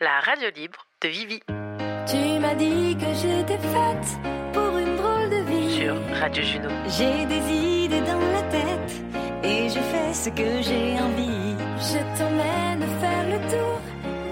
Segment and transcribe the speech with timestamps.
[0.00, 1.40] la radio libre de Vivi.
[2.06, 4.08] Tu m'as dit que j'étais faite
[4.52, 5.74] pour une drôle de vie.
[5.74, 6.68] Sur Radio Juno.
[6.86, 8.92] J'ai des idées dans la tête
[9.42, 11.56] et je fais ce que j'ai envie.
[11.78, 13.80] Je t'emmène faire le tour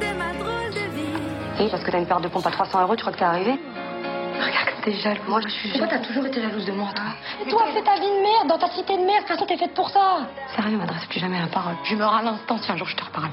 [0.00, 1.60] de ma drôle de vie.
[1.60, 3.24] Oui, parce que t'as une paire de pompes à 300 euros, tu crois que t'es
[3.24, 5.28] arrivé Regarde comme t'es jalouse.
[5.28, 7.04] Moi, je suis Pourquoi t'as toujours été jalouse de moi, toi?
[7.44, 9.22] Et toi, fais ta vie de merde dans ta cité de merde.
[9.24, 10.28] De toute façon, t'es faite pour ça.
[10.56, 11.76] Sérieux, m'adresse plus jamais la parole.
[11.84, 13.30] Je meurs à l'instant si un jour je te reparle.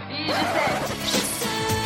[1.04, 1.81] Je serai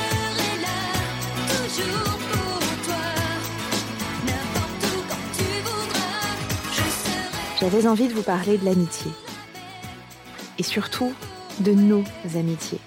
[7.60, 9.12] J'avais envie de vous parler de l'amitié.
[10.60, 11.14] Et surtout,
[11.62, 12.04] de nos
[12.36, 12.80] amitiés.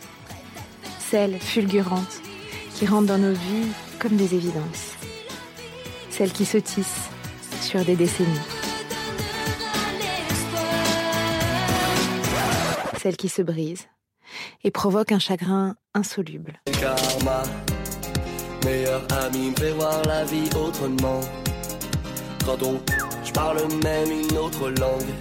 [1.00, 2.20] Celles fulgurantes
[2.74, 3.66] qui rentrent dans nos vies
[3.98, 4.92] comme des évidences.
[6.10, 7.08] Celles qui se tissent
[7.60, 8.28] sur des décennies.
[13.02, 13.88] Celles qui se brisent
[14.64, 16.60] et provoquent un chagrin insoluble.
[16.80, 17.42] Karma,
[18.64, 21.20] meilleur ami me fait voir la vie autrement.
[22.44, 22.80] Quand on,
[23.24, 25.12] je parle même une autre langue.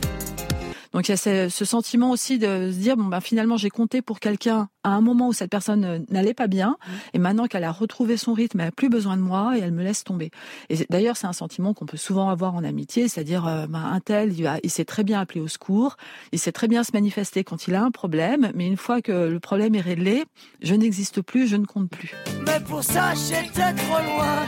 [0.94, 3.70] Donc il y a ce, ce sentiment aussi de se dire bon ben finalement j'ai
[3.70, 6.78] compté pour quelqu'un à un moment où cette personne euh, n'allait pas bien
[7.14, 9.72] et maintenant qu'elle a retrouvé son rythme, elle a plus besoin de moi et elle
[9.74, 10.32] me laisse tomber.
[10.70, 14.00] Et d'ailleurs c'est un sentiment qu'on peut souvent avoir en amitié, c'est-à-dire euh, ben, un
[14.00, 15.98] tel il, va- il sait très bien appeler au secours,
[16.32, 19.12] il sait très bien se manifester quand il a un problème, mais une fois que
[19.12, 20.24] le problème est réglé,
[20.62, 22.14] je n'existe plus, je ne compte plus.
[22.46, 24.46] Mais pour ça, j'étais trop loin.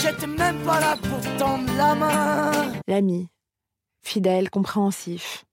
[0.00, 2.52] J'étais même pas là pour tendre la main.
[2.86, 3.28] L'ami,
[4.02, 5.44] fidèle, compréhensif,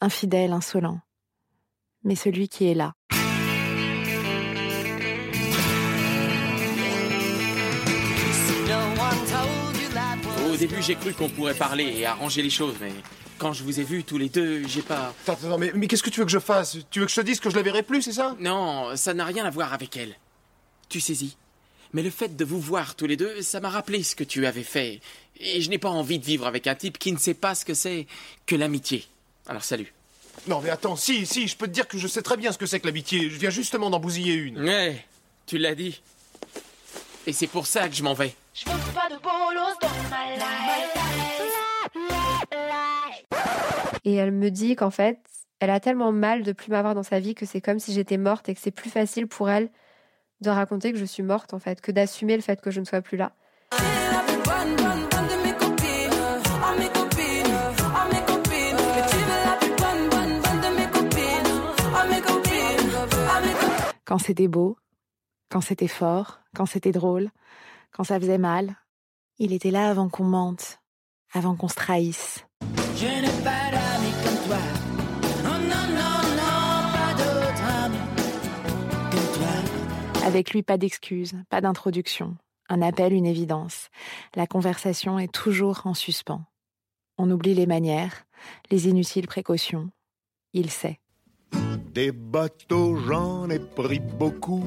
[0.00, 1.00] infidèle, insolent,
[2.02, 2.92] mais celui qui est là.
[10.52, 12.92] Au début, j'ai cru qu'on pourrait parler et arranger les choses, mais
[13.38, 15.12] quand je vous ai vus tous les deux, j'ai pas.
[15.26, 16.78] Attends, attends, mais, mais qu'est-ce que tu veux que je fasse?
[16.90, 18.36] Tu veux que je te dise que je la verrai plus, c'est ça?
[18.38, 20.16] Non, ça n'a rien à voir avec elle.
[20.88, 21.36] Tu saisis.
[21.92, 24.46] Mais le fait de vous voir tous les deux, ça m'a rappelé ce que tu
[24.46, 25.00] avais fait.
[25.40, 27.64] Et je n'ai pas envie de vivre avec un type qui ne sait pas ce
[27.64, 28.06] que c'est
[28.46, 29.04] que l'amitié.
[29.46, 29.92] Alors salut.
[30.48, 32.58] Non, mais attends, si, si, je peux te dire que je sais très bien ce
[32.58, 33.30] que c'est que l'amitié.
[33.30, 34.62] Je viens justement d'en bousiller une.
[34.62, 35.04] Ouais,
[35.46, 36.02] tu l'as dit.
[37.26, 38.34] Et c'est pour ça que je m'en vais.
[38.52, 40.34] Je veux pas de bolos dans ma
[44.04, 45.18] Et elle me dit qu'en fait,
[45.60, 48.18] elle a tellement mal de plus m'avoir dans sa vie que c'est comme si j'étais
[48.18, 49.70] morte et que c'est plus facile pour elle
[50.42, 52.84] de raconter que je suis morte en fait, que d'assumer le fait que je ne
[52.84, 53.32] sois plus là.
[64.04, 64.76] Quand c'était beau,
[65.50, 67.30] quand c'était fort, quand c'était drôle,
[67.90, 68.76] quand ça faisait mal,
[69.38, 70.80] il était là avant qu'on mente,
[71.32, 72.44] avant qu'on se trahisse.
[72.96, 74.58] Je n'ai pas d'amis comme toi.
[75.42, 77.96] Non, non, non, pas d'autres amis
[79.10, 80.26] que toi.
[80.26, 82.36] Avec lui, pas d'excuses, pas d'introduction.
[82.68, 83.88] Un appel, une évidence.
[84.34, 86.44] La conversation est toujours en suspens.
[87.16, 88.26] On oublie les manières,
[88.70, 89.90] les inutiles précautions.
[90.52, 91.00] Il sait.
[91.94, 94.64] Des bateaux, j'en ai pris beaucoup,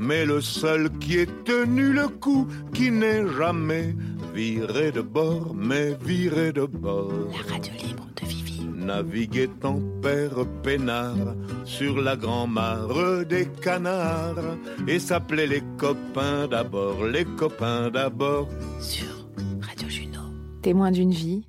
[0.00, 3.94] mais le seul qui ait tenu le coup, qui n'est jamais
[4.34, 7.12] viré de bord, mais viré de bord.
[7.30, 8.64] La radio libre de Vivi.
[8.64, 14.58] Naviguait en père peinard sur la grand-mare des canards
[14.88, 18.48] et s'appelait les copains d'abord, les copains d'abord.
[18.80, 19.28] Sur
[19.62, 20.20] Radio Juno.
[20.60, 21.46] Témoin d'une vie,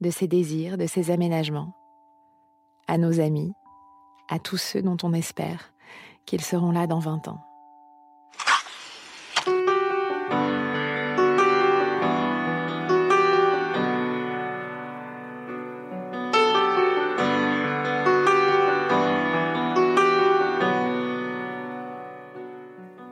[0.00, 1.72] de ses désirs, de ses aménagements.
[2.88, 3.52] À nos amis,
[4.28, 5.72] à tous ceux dont on espère
[6.24, 7.40] qu'ils seront là dans 20 ans.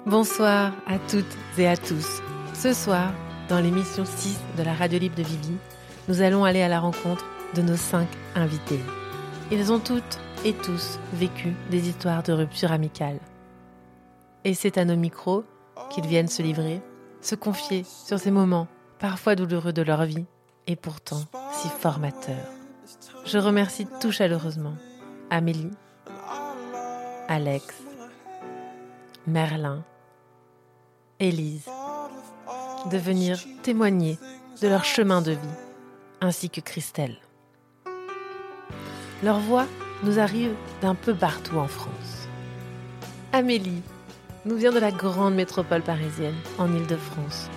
[0.07, 1.25] Bonsoir à toutes
[1.59, 2.23] et à tous.
[2.53, 3.13] Ce soir,
[3.49, 5.57] dans l'émission 6 de la Radio Libre de Vivi,
[6.09, 7.25] nous allons aller à la rencontre
[7.55, 8.81] de nos cinq invités.
[9.51, 13.19] Ils ont toutes et tous vécu des histoires de rupture amicale.
[14.44, 15.44] Et c'est à nos micros
[15.91, 16.82] qu'ils viennent se livrer,
[17.23, 18.69] se confier sur ces moments
[18.99, 20.26] parfois douloureux de leur vie
[20.67, 22.50] et pourtant si formateurs.
[23.25, 24.75] Je remercie tout chaleureusement
[25.31, 25.70] Amélie,
[27.29, 27.75] Alex,
[29.26, 29.82] Merlin,
[31.20, 31.69] Élise,
[32.90, 34.19] de venir témoigner
[34.61, 35.38] de leur chemin de vie,
[36.20, 37.17] ainsi que Christelle.
[39.23, 39.67] Leur voix
[40.05, 42.29] nous arrive d'un peu partout en France.
[43.33, 43.83] Amélie
[44.45, 47.49] nous vient de la grande métropole parisienne, en Île-de-France.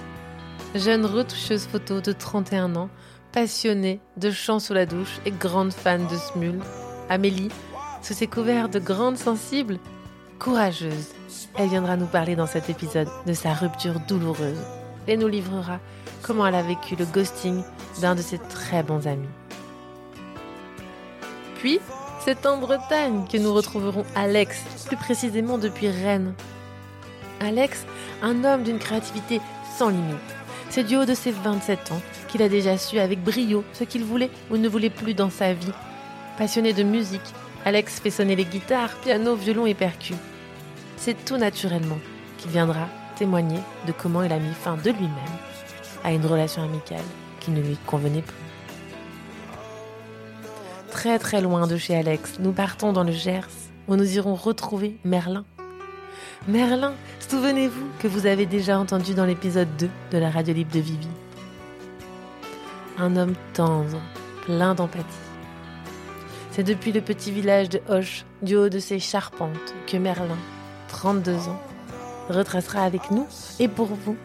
[0.74, 2.90] Jeune retoucheuse photo de 31 ans,
[3.34, 6.60] passionnée de chants sous la douche et grande fan de Smule,
[7.10, 7.52] Amélie,
[8.02, 9.80] sous ses couverts de grande sensible,
[10.40, 11.14] courageuse.
[11.58, 14.64] Elle viendra nous parler dans cet épisode de sa rupture douloureuse
[15.08, 15.80] et nous livrera
[16.22, 17.62] comment elle a vécu le ghosting
[18.02, 19.28] d'un de ses très bons amis.
[21.56, 21.80] Puis,
[22.28, 26.34] c'est en Bretagne que nous retrouverons Alex, plus précisément depuis Rennes.
[27.40, 27.86] Alex,
[28.22, 29.40] un homme d'une créativité
[29.78, 30.18] sans limite.
[30.70, 34.04] C'est du haut de ses 27 ans qu'il a déjà su avec brio ce qu'il
[34.04, 35.72] voulait ou ne voulait plus dans sa vie.
[36.38, 37.34] Passionné de musique,
[37.64, 40.18] Alex fait sonner les guitares, piano, violon et percus.
[40.98, 42.00] C'est tout naturellement
[42.40, 45.38] qu'il viendra témoigner de comment il a mis fin de lui-même
[46.04, 47.06] à une relation amicale
[47.40, 48.47] qui ne lui convenait plus.
[50.98, 53.48] Très très loin de chez Alex, nous partons dans le Gers
[53.88, 55.46] où nous irons retrouver Merlin.
[56.48, 56.96] Merlin,
[57.30, 61.08] souvenez-vous que vous avez déjà entendu dans l'épisode 2 de la radio libre de Vivi.
[62.98, 64.02] Un homme tendre,
[64.42, 65.06] plein d'empathie.
[66.50, 70.40] C'est depuis le petit village de Hoche, du haut de ses charpentes, que Merlin,
[70.88, 71.62] 32 ans,
[72.28, 73.28] retracera avec nous
[73.60, 74.18] et pour vous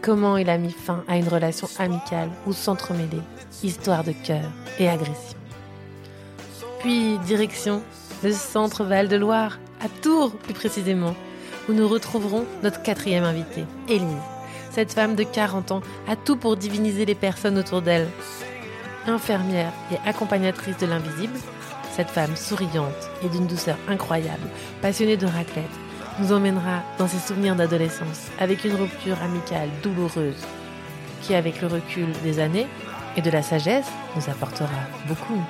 [0.00, 3.18] comment il a mis fin à une relation amicale où s'entremêlaient
[3.62, 5.39] histoire de cœur et agression.
[6.80, 7.82] Puis direction
[8.22, 11.14] le centre Val-de-Loire, à Tours plus précisément,
[11.68, 14.06] où nous retrouverons notre quatrième invitée, Élise.
[14.70, 18.08] Cette femme de 40 ans a tout pour diviniser les personnes autour d'elle.
[19.06, 21.38] Infirmière et accompagnatrice de l'invisible,
[21.96, 24.48] cette femme souriante et d'une douceur incroyable,
[24.80, 25.64] passionnée de raclette,
[26.18, 30.44] nous emmènera dans ses souvenirs d'adolescence avec une rupture amicale douloureuse
[31.22, 32.68] qui, avec le recul des années
[33.16, 34.68] et de la sagesse, nous apportera
[35.08, 35.42] beaucoup.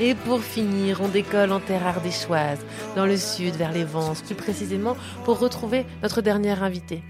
[0.00, 2.58] Et pour finir, on décolle en terre ardéchoise,
[2.96, 7.02] dans le sud, vers les Vences, plus précisément pour retrouver notre dernière invitée.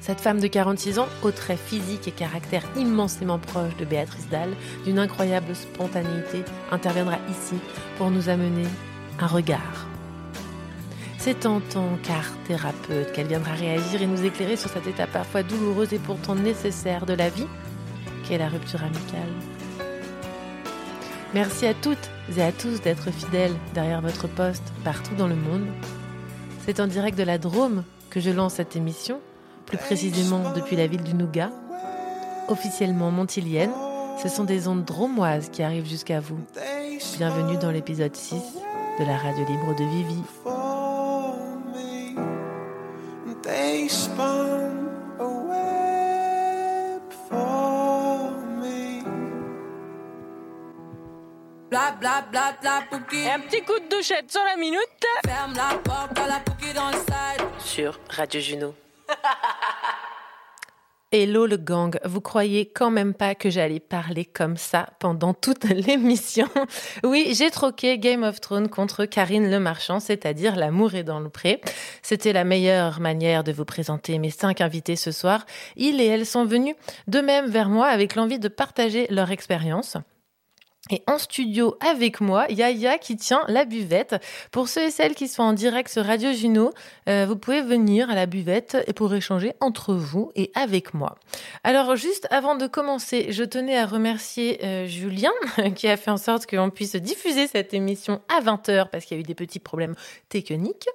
[0.00, 4.54] Cette femme de 46 ans, au trait physique et caractère immensément proche de Béatrice Dalle,
[4.84, 7.56] d'une incroyable spontanéité, interviendra ici
[7.98, 8.68] pour nous amener
[9.18, 9.88] un regard.
[11.18, 15.42] C'est en tant qu'art thérapeute qu'elle viendra réagir et nous éclairer sur cette étape parfois
[15.42, 17.48] douloureuse et pourtant nécessaire de la vie,
[18.28, 19.55] qu'est la rupture amicale.
[21.36, 25.66] Merci à toutes et à tous d'être fidèles derrière votre poste partout dans le monde.
[26.64, 29.20] C'est en direct de la Drôme que je lance cette émission,
[29.66, 31.50] plus précisément depuis la ville du Nougat.
[32.48, 33.72] Officiellement montilienne,
[34.22, 36.38] ce sont des ondes dromoises qui arrivent jusqu'à vous.
[37.18, 38.36] Bienvenue dans l'épisode 6
[38.98, 40.22] de la radio libre de Vivi.
[52.04, 54.80] Un petit coup de douchette sur la minute.
[55.26, 56.42] Ferme la porte à la
[56.74, 56.96] dans le
[57.58, 58.74] Sur Radio Juno.
[61.12, 65.64] Hello le gang, vous croyez quand même pas que j'allais parler comme ça pendant toute
[65.70, 66.48] l'émission?
[67.02, 71.30] Oui, j'ai troqué Game of Thrones contre Karine Le Marchand, c'est-à-dire L'amour est dans le
[71.30, 71.62] pré.
[72.02, 75.46] C'était la meilleure manière de vous présenter mes cinq invités ce soir.
[75.76, 76.74] Ils et elles sont venus
[77.06, 79.96] de même vers moi avec l'envie de partager leur expérience.
[80.90, 84.16] Et en studio avec moi, Yaya qui tient la buvette.
[84.52, 86.72] Pour ceux et celles qui sont en direct sur Radio Juno,
[87.08, 91.16] euh, vous pouvez venir à la buvette et pour échanger entre vous et avec moi.
[91.64, 95.32] Alors juste avant de commencer, je tenais à remercier euh, Julien
[95.74, 99.18] qui a fait en sorte qu'on puisse diffuser cette émission à 20h parce qu'il y
[99.18, 99.96] a eu des petits problèmes
[100.28, 100.86] techniques.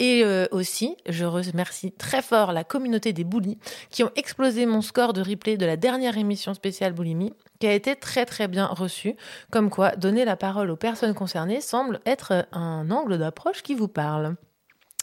[0.00, 4.82] Et euh, aussi, je remercie très fort la communauté des boulis qui ont explosé mon
[4.82, 8.66] score de replay de la dernière émission spéciale Boulimie qui a été très très bien
[8.66, 9.14] reçu.
[9.50, 13.88] Comme quoi, donner la parole aux personnes concernées semble être un angle d'approche qui vous
[13.88, 14.34] parle.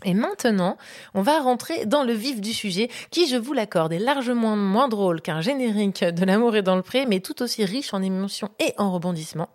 [0.06, 0.77] Et maintenant,
[1.16, 4.88] on va rentrer dans le vif du sujet, qui, je vous l'accorde, est largement moins
[4.88, 8.51] drôle qu'un générique de l'amour est dans le pré, mais tout aussi riche en émotions
[8.60, 9.50] et en rebondissements.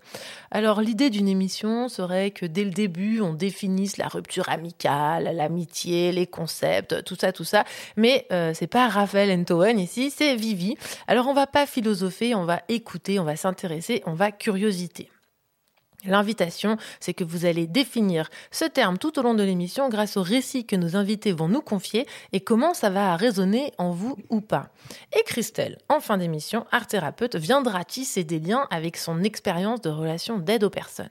[0.51, 6.11] Alors, l'idée d'une émission serait que dès le début, on définisse la rupture amicale, l'amitié,
[6.11, 7.63] les concepts, tout ça, tout ça.
[7.97, 10.75] Mais euh, c'est pas Raphaël Entowen ici, c'est Vivi.
[11.07, 15.09] Alors, on va pas philosopher, on va écouter, on va s'intéresser, on va curiosité.
[16.05, 20.23] L'invitation, c'est que vous allez définir ce terme tout au long de l'émission grâce au
[20.23, 24.41] récit que nos invités vont nous confier et comment ça va résonner en vous ou
[24.41, 24.71] pas.
[25.17, 29.91] Et Christelle, en fin d'émission, art thérapeute, viendra tisser des liens avec son expérience de
[29.91, 31.09] relation d'aide aux personnes.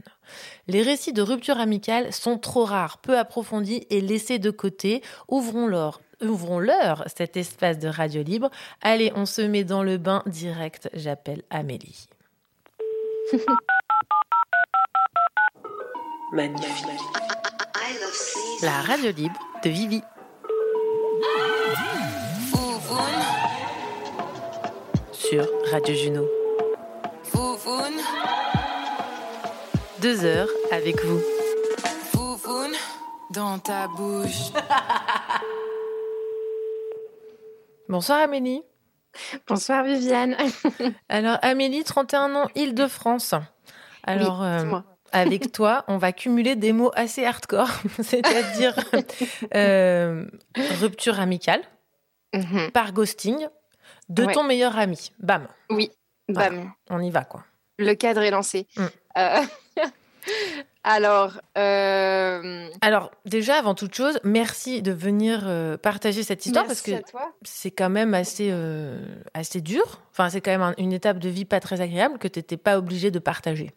[0.68, 5.02] Les récits de rupture amicale sont trop rares, peu approfondis et laissés de côté.
[5.30, 8.52] Ouvrons-leur ouvrons-leur cet espace de radio libre.
[8.82, 10.88] Allez, on se met dans le bain direct.
[10.94, 12.08] J'appelle Amélie.
[16.32, 16.86] magnifique.
[18.62, 20.02] La radio libre de Vivi.
[25.12, 26.28] Sur Radio Juno.
[30.02, 31.22] Deux heures avec vous.
[33.32, 34.52] dans ta bouche.
[37.88, 38.62] Bonsoir Amélie.
[39.48, 40.36] Bonsoir Viviane.
[41.10, 43.36] Alors Amélie, 31 ans, Île-de-France.
[44.04, 44.80] Alors, euh,
[45.12, 47.70] avec toi, on va cumuler des mots assez hardcore,
[48.02, 48.76] c'est-à-dire
[49.56, 50.26] euh,
[50.80, 51.62] rupture amicale,
[52.34, 52.72] Mhm.
[52.72, 53.48] par ghosting,
[54.10, 54.34] de Ouais.
[54.34, 55.12] ton meilleur ami.
[55.20, 55.48] Bam.
[55.70, 55.92] Oui,
[56.30, 56.50] Voilà.
[56.50, 56.72] bam.
[56.90, 57.44] On y va, quoi.
[57.78, 58.68] Le cadre est lancé.
[58.78, 58.86] Mm.
[59.18, 59.42] Euh,
[60.84, 66.92] Alors, euh, Alors, déjà, avant toute chose, merci de venir euh, partager cette histoire Merci
[66.94, 69.04] parce que c'est quand même assez, euh,
[69.36, 70.02] assez dur.
[70.12, 72.58] Enfin, c'est quand même un- une étape de vie pas très agréable que tu n'étais
[72.58, 73.72] pas obligé de partager.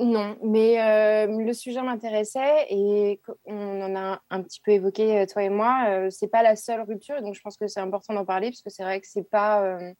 [0.00, 5.26] Non, mais euh, le sujet m'intéressait et on en a un petit peu évoqué euh,
[5.26, 5.86] toi et moi.
[5.88, 8.62] Euh, c'est pas la seule rupture, donc je pense que c'est important d'en parler parce
[8.62, 9.62] que c'est vrai que c'est pas.
[9.62, 9.92] euh,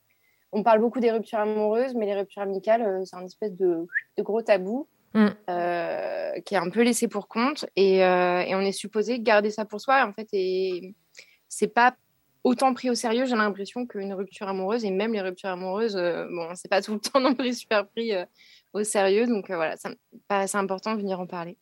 [0.51, 3.87] on parle beaucoup des ruptures amoureuses, mais les ruptures amicales, c'est un espèce de,
[4.17, 5.29] de gros tabou Mm.
[6.45, 9.81] qui est un peu laissé pour compte et, et on est supposé garder ça pour
[9.81, 10.93] soi en fait et
[11.49, 11.95] c'est pas
[12.45, 13.25] autant pris au sérieux.
[13.25, 16.93] J'ai l'impression qu'une rupture amoureuse et même les ruptures amoureuses, euh, bon, c'est pas tout
[16.95, 18.13] le temps non plus super pris.
[18.15, 18.25] euh,
[18.75, 19.27] au sérieux.
[19.27, 19.97] Donc euh, voilà, ça me
[20.29, 21.57] paraissait important de venir en parler.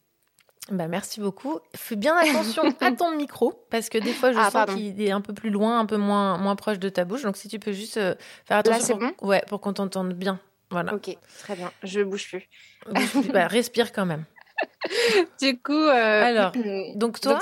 [0.70, 1.58] Bah, merci beaucoup.
[1.74, 5.10] Fais bien attention à ton micro, parce que des fois, je Ah, sens qu'il est
[5.10, 7.22] un peu plus loin, un peu moins, moins proche de ta bouche.
[7.22, 8.14] Donc, si tu peux juste euh,
[8.44, 8.98] faire attention.
[9.18, 9.28] pour...
[9.28, 10.38] Ouais, pour qu'on t'entende bien.
[10.70, 10.94] Voilà.
[10.94, 11.72] Ok, très bien.
[11.82, 12.48] Je bouge plus.
[12.88, 13.32] Bouge plus.
[13.32, 14.24] Bah, respire quand même.
[15.40, 16.52] Du coup, euh, Alors,
[16.94, 17.40] donc toi,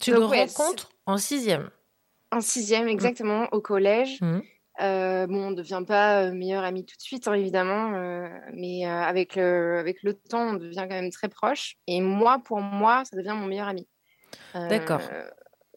[0.00, 1.68] tu donc, le ouais, rencontres en sixième.
[2.32, 4.20] En sixième, exactement, au collège.
[4.22, 4.42] Mhm.
[4.80, 8.28] Euh, bon, on ne devient pas euh, meilleur ami tout de suite, hein, évidemment, euh,
[8.52, 11.76] mais euh, avec, le, avec le temps, on devient quand même très proche.
[11.86, 13.86] Et moi, pour moi, ça devient mon meilleur ami.
[14.54, 15.00] D'accord.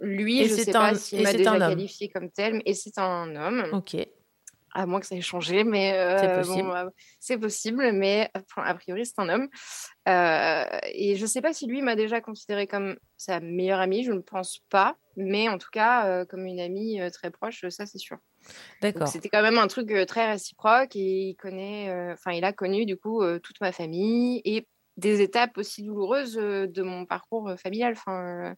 [0.02, 2.74] Lui, Et je ne sais un- pas s'il m'a déjà qualifié comme tel, mais- et
[2.74, 3.66] c'est un homme.
[3.74, 3.96] Ok.
[4.74, 6.92] À moins que ça ait changé, mais C'est possible.
[7.20, 9.48] c'est possible, mais a priori c'est un homme.
[10.06, 14.12] Et je ne sais pas si lui m'a déjà considéré comme sa meilleure amie, je
[14.12, 18.18] ne pense pas, mais en tout cas comme une amie très proche, ça c'est sûr.
[18.82, 19.08] D'accord.
[19.08, 22.54] C'était quand même un truc euh, très réciproque et il connaît, euh, enfin il a
[22.54, 27.54] connu du coup euh, toute ma famille et des étapes aussi douloureuses de mon parcours
[27.60, 28.56] familial, enfin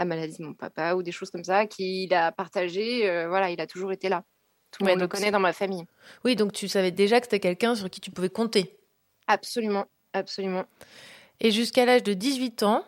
[0.00, 3.08] la maladie de mon papa ou des choses comme ça qu'il a partagé.
[3.08, 4.24] euh, voilà, il a toujours été là.
[4.70, 5.84] Tout le monde le connaît dans ma famille.
[6.24, 8.78] Oui, donc tu savais déjà que c'était quelqu'un sur qui tu pouvais compter.
[9.26, 10.64] Absolument, absolument.
[11.40, 12.84] Et jusqu'à l'âge de 18 ans,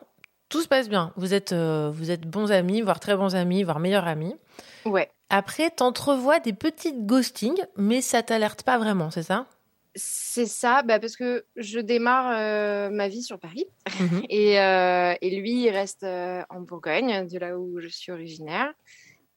[0.49, 1.13] tout se passe bien.
[1.17, 4.37] Vous êtes, euh, vous êtes bons amis, voire très bons amis, voire meilleurs amis.
[4.85, 5.11] Ouais.
[5.35, 9.47] Après, t'entrevois des petites ghostings, mais ça t'alerte pas vraiment, c'est ça?
[9.95, 13.65] C'est ça, bah, parce que je démarre euh, ma vie sur Paris
[13.99, 14.25] Mhm.
[14.31, 18.75] et, euh, et lui, il reste euh, en Bourgogne, de là où je suis originaire.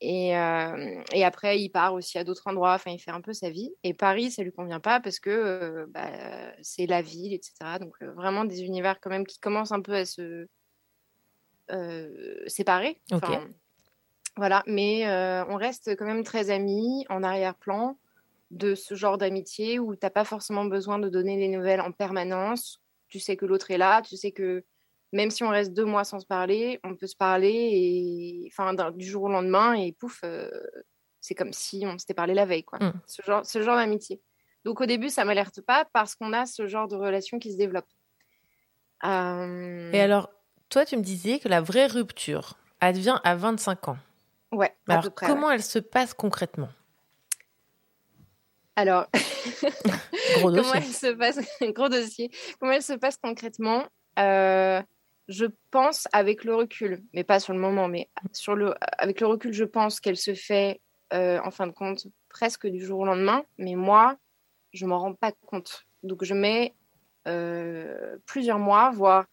[0.02, 0.32] Et,
[1.14, 3.72] et après, il part aussi à d'autres endroits, enfin, il fait un peu sa vie.
[3.84, 6.12] Et Paris, ça lui convient pas parce que bah,
[6.62, 7.80] c'est la ville, etc.
[7.80, 10.46] Donc, vraiment des univers quand même qui commencent un peu à se
[12.48, 13.00] séparer.
[13.14, 13.48] Enfin,
[14.38, 17.98] Voilà, mais euh, on reste quand même très amis en arrière-plan
[18.52, 22.82] de ce genre d'amitié où t'as pas forcément besoin de donner des nouvelles en permanence.
[23.08, 24.64] Tu sais que l'autre est là, tu sais que
[25.14, 28.74] même si on reste deux mois sans se parler, on peut se parler et enfin
[28.92, 30.50] du jour au lendemain et pouf, euh,
[31.22, 32.80] c'est comme si on s'était parlé la veille quoi.
[32.80, 32.94] Mm.
[33.08, 34.22] Ce genre, ce genre d'amitié.
[34.66, 37.58] Donc au début, ça m'alerte pas parce qu'on a ce genre de relation qui se
[37.58, 37.88] développe.
[39.06, 40.30] Euh, Et alors,
[40.70, 43.98] toi, tu me disais que la vraie rupture advient à 25 ans.
[44.52, 45.28] Ouais, à alors, peu près.
[45.28, 45.56] comment ouais.
[45.56, 46.70] elle se passe concrètement?
[48.76, 49.08] Alors,
[50.36, 50.74] Gros comment dossier.
[50.76, 51.40] elle se passe
[51.74, 53.86] gros dossier comment elle se passe concrètement?
[54.20, 54.82] Euh,
[55.28, 59.28] je pense avec le recul mais pas sur le moment mais sur le avec le
[59.28, 60.82] recul je pense qu'elle se fait
[61.14, 64.18] euh, en fin de compte presque du jour au lendemain mais moi
[64.74, 66.74] je m'en rends pas compte donc je mets
[67.28, 69.26] euh, plusieurs mois voire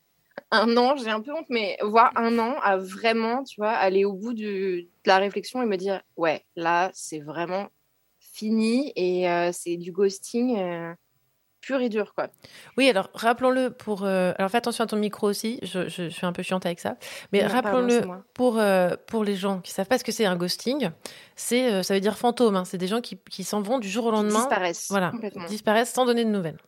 [0.51, 4.05] un an j'ai un peu honte mais voire un an à vraiment tu vois aller
[4.05, 7.69] au bout du- de la réflexion et me dire ouais là c'est vraiment
[8.21, 10.95] fini et euh, c'est du ghosting euh,
[11.61, 12.29] pur et dur quoi.
[12.77, 14.05] Oui, alors rappelons-le pour.
[14.05, 16.67] euh, alors fais attention à ton micro aussi, je, je- je suis un peu chiante
[16.67, 16.97] avec ça.
[17.33, 18.01] Mais rappelons-le
[18.35, 18.61] pour,
[19.07, 20.91] pour les gens qui savent pas ce que c'est un ghosting,
[21.37, 22.57] c'est ça veut dire fantôme.
[22.57, 22.65] hein.
[22.65, 24.41] C'est des gens qui, qui s'en vont du jour au lendemain.
[24.41, 25.13] disparaissent Voilà,
[25.49, 26.59] disparaissent sans donner de nouvelles.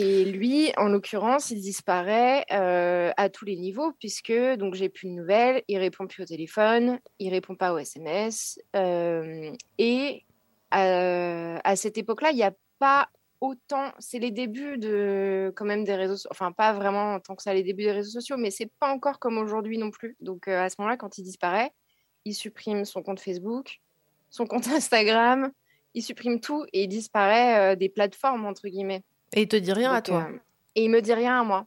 [0.00, 5.08] Et lui, en l'occurrence, il disparaît euh, à tous les niveaux puisque donc j'ai plus
[5.08, 10.24] de nouvelles, il répond plus au téléphone, il répond pas aux SMS euh, et
[10.72, 13.08] euh, à cette époque-là, il n'y a pas
[13.40, 13.90] autant.
[13.98, 17.42] C'est les débuts de quand même des réseaux, so- enfin pas vraiment en tant que
[17.42, 20.16] ça les débuts des réseaux sociaux, mais c'est pas encore comme aujourd'hui non plus.
[20.20, 21.72] Donc à ce moment-là, quand il disparaît,
[22.24, 23.80] il supprime son compte Facebook,
[24.30, 25.50] son compte Instagram,
[25.94, 29.02] il supprime tout et il disparaît des plateformes entre guillemets.
[29.34, 30.28] Et il te dit rien à toi.
[30.30, 30.38] euh,
[30.74, 31.66] et il me dit rien à moi.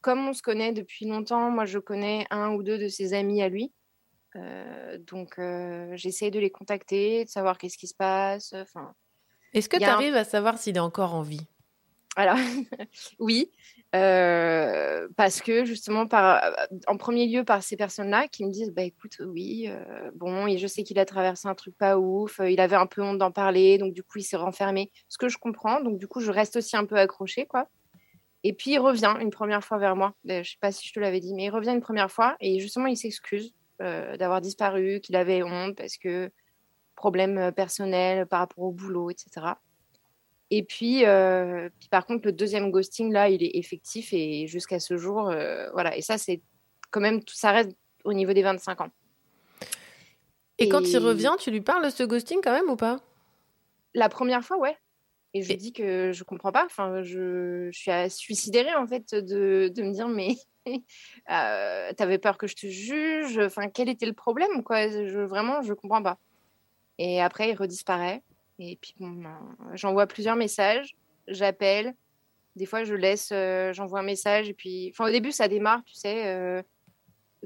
[0.00, 3.42] comme on se connaît depuis longtemps, moi je connais un ou deux de ses amis
[3.42, 3.72] à lui.
[5.00, 5.40] donc
[5.94, 8.52] j'essaie de les contacter, de savoir qu'est-ce qui se passe.
[8.52, 8.94] Enfin,
[9.54, 11.46] Est-ce que tu arrives à savoir s'il est encore en vie?
[12.16, 12.36] Alors
[13.18, 13.52] oui,
[13.94, 16.42] euh, parce que justement, par,
[16.86, 20.58] en premier lieu, par ces personnes-là qui me disent bah écoute, oui, euh, bon, et
[20.58, 23.18] je sais qu'il a traversé un truc pas ouf, euh, il avait un peu honte
[23.18, 24.90] d'en parler, donc du coup, il s'est renfermé.
[25.08, 27.68] Ce que je comprends, donc du coup, je reste aussi un peu accrochée, quoi.
[28.44, 30.14] Et puis, il revient une première fois vers moi.
[30.24, 32.60] Je sais pas si je te l'avais dit, mais il revient une première fois et
[32.60, 36.30] justement, il s'excuse d'avoir disparu, qu'il avait honte parce que
[36.96, 39.54] problème personnel par rapport au boulot, etc.
[40.50, 44.80] Et puis, euh, puis, par contre, le deuxième ghosting, là, il est effectif et jusqu'à
[44.80, 45.96] ce jour, euh, voilà.
[45.96, 46.40] Et ça, c'est
[46.90, 47.70] quand même, ça reste
[48.04, 48.90] au niveau des 25 ans.
[50.58, 53.00] Et, quand il revient, tu lui parles de ce ghosting quand même ou pas?
[53.94, 54.76] La première fois, ouais.
[55.34, 56.64] Et je lui dis que je comprends pas.
[56.64, 60.36] Enfin, je, je suis suicidérée en fait de, de me dire mais
[61.30, 63.38] euh, t'avais peur que je te juge?
[63.38, 64.88] Enfin, quel était le problème quoi?
[64.88, 66.18] Je, Vraiment, je comprends pas.
[66.98, 68.22] Et après, il redisparaît.
[68.58, 70.96] Et puis, bon, ben, j'envoie plusieurs messages,
[71.28, 71.94] j'appelle.
[72.56, 74.48] Des fois, je laisse, euh, j'envoie un message.
[74.48, 76.26] Et puis, enfin, au début, ça démarre, tu sais.
[76.26, 76.62] Euh,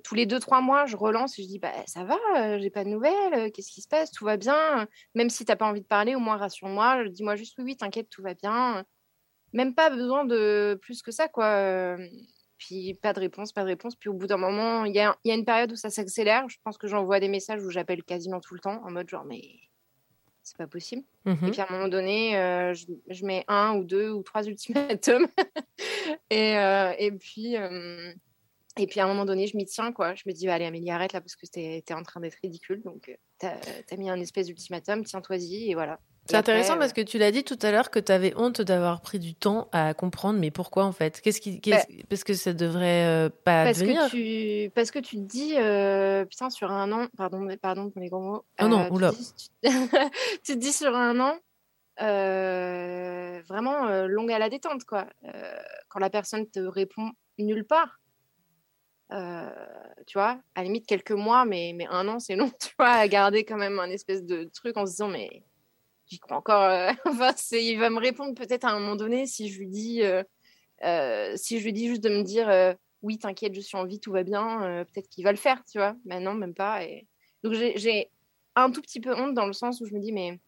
[0.04, 2.70] tous les deux, trois mois, je relance et je dis bah, Ça va, euh, j'ai
[2.70, 4.88] pas de nouvelles, qu'est-ce qui se passe Tout va bien.
[5.14, 7.08] Même si t'as pas envie de parler, au moins rassure-moi.
[7.08, 8.84] Dis-moi juste Oui, oui, t'inquiète, tout va bien.
[9.52, 11.98] Même pas besoin de plus que ça, quoi.
[12.56, 13.96] Puis pas de réponse, pas de réponse.
[13.96, 16.48] Puis au bout d'un moment, il y a, y a, une période où ça s'accélère.
[16.48, 19.24] Je pense que j'envoie des messages où j'appelle quasiment tout le temps en mode genre,
[19.24, 19.42] mais
[20.42, 21.02] c'est pas possible.
[21.26, 24.44] Et mmh puis à un moment donné, euh, je, mets un ou deux ou trois
[24.44, 25.26] ultimatums.
[26.30, 28.12] et, euh, et, puis, euh,
[28.76, 29.92] et puis à un moment donné, je m'y tiens.
[29.92, 30.14] quoi.
[30.14, 32.82] Je me dis, allez Amélie, arrête là parce que t'es es en train d'être ridicule.
[32.82, 36.00] Donc tu as, mis un espèce d'ultimatum, tiens-toi-y et voilà.
[36.26, 39.00] C'est intéressant parce que tu l'as dit tout à l'heure que tu avais honte d'avoir
[39.00, 41.20] pris du temps à comprendre, mais pourquoi en fait?
[41.20, 45.16] Qu'est-ce qui, bah parce que ça devrait euh, pas parce Que tu, parce que tu
[45.16, 48.44] te dis, euh, putain, sur un an, pardon, pardon pour les gros mots.
[48.60, 49.12] Oh non, euh, oula.
[49.12, 49.68] Tu,
[50.44, 51.36] tu, te dis sur un an,
[53.48, 55.06] vraiment longue à la détente, quoi.
[55.88, 58.00] quand la personne te répond nulle part.
[59.10, 62.90] tu vois, à la limite quelques mois, mais, mais un an, c'est long, tu vois,
[62.90, 65.42] à garder quand même un espèce de truc en se disant, mais
[66.12, 66.62] j'y crois encore.
[66.62, 66.92] Euh,
[67.52, 70.22] il va me répondre peut-être à un moment donné si je lui dis, euh,
[70.84, 73.98] euh, si je lui dis juste de me dire oui, t'inquiète, je suis en vie,
[73.98, 74.84] tout va bien.
[74.92, 75.96] peut-être qu'il va le faire, tu vois.
[76.04, 76.84] Mais non, même pas.
[76.84, 77.06] Et...
[77.42, 78.10] Donc j'ai
[78.54, 80.38] un tout petit peu honte dans le sens où je me dis mais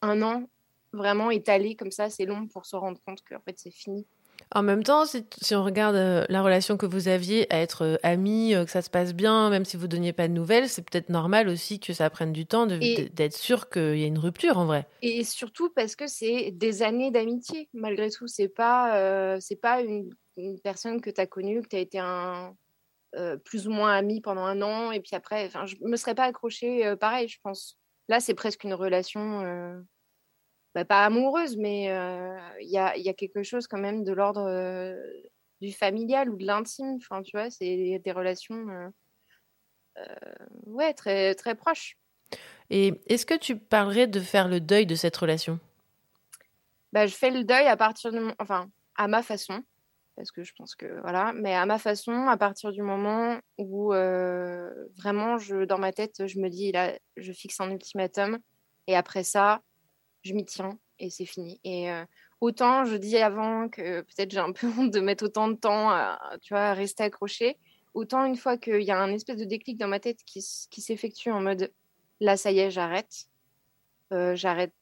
[0.00, 0.48] un an
[0.92, 4.06] vraiment étalé comme ça, c'est long pour se rendre compte qu'en fait c'est fini.
[4.54, 7.96] En même temps, si, on regarde euh, la relation que vous aviez à être euh,
[8.02, 10.70] amis, euh, que ça se passe bien, même si vous ne donniez pas de nouvelles,
[10.70, 14.18] c'est peut-être normal aussi que ça prenne du temps d'être sûr qu'il y a une
[14.18, 14.86] rupture en vrai.
[15.02, 18.26] Et surtout parce que c'est des années d'amitié, malgré tout.
[18.26, 20.10] C'est pas, c'est pas une,
[20.62, 22.54] personne que tu as connue, que tu as été un,
[23.44, 26.94] plus ou moins ami pendant un an, et puis après, je me serais pas accrochée
[26.96, 27.78] pareil, je pense.
[28.08, 29.84] Là, c'est presque une relation
[30.78, 31.84] bah, pas amoureuse, mais
[32.60, 34.48] il y a, y, a, quelque chose quand même de l'ordre
[35.60, 36.96] du familial ou de l'intime.
[36.96, 38.92] Enfin, tu vois, c'est des relations
[40.66, 41.96] ouais, très, très proches.
[42.70, 45.58] Et est-ce que tu parlerais de faire le deuil de cette relation?
[46.92, 48.32] Bah, Je fais le deuil à partir de...
[48.38, 49.64] Enfin, à ma façon,
[50.14, 51.00] parce que je pense que...
[51.00, 56.26] Voilà, mais à ma façon, à partir du moment où vraiment, je, dans ma tête,
[56.26, 58.38] je me dis, là, je fixe un ultimatum,
[58.86, 59.60] et après ça,
[60.28, 61.60] je m'y tiens et c'est fini.
[61.64, 62.04] Et euh,
[62.40, 65.90] autant je dis avant que peut-être j'ai un peu honte de mettre autant de temps
[65.90, 67.56] à, tu vois, rester accroché,
[67.94, 70.80] autant une fois qu'il y a un espèce de déclic dans ma tête qui, qui
[70.80, 71.72] s'effectue en mode
[72.20, 73.26] là, ça y est, j'arrête.
[74.12, 74.72] Euh, j'arrête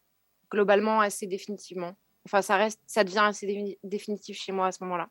[0.51, 1.97] globalement assez définitivement.
[2.25, 5.09] Enfin, ça reste, ça devient assez définitif chez moi à ce moment-là.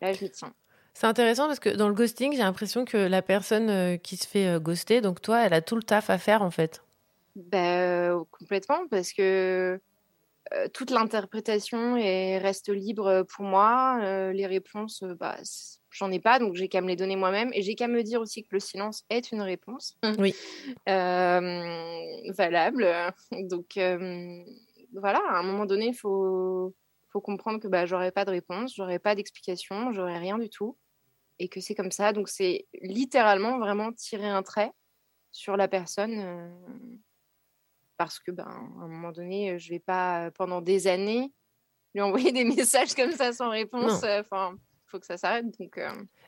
[0.00, 0.52] Là, je m'y tiens.
[0.94, 4.26] C'est intéressant parce que dans le ghosting, j'ai l'impression que la personne euh, qui se
[4.28, 6.82] fait ghoster, donc toi, elle a tout le taf à faire en fait.
[7.36, 9.80] Ben, complètement, parce que
[10.72, 14.30] toute l'interprétation reste libre pour moi.
[14.32, 15.36] les réponses, bah,
[15.90, 17.50] j'en ai pas, donc j'ai qu'à me les donner moi-même.
[17.54, 19.98] Et j'ai qu'à me dire aussi que le silence est une réponse.
[20.18, 20.34] Oui.
[20.86, 22.86] valable.
[23.48, 23.78] Donc
[24.92, 26.74] voilà, à un moment donné, il faut,
[27.10, 30.76] faut comprendre que bah, j'aurai pas de réponse, j'aurai pas d'explication, j'aurai rien du tout.
[31.40, 32.12] Et que c'est comme ça.
[32.12, 34.70] Donc c'est littéralement vraiment tirer un trait
[35.32, 36.54] sur la personne
[37.96, 41.32] parce que ben, à un moment donné, je vais pas pendant des années
[41.94, 44.02] lui envoyer des messages comme ça sans réponse.
[44.02, 45.46] Enfin, il faut que ça s'arrête.
[45.58, 45.80] Donc,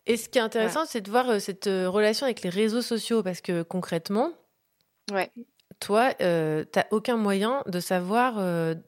[0.06, 3.40] Et ce qui est intéressant, c'est de voir cette relation avec les réseaux sociaux, parce
[3.40, 4.32] que concrètement,
[5.12, 5.30] ouais.
[5.80, 8.34] toi, tu n'as aucun moyen de savoir,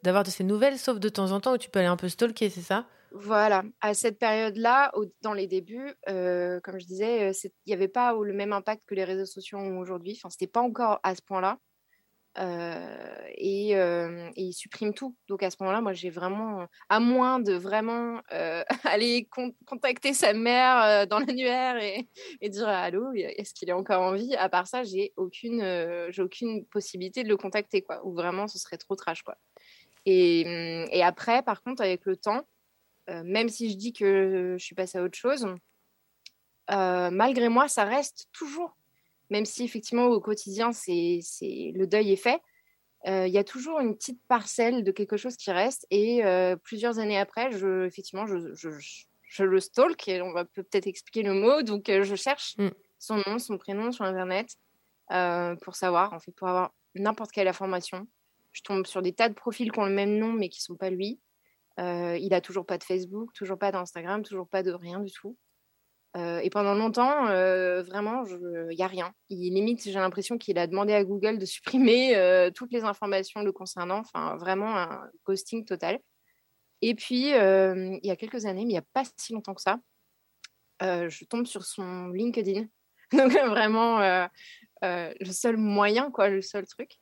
[0.02, 2.08] d'avoir de ces nouvelles, sauf de temps en temps où tu peux aller un peu
[2.08, 2.86] stalker, c'est ça?
[3.12, 8.12] Voilà, à cette période-là, dans les débuts, euh, comme je disais, il n'y avait pas
[8.12, 10.14] le même impact que les réseaux sociaux ont aujourd'hui.
[10.16, 11.58] Enfin, c'était pas encore à ce point-là.
[12.38, 15.16] Et, et, il supprime tout.
[15.28, 18.20] Donc à ce moment-là, moi j'ai vraiment, à moins de vraiment
[18.84, 19.28] aller
[19.66, 24.34] contacter sa mère dans l'annuaire et, dire allô, est-ce qu'il est encore en vie?
[24.36, 25.62] À part ça, j'ai aucune,
[26.10, 28.04] j'ai aucune possibilité de le contacter quoi.
[28.06, 29.36] Ou vraiment, ce serait trop trash quoi.
[30.06, 32.46] Et après, par contre, avec le temps,
[33.08, 35.46] même si je dis que je suis passée à autre chose,
[36.68, 38.76] malgré moi, ça reste toujours
[39.30, 42.40] même si effectivement au quotidien, c'est, le deuil est fait,
[43.06, 45.86] euh, il y a toujours une petite parcelle de quelque chose qui reste.
[45.90, 48.70] Et euh, plusieurs années après, je, effectivement, je, je,
[49.22, 51.62] je, le stalk, et on va peut-être expliquer le mot.
[51.62, 52.70] Donc, euh, je cherche mm.
[52.98, 54.56] son nom, son prénom sur Internet
[55.62, 58.06] pour savoir, en fait, pour avoir n'importe quelle information.
[58.52, 60.64] Je tombe sur des tas de profils qui ont le même nom, mais qui ne
[60.64, 61.18] sont pas lui.
[61.78, 65.38] il a toujours pas de Facebook, toujours pas d'Instagram, toujours pas de rien du tout.
[66.18, 69.12] Euh, et pendant longtemps, euh, vraiment, il n'y a rien.
[69.28, 73.42] Il, limite, j'ai l'impression qu'il a demandé à Google de supprimer euh, toutes les informations
[73.42, 73.98] le concernant.
[74.00, 76.00] Enfin, vraiment un ghosting total.
[76.82, 79.62] Et puis, il y a quelques années, mais il n'y a pas si longtemps que
[79.62, 79.78] ça,
[80.80, 82.66] je tombe sur son LinkedIn.
[83.12, 84.28] Donc, vraiment,
[84.82, 86.98] le seul moyen, quoi, le seul truc.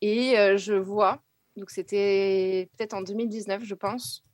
[0.00, 1.22] Et je vois,
[1.56, 4.25] donc c'était peut-être en 2019, je pense,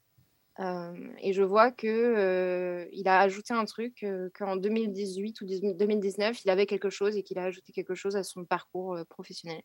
[1.20, 4.04] et je vois que il a ajouté un truc
[4.38, 8.22] qu'en 2018 ou 2019, il avait quelque chose et qu'il a ajouté quelque chose à
[8.22, 9.62] son parcours professionnel.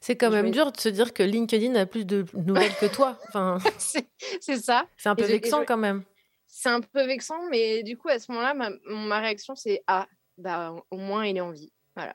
[0.00, 3.18] C'est quand même dur de se dire que LinkedIn a plus de nouvelles que toi.
[3.28, 3.58] Enfin,
[4.40, 4.86] c'est ça.
[4.96, 6.02] C'est un peu vexant quand même.
[6.46, 10.08] C'est un peu vexant, mais du coup, à ce moment-là, ma, ma réaction, c'est Ah,
[10.36, 11.72] bah, au moins, il est en vie.
[11.94, 12.14] Voilà.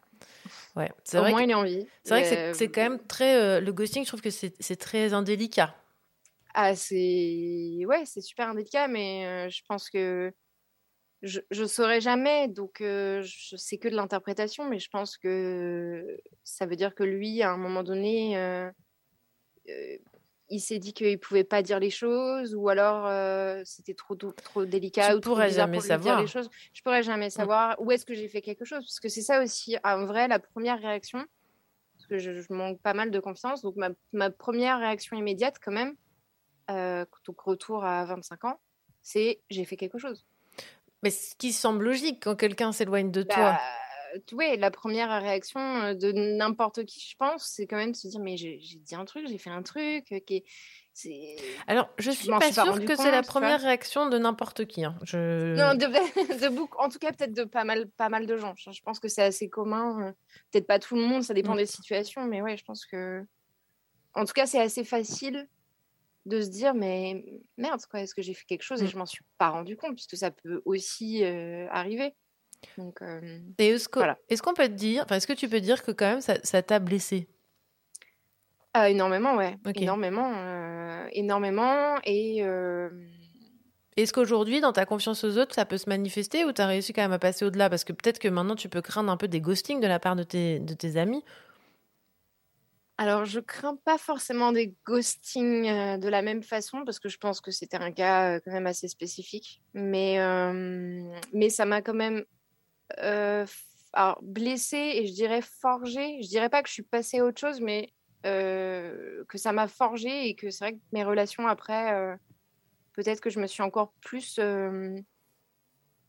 [0.76, 1.30] Ouais, c'est vrai.
[1.30, 1.88] Au moins, il est en vie.
[2.04, 3.62] C'est vrai que c'est quand même très.
[3.62, 5.74] le ghosting, je trouve que c'est très indélicat.
[6.58, 10.32] Ah, c'est ouais, c'est super indélicat, mais je pense que
[11.22, 16.66] je ne saurais jamais, donc je sais que de l'interprétation, mais je pense que ça
[16.66, 18.38] veut dire que lui, à un moment donné,
[20.48, 23.12] il s'est dit qu'il pouvait pas dire les choses, ou alors
[23.66, 26.16] c'était trop trop délicat tu ou pourrais jamais savoir.
[26.16, 26.50] Dire les choses.
[26.72, 27.32] Je pourrais jamais mmh.
[27.32, 30.30] savoir où est-ce que j'ai fait quelque chose, parce que c'est ça aussi, en vrai,
[30.30, 31.26] la première réaction,
[31.98, 35.74] parce que je, manque pas mal de confiance, donc ma, ma première réaction immédiate quand
[35.74, 35.98] même
[36.70, 38.60] euh, donc retour à 25 ans,
[39.02, 40.26] c'est j'ai fait quelque chose.
[41.04, 43.52] Mais ce qui semble logique quand quelqu'un s'éloigne de toi.
[43.52, 43.60] Bah,
[44.32, 48.08] oui, la première réaction euh, de n'importe qui, je pense, c'est quand même de se
[48.08, 51.36] dire mais j'ai dit un truc, j'ai fait un truc euh, est...
[51.68, 54.86] Alors, je suis pas sûre que c'est la première réaction de n'importe qui.
[54.86, 54.98] Hein.
[55.04, 55.54] Je...
[55.56, 55.86] Non, de,
[56.40, 58.56] de en tout cas peut-être de pas mal, pas mal de gens.
[58.56, 60.14] Je pense que c'est assez commun.
[60.52, 61.58] Peut-être pas tout le monde, ça dépend mm.
[61.58, 63.26] des situations, mais ouais, je pense que,
[64.14, 65.48] en tout cas, c'est assez facile
[66.26, 67.24] de se dire mais
[67.58, 68.90] merde quoi est-ce que j'ai fait quelque chose et mmh.
[68.90, 72.14] je m'en suis pas rendu compte puisque ça peut aussi arriver.
[72.78, 73.00] Donc
[73.58, 73.88] et est-ce
[74.42, 76.80] qu'on peut te dire enfin est-ce que tu peux dire que quand même ça t'a
[76.80, 77.28] blessé
[78.78, 79.56] ah, énormément ouais.
[79.76, 82.44] Énormément énormément et
[83.98, 86.92] est-ce qu'aujourd'hui, dans ta confiance aux autres, ça peut se manifester ou tu as réussi
[86.92, 87.70] quand même à passer au-delà?
[87.70, 90.18] Parce que peut-être que maintenant, tu peux craindre un peu des ghostings de la part
[90.18, 91.24] de tes, de tes amis
[92.98, 97.18] alors, je crains pas forcément des ghostings euh, de la même façon parce que je
[97.18, 99.62] pense que c'était un cas euh, quand même assez spécifique.
[99.74, 100.18] Mais,
[101.34, 102.24] mais ça m'a quand même
[103.00, 103.46] euh,
[104.22, 106.22] blessée et je dirais forgée.
[106.22, 107.92] Je dirais pas que je suis passée à autre chose, mais
[108.24, 112.18] que ça m'a forgée et que c'est vrai que mes relations après,
[112.94, 114.40] peut-être que je me suis encore plus.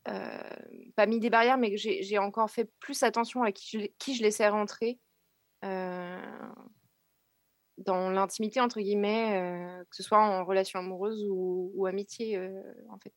[0.05, 4.47] pas mis des barrières, mais que j'ai encore fait plus attention à qui je laissais
[4.47, 4.99] rentrer
[7.77, 12.97] dans l'intimité, entre guillemets, euh, que ce soit en relation amoureuse ou, amitié, euh, en
[12.97, 13.13] fait.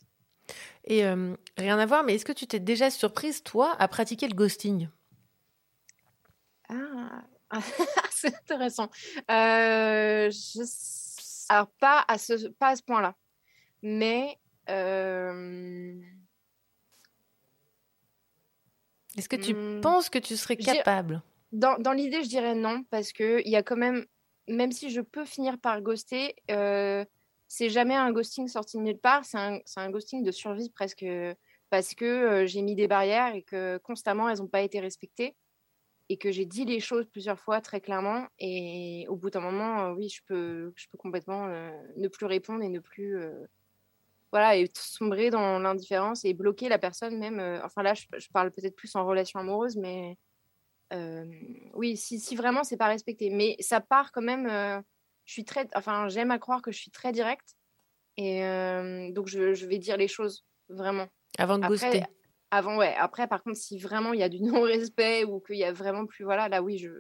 [0.84, 4.28] Et euh, rien à voir, mais est-ce que tu t'es déjà surprise, toi, à pratiquer
[4.28, 4.88] le ghosting?
[6.68, 7.24] Ah,
[8.10, 8.90] c'est intéressant.
[9.28, 10.30] Je...
[11.48, 13.16] Alors, pas à ce, pas à ce point-là,
[13.82, 14.38] mais...
[19.16, 21.22] Est-ce que tu hmm, penses que tu serais capable?
[21.50, 24.06] Dans, dans l'idée, je dirais non, parce qu'il y a quand même
[24.48, 27.04] même si je peux finir par ghoster, euh,
[27.48, 31.04] c'est jamais un ghosting sorti de nulle part, c'est un, ghosting de survie presque,
[31.68, 35.36] parce que euh, j'ai mis des barrières et que constamment elles n'ont pas été respectées
[36.08, 39.86] et que j'ai dit les choses plusieurs fois très clairement et au bout d'un moment,
[39.86, 41.48] euh, oui, je peux, je peux complètement
[41.96, 43.16] ne plus répondre et ne plus
[44.32, 47.40] voilà, et sombrer dans l'indifférence et bloquer la personne même.
[47.64, 50.16] enfin là, je parle peut-être plus en relation amoureuse, mais
[51.74, 53.30] oui, si, si vraiment c'est pas respecté.
[53.30, 54.48] Mais ça part quand même.
[55.24, 57.56] je suis très, enfin, j'aime à croire que je suis très directe.
[58.16, 58.40] Et
[59.12, 61.08] donc, je, je, vais dire les choses vraiment.
[61.38, 62.02] Avant de ghoster
[62.50, 62.94] Avant, ouais.
[62.96, 66.06] Après, par contre, si vraiment il y a du non-respect ou qu'il y a vraiment
[66.06, 66.24] plus.
[66.24, 66.90] Voilà, là, oui, je,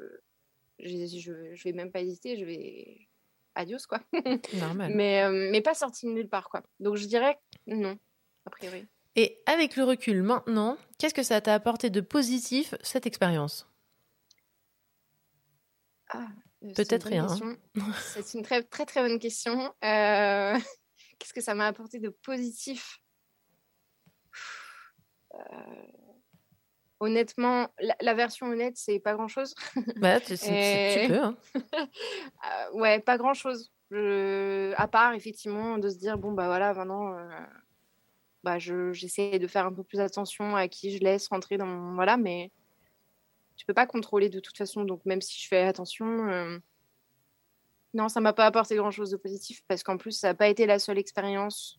[0.78, 2.36] je, je, je vais même pas hésiter.
[2.36, 3.08] Je vais.
[3.56, 4.00] Adios, quoi.
[4.54, 4.92] Normal.
[4.94, 6.62] mais, mais pas sorti de nulle part, quoi.
[6.78, 7.98] Donc, je dirais non,
[8.46, 8.86] a priori.
[9.16, 13.69] Et avec le recul maintenant, qu'est-ce que ça t'a apporté de positif, cette expérience?
[16.12, 16.26] Ah,
[16.74, 17.26] Peut-être rien.
[17.26, 17.56] Hein.
[18.14, 19.72] C'est une très, très très bonne question.
[19.84, 20.58] Euh,
[21.18, 23.00] qu'est-ce que ça m'a apporté de positif?
[25.34, 25.38] Euh,
[27.02, 27.68] Honnêtement,
[28.02, 29.54] la, version honnête, c'est pas grand-chose.
[29.96, 30.44] Bah, tu, peux.
[30.44, 31.36] Hein.
[32.44, 33.72] Euh, ouais, pas grand-chose.
[33.90, 37.16] À part, effectivement, de se dire, bon, bah voilà, maintenant,
[38.42, 41.94] bah, j'essaie de faire un peu plus attention à qui je laisse rentrer dans mon...
[41.94, 42.52] Voilà, mais
[43.60, 44.84] tu peux pas contrôler de toute façon.
[44.84, 46.60] Donc, même si je fais attention,
[47.92, 50.64] non, ça m'a pas apporté grand-chose de positif parce qu'en plus, ça n'a pas été
[50.64, 51.78] la seule expérience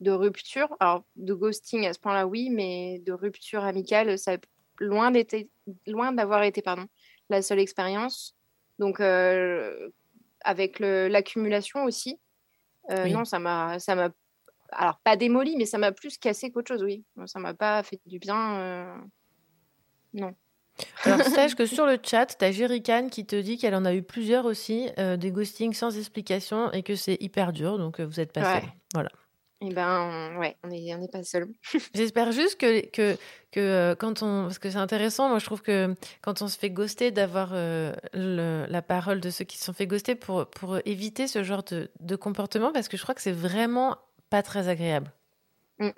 [0.00, 0.76] de rupture.
[0.78, 4.36] Alors, de ghosting à ce point-là, oui, mais de rupture amicale, ça
[4.78, 5.10] loin
[5.86, 6.86] loin d'avoir été pardon,
[7.30, 8.36] la seule expérience.
[8.78, 9.88] Donc, euh,
[10.42, 12.20] avec l'accumulation aussi,
[12.90, 14.10] euh, non, ça m'a, ça m'a,
[14.68, 17.06] alors pas démoli, mais ça m'a plus cassé qu'autre chose, oui.
[17.24, 18.98] Ça m'a pas fait du bien, euh,
[20.12, 20.34] non.
[21.04, 23.94] Alors, sache que sur le chat, tu as Jerrycan qui te dit qu'elle en a
[23.94, 28.04] eu plusieurs aussi, euh, des ghostings sans explication et que c'est hyper dur, donc euh,
[28.04, 28.68] vous n'êtes pas seul.
[28.94, 29.10] Voilà.
[29.60, 31.46] Et eh ben, ouais, on n'est on est pas seul.
[31.94, 33.16] J'espère juste que, que,
[33.52, 34.44] que euh, quand on.
[34.44, 38.82] Parce que c'est intéressant, moi je trouve que quand on se fait ghoster, d'avoir la
[38.82, 42.16] parole de ceux qui se sont fait ghoster pour, pour éviter ce genre de, de
[42.16, 43.98] comportement, parce que je crois que c'est vraiment
[44.30, 45.12] pas très agréable.
[45.78, 45.90] Mm.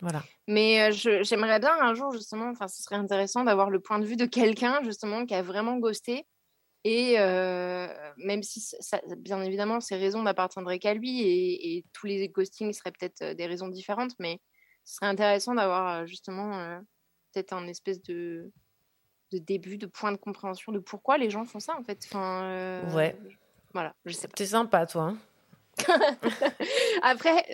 [0.00, 0.22] Voilà.
[0.48, 4.06] Mais euh, j'aimerais bien un jour, justement, enfin, ce serait intéressant d'avoir le point de
[4.06, 6.26] vue de quelqu'un, justement, qui a vraiment ghosté.
[6.84, 12.28] Et euh, même si, ça, bien évidemment, ces raisons n'appartiendraient qu'à lui et, tous les
[12.28, 14.40] ghostings seraient peut-être euh, des raisons différentes, mais
[14.84, 16.80] ce serait intéressant d'avoir justement
[17.32, 18.50] peut-être un espèce de,
[19.30, 22.02] de début, de point de compréhension de pourquoi les gens font ça, en fait.
[22.06, 23.14] Enfin, ouais.
[23.74, 24.34] Voilà, je sais pas.
[24.36, 25.02] C'est sympa, toi.
[25.02, 25.18] Hein
[27.02, 27.44] Après,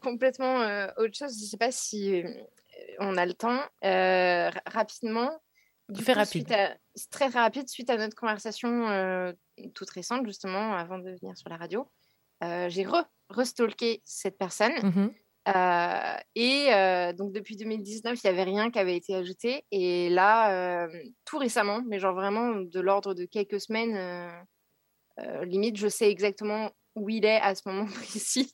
[0.00, 2.30] complètement euh, autre chose, je ne sais pas si euh,
[2.98, 3.60] on a le temps.
[3.84, 5.30] Euh, rapidement,
[5.88, 6.46] du fait rapide.
[6.94, 9.34] C'est très rapide, suite à notre conversation
[9.74, 11.86] toute récente, justement, avant de venir sur la radio,
[12.40, 12.86] j'ai
[13.30, 14.72] re-stalké cette personne.
[14.72, 16.22] Mm-hmm.
[16.34, 19.64] et donc depuis 2019, il n'y avait rien qui avait été ajouté.
[19.70, 20.88] Et là,
[21.24, 24.30] tout récemment, mais genre vraiment de l'ordre de quelques semaines,
[25.42, 28.50] limite, je sais exactement où il est à ce moment précis,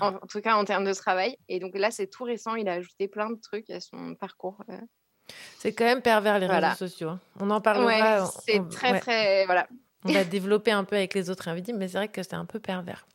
[0.00, 1.36] en, tout cas en termes de travail.
[1.48, 4.62] Et donc là, c'est tout récent, il a ajouté plein de trucs à son parcours.
[4.68, 4.80] Euh.
[5.58, 7.08] C'est quand même pervers les réseaux sociaux.
[7.10, 7.20] Hein.
[7.40, 8.26] On en parlera.
[8.46, 9.46] c'est très, très.
[9.46, 9.66] Voilà.
[10.04, 12.44] On va développer un peu avec les autres invités, mais c'est vrai que c'est un
[12.44, 13.06] peu pervers.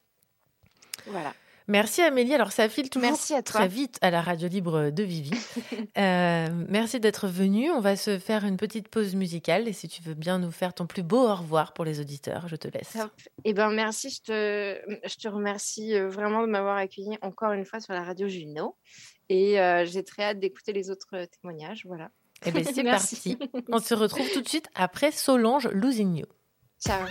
[1.05, 1.33] Voilà.
[1.69, 2.33] Merci Amélie.
[2.33, 5.31] Alors ça file toujours très vite à la radio libre de Vivi.
[5.99, 7.69] euh, merci d'être venue.
[7.69, 10.73] On va se faire une petite pause musicale et si tu veux bien nous faire
[10.73, 12.97] ton plus beau au revoir pour les auditeurs, je te laisse.
[13.43, 14.09] Eh ben merci.
[14.09, 18.03] Je te, je te remercie euh, vraiment de m'avoir accueilli encore une fois sur la
[18.03, 18.75] radio Juno
[19.29, 21.85] et euh, j'ai très hâte d'écouter les autres témoignages.
[21.85, 22.09] Voilà.
[22.47, 23.37] Eh ben c'est parti.
[23.71, 26.25] On se retrouve tout de suite après Solange Lousigno.
[26.83, 27.05] Ciao.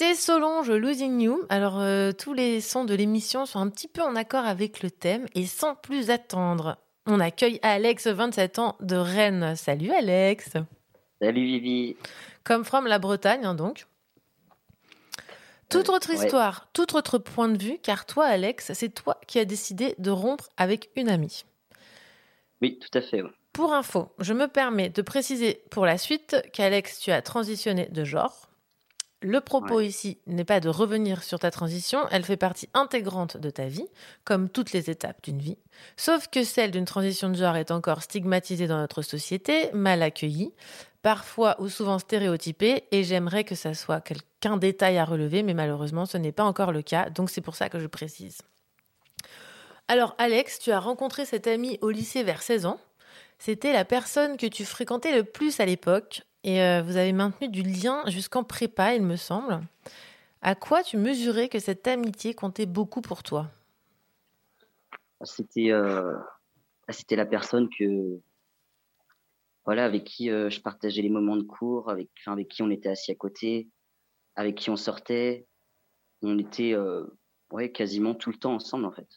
[0.00, 1.42] C'était Solange Losing You.
[1.50, 4.90] Alors, euh, tous les sons de l'émission sont un petit peu en accord avec le
[4.90, 5.26] thème.
[5.34, 9.56] Et sans plus attendre, on accueille Alex, 27 ans, de Rennes.
[9.56, 10.52] Salut Alex.
[11.20, 11.96] Salut Vivi.
[12.44, 13.86] Comme from la Bretagne, hein, donc.
[15.68, 19.44] Toute autre histoire, tout autre point de vue, car toi, Alex, c'est toi qui as
[19.44, 21.44] décidé de rompre avec une amie.
[22.62, 23.22] Oui, tout à fait.
[23.52, 28.02] Pour info, je me permets de préciser pour la suite qu'Alex, tu as transitionné de
[28.04, 28.49] genre.
[29.22, 33.50] Le propos ici n'est pas de revenir sur ta transition, elle fait partie intégrante de
[33.50, 33.86] ta vie,
[34.24, 35.58] comme toutes les étapes d'une vie,
[35.98, 40.54] sauf que celle d'une transition de genre est encore stigmatisée dans notre société, mal accueillie,
[41.02, 44.02] parfois ou souvent stéréotypée, et j'aimerais que ça soit
[44.40, 47.56] qu'un détail à relever, mais malheureusement ce n'est pas encore le cas, donc c'est pour
[47.56, 48.38] ça que je précise.
[49.86, 52.80] Alors Alex, tu as rencontré cette amie au lycée vers 16 ans.
[53.38, 57.48] C'était la personne que tu fréquentais le plus à l'époque, et euh, vous avez maintenu
[57.48, 59.60] du lien jusqu'en prépa, il me semble.
[60.42, 63.50] À quoi tu mesurais que cette amitié comptait beaucoup pour toi?
[65.22, 66.16] C'était euh,
[66.88, 67.68] c'était la personne
[69.66, 72.88] voilà avec qui euh, je partageais les moments de cours, avec avec qui on était
[72.88, 73.68] assis à côté,
[74.34, 75.46] avec qui on sortait.
[76.22, 76.74] On était
[77.50, 79.08] ouais quasiment tout le temps ensemble en fait.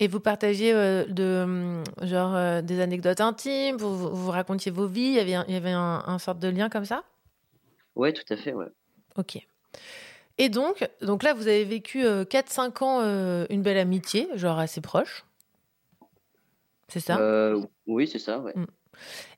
[0.00, 4.86] Et vous partagiez euh, de, hum, genre, euh, des anecdotes intimes, vous, vous, racontiez vos
[4.86, 7.04] vies, il y avait un, il y avait un, sorte de lien comme ça?
[7.96, 8.68] Ouais, tout à fait, ouais.
[9.16, 9.44] Ok.
[10.38, 14.80] Et donc, donc là, vous avez vécu 4-5 euh, ans une belle amitié, genre assez
[14.80, 15.24] proche.
[16.86, 17.18] C'est ça?
[17.86, 18.52] Oui, c'est ça, ouais.
[18.56, 18.66] Hum.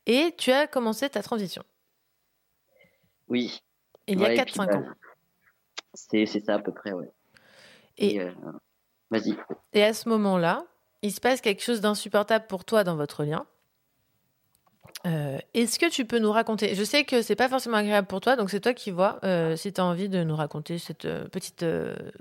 [0.06, 1.62] Et tu as commencé ta transition
[3.28, 3.62] Oui.
[4.06, 4.84] Il y a 4-5 bah, ans.
[5.94, 7.10] C'est ça à peu près, ouais.
[7.96, 8.20] Et,
[9.10, 9.36] Vas-y.
[9.72, 10.64] Et à ce moment-là,
[11.02, 13.46] il se passe quelque chose d'insupportable pour toi dans votre lien.
[15.06, 18.20] Euh, est-ce que tu peux nous raconter Je sais que c'est pas forcément agréable pour
[18.20, 21.06] toi, donc c'est toi qui vois euh, si tu as envie de nous raconter cette
[21.06, 21.64] euh, petite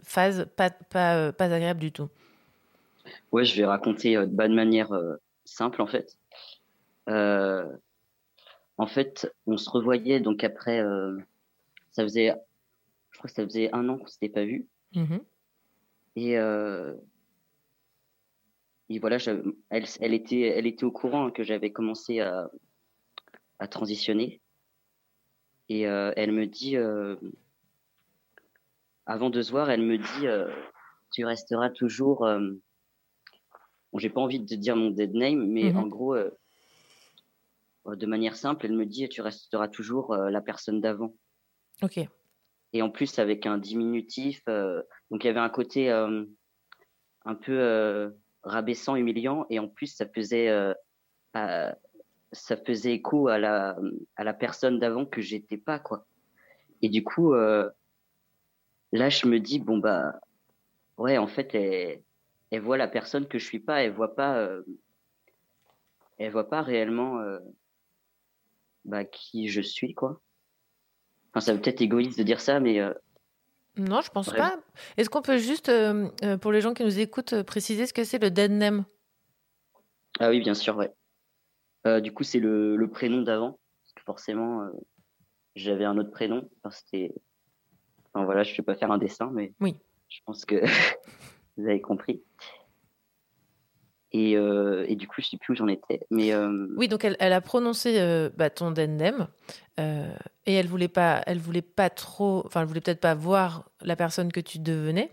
[0.04, 2.10] phase pas, pas, pas, agréable du tout.
[3.32, 4.92] Ouais, je vais raconter de bonne manière
[5.44, 6.18] simple en fait.
[7.08, 10.82] en fait, on se revoyait donc après,
[11.92, 12.34] ça faisait,
[13.12, 14.68] je crois que ça faisait un an qu'on s'était pas vu.
[14.94, 15.18] Mmh
[16.20, 16.94] et, euh,
[18.90, 19.18] et voilà,
[19.70, 22.50] elle, elle, était, elle était au courant que j'avais commencé à,
[23.60, 24.42] à, transitionner.
[25.70, 27.16] Et euh, elle me dit, euh,
[29.06, 30.28] avant de se voir, elle me dit,
[31.12, 32.20] tu resteras toujours.
[32.20, 35.78] bon, j'ai pas envie de dire mon dead name, mais mhm.
[35.78, 36.18] en gros,
[37.86, 41.14] de manière simple, elle me dit, tu resteras toujours la personne d'avant.
[41.82, 42.00] Ok
[42.74, 44.44] et en plus avec un diminutif.
[45.10, 46.26] Euh, donc il y avait un côté euh,
[47.26, 48.10] un peu euh,
[48.44, 50.50] rabaissant, humiliant, et en plus ça faisait
[52.32, 53.76] ça faisait écho à la
[54.16, 56.06] à la personne d'avant que j'étais pas quoi.
[56.82, 60.20] Et du coup là je me dis bon bah
[60.98, 62.02] ouais en fait elle,
[62.52, 64.48] elle voit la personne que je suis pas, elle voit pas
[66.18, 67.20] elle voit pas réellement
[68.86, 70.22] bah, qui je suis quoi.
[71.32, 72.80] Enfin, ça peut être égoïste de dire ça, mais.
[73.80, 74.58] Euh, non, je pense pas.
[74.98, 78.04] Est-ce qu'on peut juste, euh, euh, pour les gens qui nous écoutent, préciser ce que
[78.04, 78.86] c'est le dead name?
[80.20, 80.92] Ah oui, bien sûr, ouais.
[82.02, 83.60] du coup, c'est le, le, prénom d'avant.
[83.84, 84.70] Parce que forcément,
[85.56, 86.50] j'avais un autre prénom.
[86.64, 87.14] Enfin, c'était.
[88.14, 89.54] Enfin, voilà, je ne vais pas faire un dessin, mais.
[89.60, 89.76] Oui.
[90.10, 90.56] Je pense que
[91.58, 92.22] vous avez compris.
[94.12, 96.02] Et, euh, et, du coup, je sais plus où j'en étais.
[96.10, 99.28] Mais euh, oui, donc elle, elle a prononcé euh, bah, ton dendem
[100.46, 103.96] et elle voulait pas, elle voulait pas trop, enfin, elle voulait peut-être pas voir la
[103.96, 105.10] personne que tu devenais.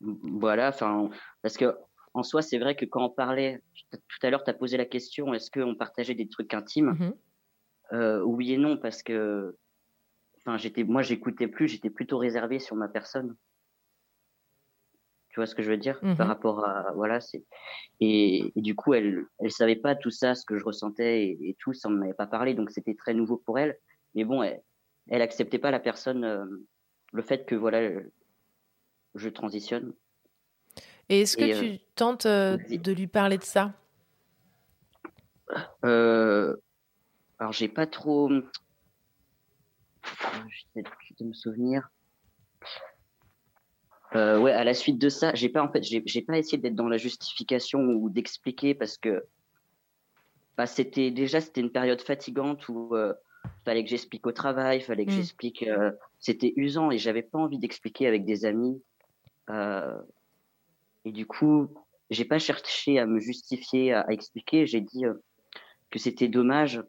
[0.00, 1.10] Voilà, enfin,
[1.42, 1.76] parce que
[2.14, 4.86] en soi, c'est vrai que quand on parlait, tout à l'heure, tu as posé la
[4.86, 6.96] question, est-ce qu'on partageait des trucs intimes?
[7.92, 9.54] Mmh Oui et non, parce que,
[10.38, 13.36] enfin, j'étais, moi, j'écoutais plus, j'étais plutôt réservé sur ma personne.
[15.30, 16.22] Tu vois ce que je veux dire par mhm.
[16.22, 17.44] rapport à voilà c'est
[18.00, 21.74] et, du coup elle elle savait pas tout ça ce que je ressentais et, tout
[21.74, 23.78] ça on m'avait pas parlé donc c'était très nouveau pour elle
[24.14, 24.62] mais bon elle,
[25.08, 26.44] elle acceptait pas la personne euh,
[27.12, 28.00] le fait que voilà
[29.14, 29.92] je transitionne.
[31.08, 33.72] Et est-ce que euh, tu tentes euh, de lui parler de ça?
[35.82, 38.30] Alors j'ai pas trop.
[40.48, 40.82] J'essaie
[41.18, 41.88] de me souvenir.
[44.14, 46.74] Euh, ouais, à la suite de ça, j'ai pas en fait, j'ai pas essayé d'être
[46.74, 49.24] dans la justification ou d'expliquer parce que
[50.56, 53.12] bah, c'était déjà c'était une période fatigante où euh,
[53.64, 55.14] fallait que j'explique au travail, fallait que mm.
[55.14, 58.82] j'explique, euh, c'était usant et j'avais pas envie d'expliquer avec des amis.
[59.50, 59.98] Euh,
[61.04, 61.68] et du coup,
[62.10, 64.66] j'ai pas cherché à me justifier, à, expliquer.
[64.66, 65.14] J'ai dit euh,
[65.90, 66.82] que c'était dommage,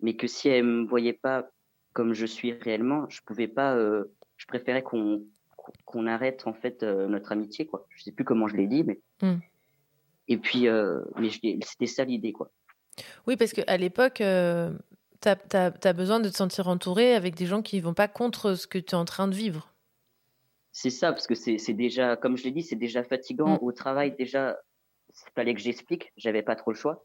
[0.00, 1.48] mais que si elle me voyait pas
[1.92, 3.76] comme je suis réellement, je pouvais pas.
[3.76, 5.22] je préférais qu'on
[5.84, 7.86] qu'on arrête en fait notre amitié, quoi.
[7.90, 9.00] Je sais plus comment je l'ai dit, mais.
[9.20, 9.38] Hmm.
[10.28, 10.66] Et puis,
[11.18, 12.50] mais c'était ça l'idée, quoi.
[13.26, 14.22] Oui, parce qu'à l'époque,
[15.22, 18.54] tu as, besoin de te sentir entouré avec des gens qui ne vont pas contre
[18.54, 19.72] ce que tu es en train de vivre.
[20.72, 23.56] C'est ça, parce que c'est déjà, comme je l'ai dit, c'est déjà fatigant.
[23.56, 23.58] Mm.
[23.62, 24.58] Au travail, déjà,
[25.10, 27.04] il fallait que j'explique, j'avais pas trop le choix.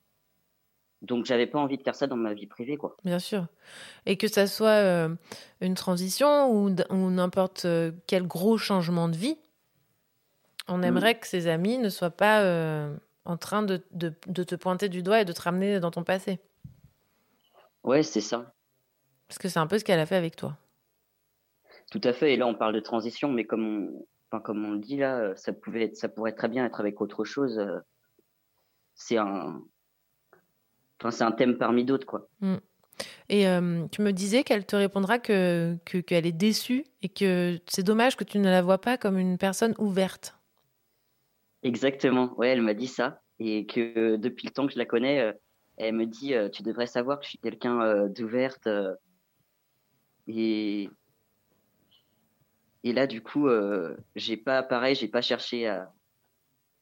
[1.02, 2.98] Donc, j'avais pas envie de faire ça dans ma vie privée, quoi.
[3.04, 3.46] Bien sûr.
[4.06, 5.10] Et que ça soit euh,
[5.62, 6.70] une transition ou,
[7.10, 9.38] n'importe euh, quel gros changement de vie,
[10.68, 10.84] on mm.
[10.84, 12.96] aimerait que ses amis ne soient pas euh,
[13.26, 14.10] en train de, de,
[14.44, 16.40] te pointer du doigt et de te ramener dans ton passé.
[17.84, 18.52] Ouais, c'est ça.
[19.28, 20.58] Parce que c'est un peu ce qu'elle a fait avec toi.
[21.92, 22.34] Tout à fait.
[22.34, 25.36] Et là, on parle de transition, mais comme on, enfin, comme on le dit là,
[25.36, 27.62] ça pouvait être, ça pourrait très bien être avec autre chose.
[28.96, 29.62] C'est un,
[31.00, 32.30] enfin, c'est un thème parmi d'autres, quoi.
[32.42, 32.56] Mm.
[33.30, 37.84] Et euh, tu me disais qu'elle te répondra que qu'elle est déçue et que c'est
[37.84, 40.36] dommage que tu ne la vois pas comme une personne ouverte.
[41.62, 42.34] Exactement.
[42.38, 45.34] Ouais, elle m'a dit ça et que depuis le temps que je la connais, euh,
[45.78, 48.68] elle me dit tu devrais savoir que je suis quelqu'un d'ouverte
[50.28, 50.90] et
[52.88, 55.92] et là, du coup, euh, j'ai pas, pareil, j'ai pas cherché à.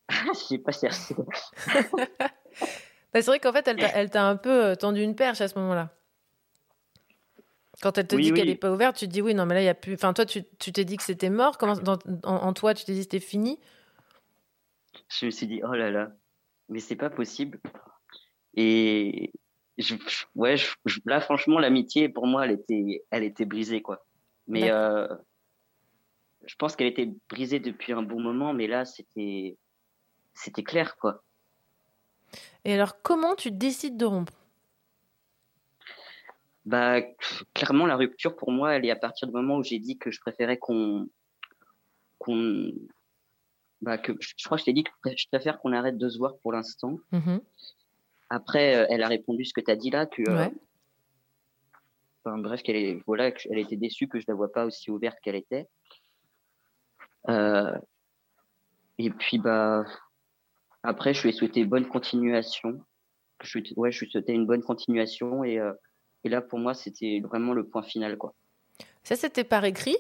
[0.50, 1.16] j'ai pas cherché.
[3.16, 5.58] Bah, c'est vrai qu'en fait, elle t'a un peu euh, tendu une perche à ce
[5.58, 5.90] moment-là.
[7.82, 9.62] Quand elle te dit qu'elle n'est pas ouverte, tu te dis oui, non, mais là,
[9.62, 9.94] il n'y a plus.
[9.94, 11.58] Enfin, toi, tu t'es dit que c'était mort.
[11.58, 11.76] Comment,
[12.26, 13.58] en, toi, tu t'es dit que c'était fini?
[15.08, 16.12] Je me suis dit, oh là là,
[16.68, 17.62] mais c'est pas possible.
[18.54, 19.32] Et
[19.78, 19.96] je,
[20.36, 20.56] ouais,
[21.06, 24.06] là, franchement, l'amitié, pour moi, elle était, elle était brisée, quoi.
[24.50, 29.58] Mais je pense qu'elle était brisée depuis un bon moment, mais là, c'était,
[30.34, 31.24] c'était clair, quoi.
[32.64, 34.34] Et alors, comment tu décides de rompre?
[36.66, 37.02] Bah,
[37.54, 40.10] clairement, la rupture pour moi, elle est à partir du moment où j'ai dit que
[40.10, 41.08] je préférais qu'on,
[42.18, 42.72] qu'on,
[43.82, 46.18] bah, que je crois que je t'ai dit que je préfère qu'on arrête de se
[46.18, 46.98] voir pour l'instant.
[47.14, 47.40] Mm-hmm.
[48.32, 50.50] Après, euh, elle a répondu ce que tu as dit là, que, euh,
[52.24, 55.20] enfin, bref, qu'elle est, voilà, qu'elle était déçue que je la vois pas aussi ouverte
[55.22, 55.68] qu'elle était.
[57.30, 57.78] Euh,
[58.98, 59.86] et puis, bah,
[60.86, 62.82] après, je lui ai souhaité bonne continuation.
[63.44, 65.44] Je, ouais, je lui souhaitais une bonne continuation.
[65.44, 65.74] Et, euh,
[66.24, 68.18] et là, pour moi, c'était vraiment le point final.
[68.18, 68.34] Quoi.
[69.04, 69.98] Ça, c'était par écrit?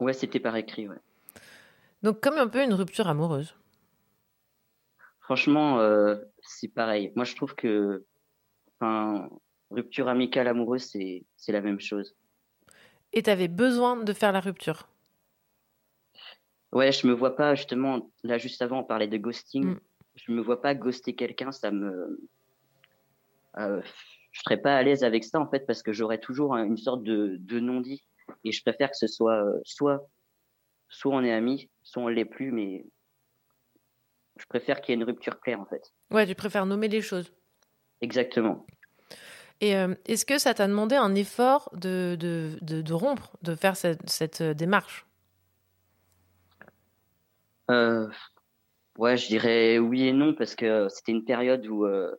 [0.00, 0.98] Ouais, c'était par écrit, ouais.
[2.02, 3.56] Donc, comme un peu une rupture amoureuse.
[5.20, 7.12] Franchement, euh, c'est pareil.
[7.16, 8.04] Moi, je trouve que
[9.70, 12.14] rupture amicale amoureuse, c'est la même chose.
[13.12, 14.88] Et tu avais besoin de faire la rupture?
[16.74, 19.64] Ouais, je me vois pas justement là juste avant on parlait de ghosting.
[19.64, 19.80] Mm.
[20.16, 22.20] Je me vois pas ghoster quelqu'un, ça me
[23.58, 23.80] euh,
[24.32, 27.04] je serais pas à l'aise avec ça en fait parce que j'aurais toujours une sorte
[27.04, 28.02] de, de non-dit
[28.42, 30.08] et je préfère que ce soit euh, soit
[30.88, 32.84] soit on est amis, soit on l'est plus mais
[34.36, 35.92] je préfère qu'il y ait une rupture claire en fait.
[36.10, 37.32] Ouais, tu préfères nommer les choses.
[38.00, 38.66] Exactement.
[39.60, 43.76] Et euh, est-ce que ça t'a demandé un effort de, de, de, rompre, de faire
[43.76, 45.06] cette, cette démarche?
[47.70, 48.08] Euh,
[48.98, 52.14] ouais, je dirais oui et non parce que c'était une période où euh,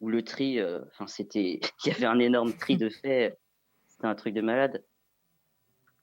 [0.00, 3.38] où le tri, euh, enfin c'était, il y avait un énorme tri de faits,
[3.86, 4.84] c'était un truc de malade.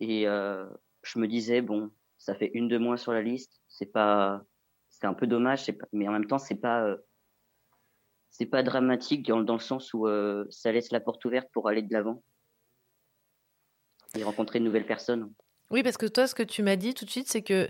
[0.01, 4.43] Et je me disais bon, ça fait une de moins sur la liste, c'est pas,
[4.89, 6.95] c'est un peu dommage, mais en même temps c'est pas
[8.29, 10.07] c'est pas dramatique dans le sens où
[10.49, 12.21] ça laisse la porte ouverte pour aller de l'avant
[14.17, 15.33] et rencontrer de nouvelles personnes.
[15.71, 17.67] Oui, parce que toi, ce que tu m'as dit tout de suite, c'est que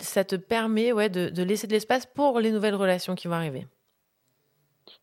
[0.00, 3.66] ça te permet ouais, de, laisser de l'espace pour les nouvelles relations qui vont arriver.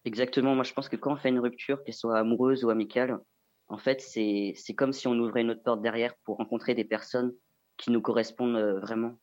[0.06, 0.56] Exactement.
[0.56, 3.20] Moi, je pense que quand on fait une rupture, qu'elle soit amoureuse ou amicale,
[3.68, 7.34] en fait, c'est comme si on ouvrait notre porte derrière pour rencontrer des personnes
[7.78, 9.18] qui nous correspondent euh, vraiment.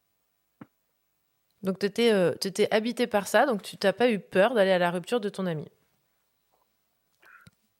[1.62, 4.70] Donc, tu étais, euh, étais, habité par ça, donc tu n'as pas eu peur d'aller
[4.70, 5.66] à la rupture de ton ami?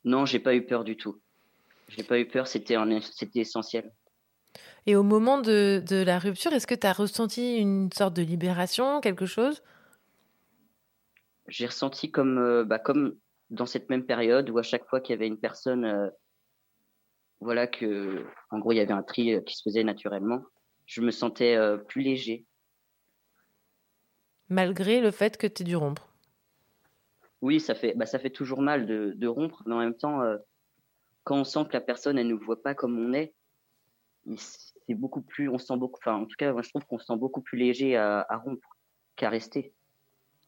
[0.05, 1.21] Non, j'ai pas eu peur du tout.
[1.89, 2.77] J'ai pas eu peur, c'était
[3.35, 3.91] essentiel.
[4.87, 8.23] Et au moment de, de la rupture, est-ce que tu as ressenti une sorte de
[8.23, 9.63] libération, quelque chose?
[11.49, 13.17] J'ai ressenti comme, euh, bah, comme
[13.51, 16.09] dans cette même période où à chaque fois qu'il y avait une personne, euh,
[17.41, 20.43] voilà que, en gros, il y avait un tri euh, qui se faisait naturellement,
[20.87, 21.57] je me sentais
[21.89, 22.47] plus léger.
[24.49, 26.09] Malgré le fait que tu aies dû rompre?
[27.43, 30.21] Oui, ça fait, bah, ça fait toujours mal de, de rompre, mais en même temps,
[31.23, 33.35] quand on sent que la personne, elle ne nous voit pas comme on est,
[34.37, 37.07] c'est beaucoup plus, on sent beaucoup, enfin, en tout cas, moi, je trouve qu'on se
[37.07, 38.77] sent beaucoup plus léger à, rompre
[39.17, 39.73] qu'à rester.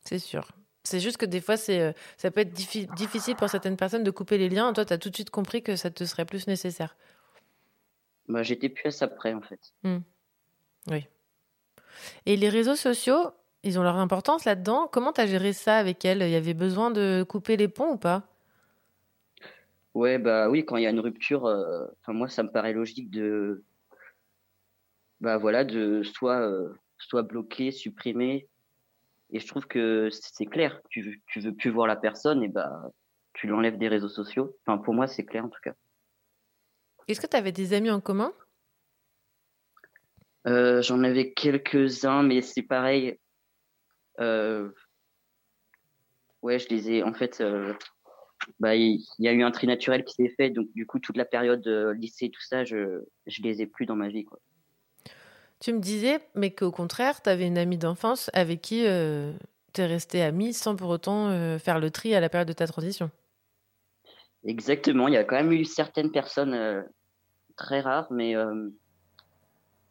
[0.05, 0.51] C'est sûr.
[0.85, 4.11] C'est juste que des fois, c'est, euh, ça peut être difficile pour certaines personnes de
[4.11, 4.73] couper les liens.
[4.73, 6.97] Toi, tu as tout de suite compris que ça te serait plus nécessaire.
[8.29, 9.61] Bah, j'étais plus à ça près, en fait.
[9.85, 9.99] Mmh.
[10.91, 11.07] Oui.
[12.27, 13.31] Et les réseaux sociaux,
[13.63, 14.89] ils ont leur importance là-dedans.
[14.91, 17.93] Comment tu as géré ça avec elle Il y avait besoin de couper les ponts
[17.93, 18.25] ou pas?
[19.95, 23.11] Ouais, bah oui, quand il y a une rupture, euh, moi, ça me paraît logique
[23.11, 23.63] de,
[25.21, 28.49] bah voilà, de soit, euh, soit bloquer, supprimer.
[29.31, 30.81] Et je trouve que c'est clair.
[30.89, 32.91] Tu, tu veux plus voir la personne, et bah,
[33.35, 34.57] tu l'enlèves des réseaux sociaux.
[34.65, 35.75] Enfin, pour moi, c'est clair en tout cas.
[37.09, 38.33] Est-ce que tu avais des amis en commun?
[40.47, 43.19] Euh, J'en avais quelques-uns, mais c'est pareil.
[44.19, 44.71] Ouais,
[46.59, 47.03] je les ai.
[47.03, 47.43] En fait,
[48.61, 51.17] bah, il y, a eu un tri naturel qui s'est fait, donc du coup, toute
[51.17, 51.67] la période
[51.97, 54.25] lycée, tout ça, je, je les ai plus dans ma vie.
[54.25, 54.39] Quoi.
[55.61, 59.87] Tu me disais, mais qu'au contraire, tu avais une amie d'enfance avec qui tu es
[59.87, 63.11] resté ami sans pour autant faire le tri à la période de ta transition.
[64.45, 66.85] Exactement, il y a quand même eu certaines personnes
[67.57, 68.35] très rares, mais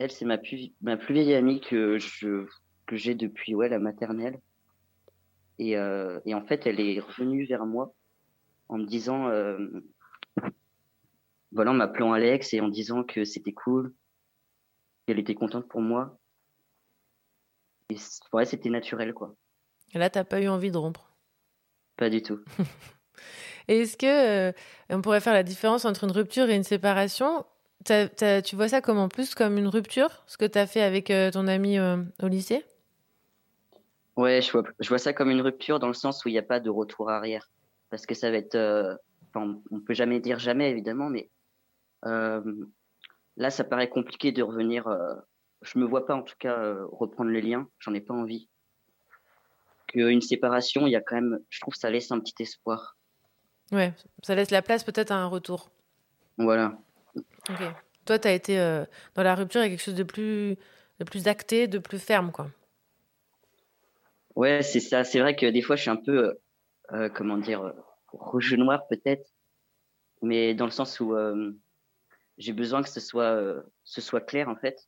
[0.01, 2.45] elle, c'est ma plus, ma plus vieille amie que je
[2.87, 4.39] que j'ai depuis ouais, la maternelle.
[5.59, 7.93] Et, euh, et, en fait, elle est revenue vers moi
[8.71, 9.57] en me disant, euh,
[11.51, 13.93] voilà, en m'appelant Alex et en disant que c'était cool,
[15.05, 16.17] qu'elle était contente pour moi.
[17.89, 17.97] Et
[18.31, 19.35] ouais, c'était naturel, quoi.
[19.93, 21.11] Et là, t'as pas eu envie de rompre?
[21.97, 22.39] Pas du tout.
[23.67, 24.53] et est-ce que euh,
[24.89, 27.45] on pourrait faire la différence entre une rupture et une séparation?
[27.83, 31.11] Tu vois ça comme en plus comme une rupture, ce que tu as fait avec
[31.11, 32.63] euh, ton ami euh, au lycée?
[34.15, 36.37] Ouais, je vois, je vois ça comme une rupture dans le sens où il n'y
[36.37, 37.49] a pas de retour arrière.
[37.91, 38.55] Parce que ça va être.
[38.55, 38.95] Euh,
[39.35, 41.29] on on peut jamais dire jamais, évidemment, mais
[42.03, 44.89] là, ça paraît compliqué de revenir.
[45.61, 47.69] je me vois pas, en tout cas, reprendre les liens.
[47.79, 48.49] J'en ai pas envie.
[49.87, 51.39] Qu'une séparation, il y a quand même.
[51.49, 52.97] Je trouve que ça laisse un petit espoir.
[53.71, 55.69] Ouais, ça laisse la place peut-être à un retour.
[56.37, 56.77] Voilà.
[57.15, 57.61] Ok.
[58.05, 58.83] Toi, tu as été euh,
[59.15, 60.57] dans la rupture, il y a quelque chose de plus,
[60.99, 62.49] de plus acté, de plus ferme, quoi.
[64.35, 65.03] Ouais, c'est ça.
[65.03, 66.37] C'est vrai que des fois, je suis un peu,
[66.91, 67.73] euh, euh, comment dire,
[68.07, 69.29] rouge noir peut-être,
[70.21, 71.15] mais dans le sens où
[72.37, 74.87] j'ai besoin que ce soit, ce soit clair en fait.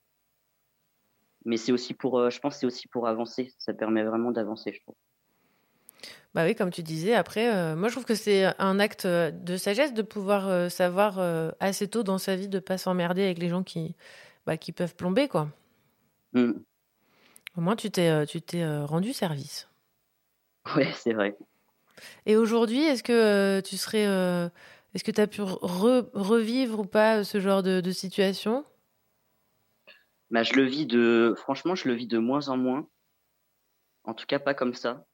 [1.45, 3.53] Mais c'est aussi pour, je pense, c'est aussi pour avancer.
[3.57, 4.95] Ça permet vraiment d'avancer, je trouve.
[6.33, 9.29] Bah oui, comme tu disais, après, euh, moi je trouve que c'est un acte euh,
[9.29, 11.19] de sagesse de pouvoir euh, savoir
[11.59, 13.95] assez tôt dans sa vie de pas s'emmerder avec les gens qui,
[14.47, 15.49] bah, qui peuvent plomber, quoi.
[16.33, 16.53] Mm.
[17.55, 19.69] Au moins, tu t'es, tu t'es rendu service.
[20.75, 21.37] Ouais, c'est vrai.
[22.25, 24.03] Et aujourd'hui, est-ce que tu serais.
[24.93, 28.65] est-ce que tu as pu revivre ou pas ce genre de, de situation?
[30.31, 31.35] Bah, Je le vis de.
[31.37, 32.87] Franchement, je le vis de moins en moins.
[34.03, 35.05] En tout cas, pas comme ça.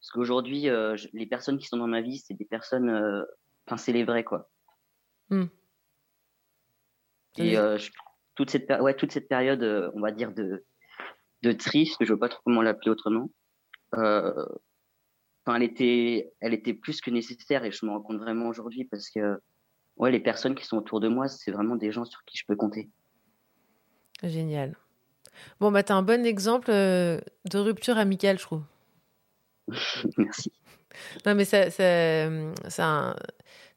[0.00, 2.88] Parce qu'aujourd'hui, euh, les personnes qui sont dans ma vie, c'est des personnes.
[2.88, 3.24] Euh,
[3.66, 4.48] enfin, c'est les vrais, quoi.
[5.30, 5.46] Hmm.
[7.38, 7.76] Et euh,
[8.36, 10.64] toute, cette, ouais, toute cette période, on va dire, de,
[11.42, 13.30] de triste, je ne veux pas trop comment l'appeler autrement,
[15.46, 18.84] enfin, elle, était, elle était plus que nécessaire et je me rends compte vraiment aujourd'hui
[18.84, 19.40] parce que
[19.96, 22.44] ouais, les personnes qui sont autour de moi, c'est vraiment des gens sur qui je
[22.46, 22.88] peux compter.
[24.22, 24.76] Génial.
[25.60, 28.62] Bon, bah, tu as un bon exemple de rupture amicale, je trouve.
[30.18, 30.52] Merci.
[31.26, 32.54] Non, mais c'est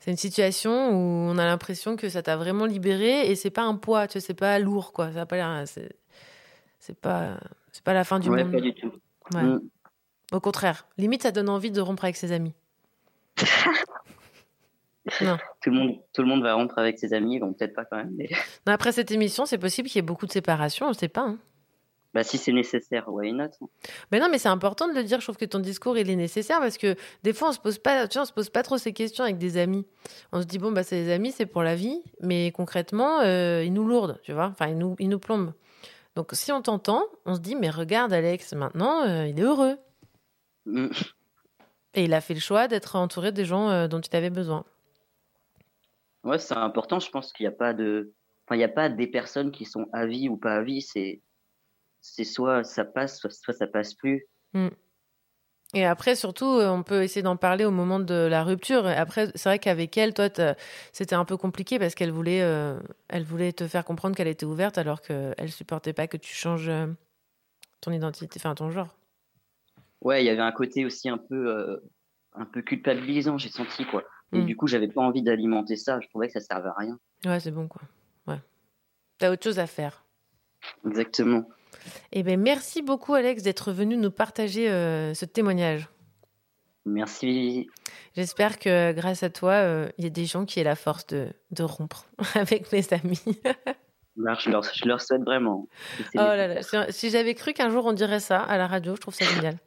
[0.08, 3.76] une situation où on a l'impression que ça t'a vraiment libéré et c'est pas un
[3.76, 5.12] poids, tu sais, c'est pas lourd, quoi.
[5.12, 7.38] Ça pas c'est pas,
[7.74, 8.52] c'est pas la fin du monde.
[8.52, 8.94] Pas du tout.
[9.34, 9.58] Mm.
[10.32, 12.54] Au contraire, limite, ça donne envie de rompre avec ses amis.
[15.22, 15.38] non.
[15.62, 17.98] Tout le, monde, tout le monde va rompre avec ses amis, bon, peut-être pas quand
[17.98, 18.14] même.
[18.16, 18.30] Mais...
[18.66, 21.22] après cette émission, c'est possible qu'il y ait beaucoup de séparations, on ne sait pas.
[21.22, 21.40] Hein.
[22.14, 23.50] Bah, si c'est nécessaire, why not?
[24.12, 25.20] Mais non, mais c'est important de le dire.
[25.20, 27.78] Je trouve que ton discours il est nécessaire parce que des fois on se pose
[27.78, 29.86] pas, tu vois, on se pose pas trop ces questions avec des amis.
[30.32, 33.64] On se dit bon bah c'est des amis, c'est pour la vie, mais concrètement euh,
[33.64, 34.48] ils nous lourdent, tu vois.
[34.48, 35.54] Enfin ils nous ils nous plombent.
[36.16, 39.78] Donc si on t'entend, on se dit mais regarde Alex, maintenant euh, il est heureux.
[41.96, 44.66] Et il a fait le choix d'être entouré des gens euh, dont il avait besoin.
[46.24, 47.00] Ouais, c'est important.
[47.00, 48.14] Je pense qu'il n'y a pas de,
[48.46, 50.82] enfin il y a pas des personnes qui sont à vie ou pas à vie.
[50.82, 51.22] C'est
[52.02, 54.28] c'est soit ça passe, soit, ça passe plus.
[54.54, 54.68] Mm.
[55.76, 58.88] Et après, surtout, euh, on peut essayer d'en parler au moment de la rupture.
[58.88, 60.28] Après, c'est vrai qu'avec elle, toi,
[60.94, 64.48] c'était un peu compliqué parce qu'elle voulait, euh, elle voulait te faire comprendre qu'elle était
[64.48, 66.72] ouverte alors qu'elle supportait pas que tu changes
[67.82, 68.99] ton identité, enfin ton genre.
[70.02, 71.82] Ouais, il y avait un côté aussi un peu,
[72.34, 74.04] un peu culpabilisant, j'ai senti quoi.
[74.32, 74.46] Et mm.
[74.46, 76.00] du coup, j'avais pas envie d'alimenter ça.
[76.02, 77.00] Je trouvais que ça servait à rien.
[77.26, 77.82] Ouais, c'est bon quoi.
[78.28, 78.40] Ouais.
[79.18, 80.06] T'as autre chose à faire.
[80.86, 81.46] Exactement.
[82.12, 85.88] Eh ben, merci beaucoup, Alex, d'être venu nous partager euh, ce témoignage.
[86.86, 87.70] Merci.
[88.16, 91.06] J'espère que grâce à toi, euh, il y a des gens qui aient la force
[91.08, 93.22] de, de rompre avec mes amis.
[94.18, 95.68] je, leur, je leur souhaite vraiment.
[96.16, 98.96] Oh là là, si, si j'avais cru qu'un jour on dirait ça à la radio,
[98.96, 99.58] je trouve ça génial.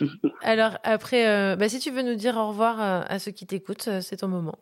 [0.42, 3.46] Alors après, euh, bah, si tu veux nous dire au revoir euh, à ceux qui
[3.46, 4.58] t'écoutent, euh, c'est ton moment.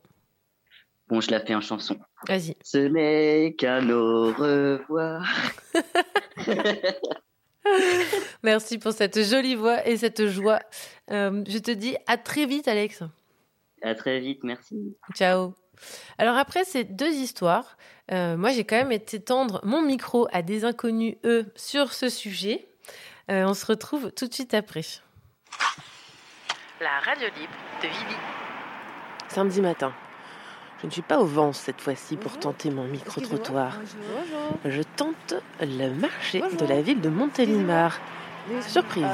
[1.08, 1.98] Bon, je la fais en chanson.
[2.26, 2.56] Vas-y.
[2.62, 5.26] Ce n'est qu'un au revoir.
[8.42, 10.60] Merci pour cette jolie voix et cette joie.
[11.08, 13.02] je te dis à très vite, Alex.
[13.82, 14.96] À très vite, merci.
[15.14, 15.54] Ciao.
[16.16, 17.76] Alors après ces deux histoires,
[18.10, 22.68] moi j'ai quand même été tendre mon micro à des inconnus, eux, sur ce sujet.
[23.28, 24.82] On se retrouve tout de suite après.
[26.80, 27.52] La radio libre
[27.82, 28.16] de Vivi.
[29.28, 29.92] Samedi matin.
[30.80, 33.78] Je ne suis pas au vent cette fois-ci pour tenter mon micro-trottoir.
[34.64, 37.98] Je tente le marché de la ville de Montélimar.
[38.60, 39.06] Surprise.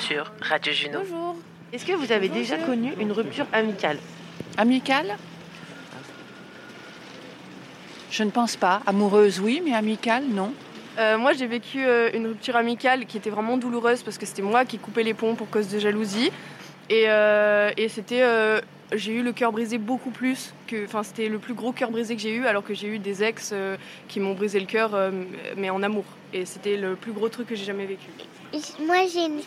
[0.00, 1.00] Sur Radio Juno.
[1.00, 1.36] Bonjour.
[1.72, 3.98] Est-ce que vous avez déjà connu une rupture amicale?
[4.56, 5.16] Amicale?
[8.10, 8.80] Je ne pense pas.
[8.86, 10.52] Amoureuse, oui, mais amicale, non.
[10.98, 14.42] Euh, moi, j'ai vécu euh, une rupture amicale qui était vraiment douloureuse parce que c'était
[14.42, 16.30] moi qui coupais les ponts pour cause de jalousie.
[16.90, 18.22] Et, euh, et c'était,
[18.92, 22.14] j'ai eu le cœur brisé beaucoup plus que, enfin, c'était le plus gros cœur brisé
[22.14, 23.54] que j'ai eu, alors que j'ai eu des ex
[24.06, 24.90] qui m'ont brisé le cœur,
[25.56, 26.04] mais en amour.
[26.34, 28.08] Et c'était le plus gros truc que j'ai jamais vécu.
[28.86, 29.40] Moi, j'ai une,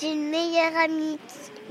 [0.00, 1.18] j'ai une meilleure amie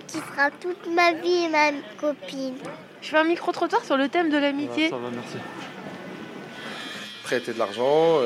[0.08, 2.56] qui sera toute ma vie ma copine.
[3.02, 4.90] Je fais un micro trottoir sur le thème de l'amitié.
[4.90, 5.38] ça va, merci.
[7.24, 8.20] Prêter de l'argent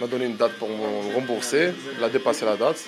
[0.00, 1.72] m'a donné une date pour me rembourser.
[1.98, 2.84] Il a dépassé la date.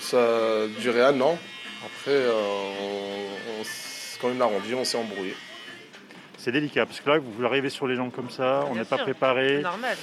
[0.00, 1.38] Ça a duré un an.
[1.84, 3.62] Après, euh, on,
[4.20, 5.34] quand il l'a rendu, on s'est embrouillé.
[6.36, 8.98] C'est délicat parce que là, vous arrivez sur les gens comme ça, on n'est pas
[8.98, 9.60] préparé.
[9.60, 9.96] normal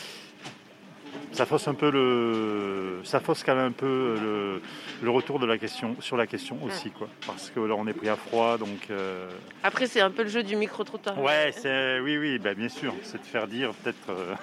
[1.35, 4.61] ça fausse un peu le, ça fausse quand même un peu le,
[5.01, 7.93] le retour de la question sur la question aussi quoi, parce que là on est
[7.93, 8.87] pris à froid donc.
[8.89, 9.29] Euh,
[9.63, 11.19] Après c'est un peu le jeu du micro trottoir.
[11.21, 14.09] Ouais, c'est oui oui, ben, bien sûr, c'est de faire dire peut-être.
[14.09, 14.35] Euh,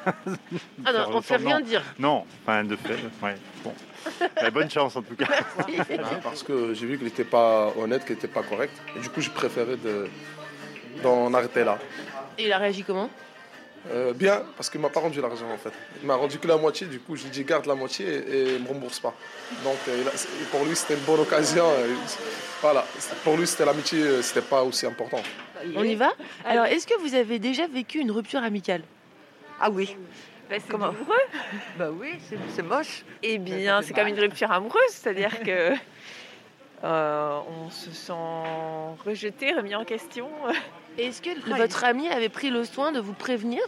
[0.85, 1.83] ah non, on fait rien dire.
[1.99, 3.35] Non, enfin de fait, ouais.
[3.65, 3.73] Bon,
[4.37, 5.27] ben, bonne chance en tout cas.
[6.23, 9.21] parce que j'ai vu qu'il n'était pas honnête, qu'il n'était pas correct, et du coup
[9.21, 10.09] j'ai préféré de
[11.03, 11.79] d'en arrêter là.
[12.39, 13.09] Et il a réagi comment?
[13.91, 15.73] Euh, bien, parce qu'il m'a pas rendu l'argent en fait.
[16.01, 18.07] Il m'a rendu que la moitié, du coup je lui ai dit garde la moitié
[18.07, 19.13] et, il me rembourse pas.
[19.65, 20.05] Donc euh,
[20.53, 21.67] pour lui c'était une bonne occasion.
[22.61, 22.87] voilà,
[23.25, 25.21] pour lui c'était l'amitié, euh, c'était pas aussi important.
[25.77, 26.13] On y va?
[26.45, 28.83] Alors est-ce que vous avez déjà vécu une rupture amicale?
[29.61, 29.97] Ah oui.
[30.49, 30.95] Bah, c'est amoureux
[31.79, 32.15] Bah oui,
[32.55, 33.05] c'est moche.
[33.23, 35.73] Eh bien, c'est comme une rupture amoureuse, c'est-à-dire que
[36.85, 38.13] on se sent
[39.05, 40.29] rejeté, remis en question.
[40.99, 43.63] Est-ce que votre ami avait pris le soin de vous prévenir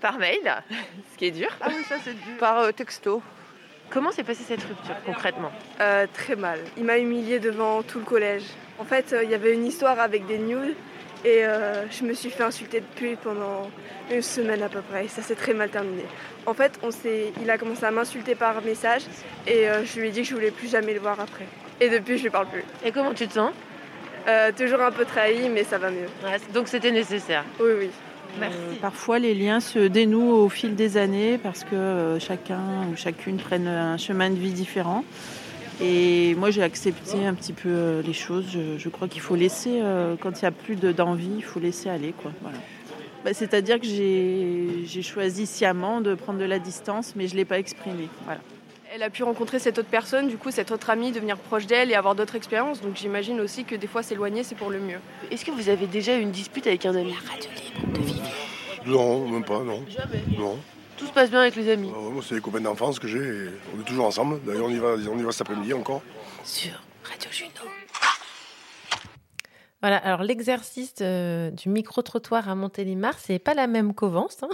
[0.00, 0.62] Par mail,
[1.12, 1.48] ce qui est dur.
[1.60, 2.38] Ah oui, ça c'est dur.
[2.38, 3.22] Par euh, texto.
[3.90, 6.60] Comment s'est passée cette rupture concrètement euh, Très mal.
[6.76, 8.44] Il m'a humiliée devant tout le collège.
[8.78, 10.74] En fait, euh, il y avait une histoire avec des nudes
[11.24, 11.42] et
[11.90, 13.70] je me suis fait insulter depuis pendant
[14.10, 15.08] une semaine à peu près.
[15.08, 16.04] Ça s'est très mal terminé.
[16.44, 16.90] En fait, on
[17.40, 19.04] il a commencé à m'insulter par message
[19.46, 21.46] et je lui ai dit que je voulais plus jamais le voir après.
[21.80, 22.62] Et depuis, je lui parle plus.
[22.84, 23.52] Et comment tu te sens
[24.26, 26.08] euh, toujours un peu trahi, mais ça va mieux.
[26.52, 27.44] donc c'était nécessaire.
[27.60, 27.90] Oui, oui.
[28.40, 28.56] Merci.
[28.58, 32.60] Euh, parfois, les liens se dénouent au fil des années parce que euh, chacun
[32.90, 35.04] ou chacune prenne un chemin de vie différent.
[35.80, 38.56] Et moi, j'ai accepté un petit peu les choses.
[38.78, 39.82] Je, crois qu'il faut laisser,
[40.20, 42.14] quand il n'y a plus d'envie, il faut laisser aller.
[42.22, 42.30] Quoi.
[42.42, 42.58] Voilà.
[43.24, 47.44] Bah, C'est-à-dire que j'ai choisi sciemment de prendre de la distance, mais je ne l'ai
[47.44, 48.08] pas exprimé.
[48.24, 48.38] Voilà
[48.94, 51.90] elle a pu rencontrer cette autre personne, du coup cette autre amie, devenir proche d'elle
[51.90, 52.80] et avoir d'autres expériences.
[52.80, 55.00] Donc j'imagine aussi que des fois s'éloigner c'est pour le mieux.
[55.32, 57.10] Est-ce que vous avez déjà eu une dispute avec un ami?
[57.10, 57.98] La radio libre
[58.84, 58.90] de.
[58.90, 59.84] Non, même pas, non.
[59.88, 60.22] Jamais.
[60.38, 60.58] Non.
[60.96, 61.90] Tout se passe bien avec les amis?
[61.92, 63.48] Euh, moi c'est les copains d'enfance que j'ai.
[63.76, 64.40] On est toujours ensemble.
[64.44, 66.02] D'ailleurs on y va, on y va cet après-midi encore.
[66.44, 67.50] Sur Radio Juno.
[69.82, 74.38] Voilà, alors l'exercice euh, du micro-trottoir à Montélimar, c'est pas la même qu'Auvence.
[74.42, 74.48] Hein.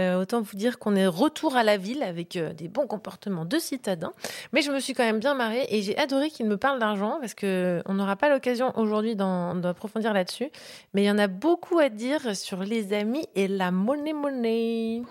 [0.00, 3.44] Euh, autant vous dire qu'on est retour à la ville avec euh, des bons comportements
[3.44, 4.12] de citadins.
[4.52, 7.18] Mais je me suis quand même bien marrée et j'ai adoré qu'il me parle d'argent
[7.20, 10.50] parce qu'on n'aura pas l'occasion aujourd'hui d'approfondir là-dessus.
[10.94, 15.02] Mais il y en a beaucoup à dire sur les amis et la monnaie-monnaie.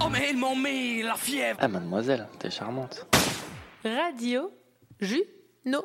[0.00, 3.06] Oh mais ils m'ont mis la fièvre Ah mademoiselle, t'es charmante.
[3.84, 4.50] Radio
[5.00, 5.84] Juno.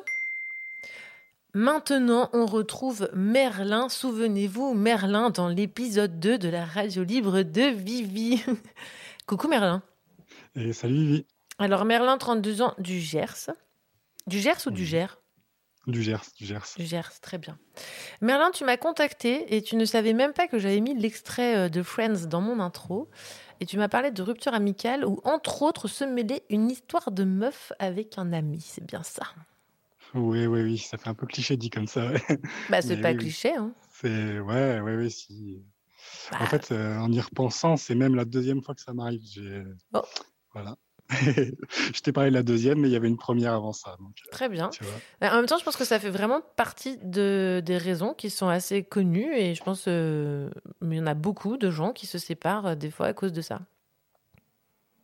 [1.54, 3.88] Maintenant, on retrouve Merlin.
[3.88, 8.42] Souvenez-vous, Merlin dans l'épisode 2 de la radio libre de Vivi.
[9.26, 9.82] Coucou Merlin.
[10.54, 11.26] Et salut Vivi.
[11.58, 13.50] Alors Merlin, 32 ans, du Gers.
[14.26, 15.22] Du Gers ou du Gers?
[15.86, 16.74] Du Gers, du Gers.
[16.76, 17.58] Du Gers, très bien.
[18.20, 21.68] Merlin, tu m'as contacté et tu ne savais même pas que j'avais mis l'extrait euh,
[21.70, 23.08] de Friends dans mon intro.
[23.60, 27.24] Et tu m'as parlé de rupture amicale où, entre autres, se mêlait une histoire de
[27.24, 28.60] meuf avec un ami.
[28.60, 29.24] C'est bien ça
[30.14, 32.10] Oui, oui, oui, ça fait un peu cliché dit comme ça.
[32.10, 32.22] ouais.
[32.68, 33.72] Bah, c'est pas oui, cliché, hein.
[33.92, 35.62] C'est ouais, ouais, ouais, si.
[36.32, 39.20] En Bah fait, euh, en y repensant, c'est même la deuxième fois que ça m'arrive.
[39.24, 40.02] J'ai Oh.
[40.52, 40.76] voilà.
[41.10, 43.96] Je t'ai parlé de la deuxième, mais il y avait une première avant ça.
[43.98, 44.70] Donc, euh, Très bien.
[45.20, 48.28] Bah, En même temps, je pense que ça fait vraiment partie de, des raisons qui
[48.30, 50.50] sont assez connues et je pense qu'il
[50.92, 53.40] y en a beaucoup de gens qui se séparent euh, des fois à cause de
[53.40, 53.60] ça.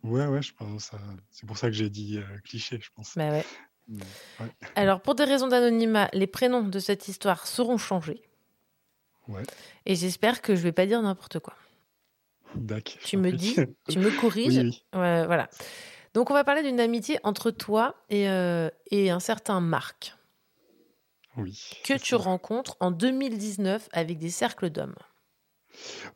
[0.03, 0.93] Ouais, ouais, je pense.
[0.93, 0.97] euh,
[1.31, 3.17] C'est pour ça que j'ai dit euh, cliché, je pense.
[3.17, 3.45] Bah ouais.
[3.89, 4.47] Ouais.
[4.75, 8.21] Alors, pour des raisons d'anonymat, les prénoms de cette histoire seront changés
[9.27, 9.43] Ouais.
[9.85, 11.53] et j'espère que je vais pas dire n'importe quoi.
[12.55, 12.97] Dac.
[13.01, 13.55] je Tu me dis,
[13.89, 14.57] tu me corriges.
[14.57, 14.99] Oui, oui.
[14.99, 15.49] Ouais, voilà.
[16.13, 20.15] Donc, on va parler d'une amitié entre toi et, euh, et un certain Marc
[21.37, 21.69] Oui.
[21.83, 24.95] que tu rencontres en 2019 avec des cercles d'hommes.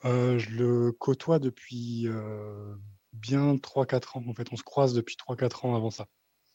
[0.06, 2.74] Euh, je le côtoie depuis euh,
[3.12, 4.24] bien 3-4 ans.
[4.28, 6.08] En fait, on se croise depuis 3-4 ans avant ça.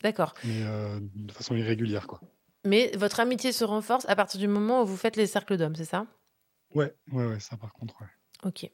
[0.04, 0.34] D'accord.
[0.44, 2.20] Mais euh, de façon irrégulière, quoi.
[2.66, 5.74] Mais votre amitié se renforce à partir du moment où vous faites les cercles d'hommes,
[5.74, 6.06] c'est ça?
[6.74, 8.06] Ouais, ouais, ouais, ça par contre, ouais.
[8.44, 8.70] Ok.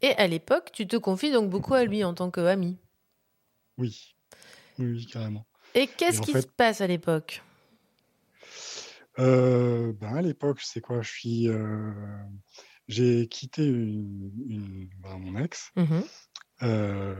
[0.00, 2.78] Et à l'époque, tu te confies donc beaucoup à lui en tant qu'ami?
[3.76, 4.14] Oui.
[4.78, 5.46] Oui, oui, carrément.
[5.74, 7.42] Et qu'est-ce qui fait- se passe à l'époque?
[9.18, 11.02] Euh, ben à l'époque, c'est quoi?
[11.02, 11.92] Je suis, euh,
[12.88, 15.70] j'ai quitté une, une- ben, mon ex.
[16.62, 17.14] Euh,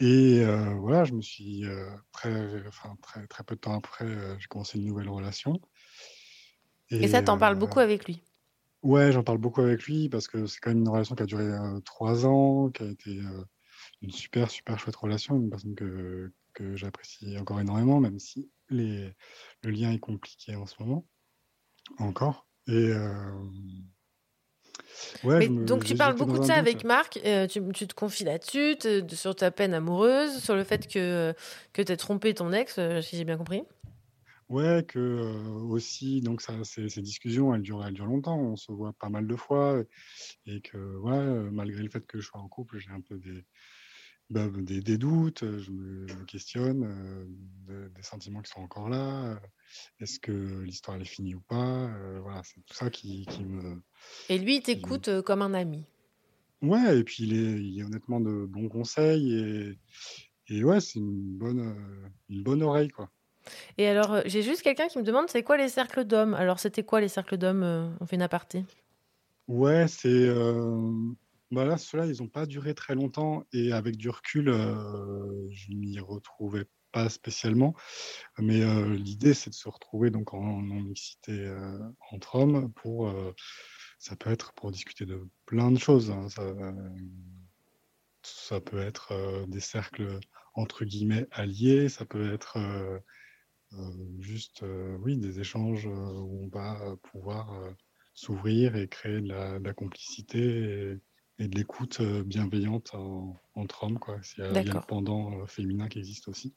[0.00, 4.04] et euh, voilà, je me suis euh, très, enfin, très, très peu de temps après,
[4.04, 5.60] euh, j'ai commencé une nouvelle relation.
[6.90, 8.22] Et ça, t'en parles beaucoup avec lui?
[8.82, 11.26] Ouais, j'en parle beaucoup avec lui parce que c'est quand même une relation qui a
[11.26, 11.50] duré
[11.84, 13.18] trois ans, qui a été
[14.02, 19.12] une super, super chouette relation, une personne que, que j'apprécie encore énormément, même si les,
[19.62, 21.06] le lien est compliqué en ce moment,
[21.98, 22.46] encore.
[22.66, 22.92] Et
[25.24, 26.68] ouais, Mais je me- donc tu parles beaucoup de ça doute.
[26.68, 28.76] avec Marc, euh, tu, tu te confies là-dessus,
[29.08, 31.34] sur ta peine amoureuse, sur le fait que,
[31.72, 33.62] que tu as trompé ton ex, euh, si j'ai bien compris.
[34.50, 35.32] Ouais, que euh,
[35.70, 38.38] aussi, donc ça, ces, ces discussions, elles durent, elles durent longtemps.
[38.38, 39.82] On se voit pas mal de fois
[40.46, 43.44] et que, ouais, malgré le fait que je sois en couple, j'ai un peu des,
[44.30, 45.44] bah, des, des doutes.
[45.58, 47.24] Je me, je me questionne, euh,
[47.66, 49.40] de- des sentiments qui sont encore là.
[50.00, 51.88] Est-ce que l'histoire elle est finie ou pas?
[52.20, 53.82] Voilà, c'est tout ça qui, qui me.
[54.28, 55.86] Et lui, il t'écoute comme un ami?
[56.62, 59.78] Ouais, et puis il est, il est honnêtement de bons conseils et,
[60.48, 63.10] et ouais, c'est une bonne, une bonne oreille, quoi.
[63.78, 66.34] Et alors, j'ai juste quelqu'un qui me demande c'est quoi les cercles d'hommes?
[66.34, 68.64] Alors, c'était quoi les cercles d'hommes On fait une aparté?
[69.46, 70.08] Ouais, c'est.
[70.08, 70.92] euh,
[71.54, 75.72] Bah là, ceux-là, ils n'ont pas duré très longtemps et avec du recul, euh, je
[75.72, 77.74] m'y retrouvais pas spécialement.
[78.38, 81.78] Mais euh, l'idée, c'est de se retrouver donc en, en mixité euh,
[82.10, 83.08] entre hommes pour.
[83.08, 83.32] euh,
[83.98, 86.10] ça peut être pour discuter de plein de choses.
[86.10, 86.28] hein,
[88.22, 90.18] Ça, peut être des cercles
[90.54, 92.58] entre guillemets alliés, ça peut être
[94.18, 94.62] juste,
[95.00, 97.74] oui, des échanges où on va pouvoir
[98.12, 100.98] s'ouvrir et créer de la, complicité
[101.38, 104.16] et de l'écoute bienveillante en- entre hommes, quoi.
[104.38, 104.86] Il y a, il y a le D'accord.
[104.86, 106.52] pendant féminin qui existe aussi.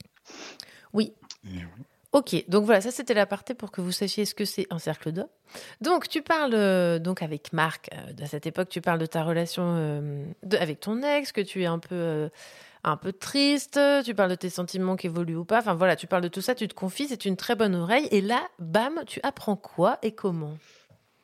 [0.94, 1.14] Oui.
[1.46, 1.68] Et voilà.
[2.14, 5.12] Ok, donc voilà, ça c'était l'aparté pour que vous sachiez ce que c'est un cercle
[5.12, 5.28] d'hommes.
[5.82, 9.24] Donc tu parles euh, donc avec Marc, euh, à cette époque tu parles de ta
[9.24, 12.30] relation euh, de- avec ton ex, que tu es un peu,
[12.86, 16.08] un peu triste, tu parles de tes sentiments qui évoluent ou pas, enfin voilà, tu
[16.08, 19.02] parles de tout ça, tu te confies, c'est une très bonne oreille, et là, bam,
[19.06, 20.58] tu apprends quoi et comment?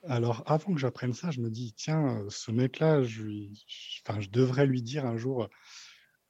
[0.07, 4.01] Alors, avant que j'apprenne ça, je me dis, tiens, euh, ce mec-là, je, lui- je-
[4.05, 5.47] enfin, je devrais lui dire un jour,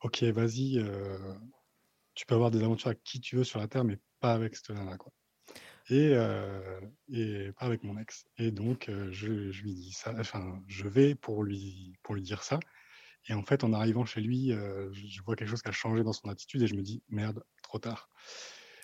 [0.01, 1.35] ok, vas-y, euh,
[2.15, 4.55] tu peux avoir des aventures avec qui tu veux sur la Terre, mais pas avec
[4.55, 5.11] cette nana, quoi.
[5.89, 8.25] Et, euh, et pas avec mon ex.
[8.37, 12.23] Et donc, euh, je, je lui dis ça, enfin, je vais pour lui, pour lui
[12.23, 12.59] dire ça.
[13.29, 16.03] Et en fait, en arrivant chez lui, euh, je, vois quelque chose qui a changé
[16.03, 18.09] dans son attitude et je me dis, merde, trop tard.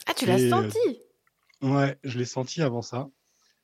[0.08, 1.04] Ah, tu l'as euh, senti?
[1.62, 3.10] Ouais, je l'ai senti avant ça.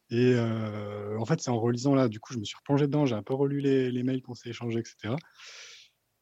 [0.10, 3.16] Et en fait, c'est en relisant là, du coup, je me suis replongé dedans, j'ai
[3.16, 5.16] un peu relu les, mails qu'on s'est échangés, etc.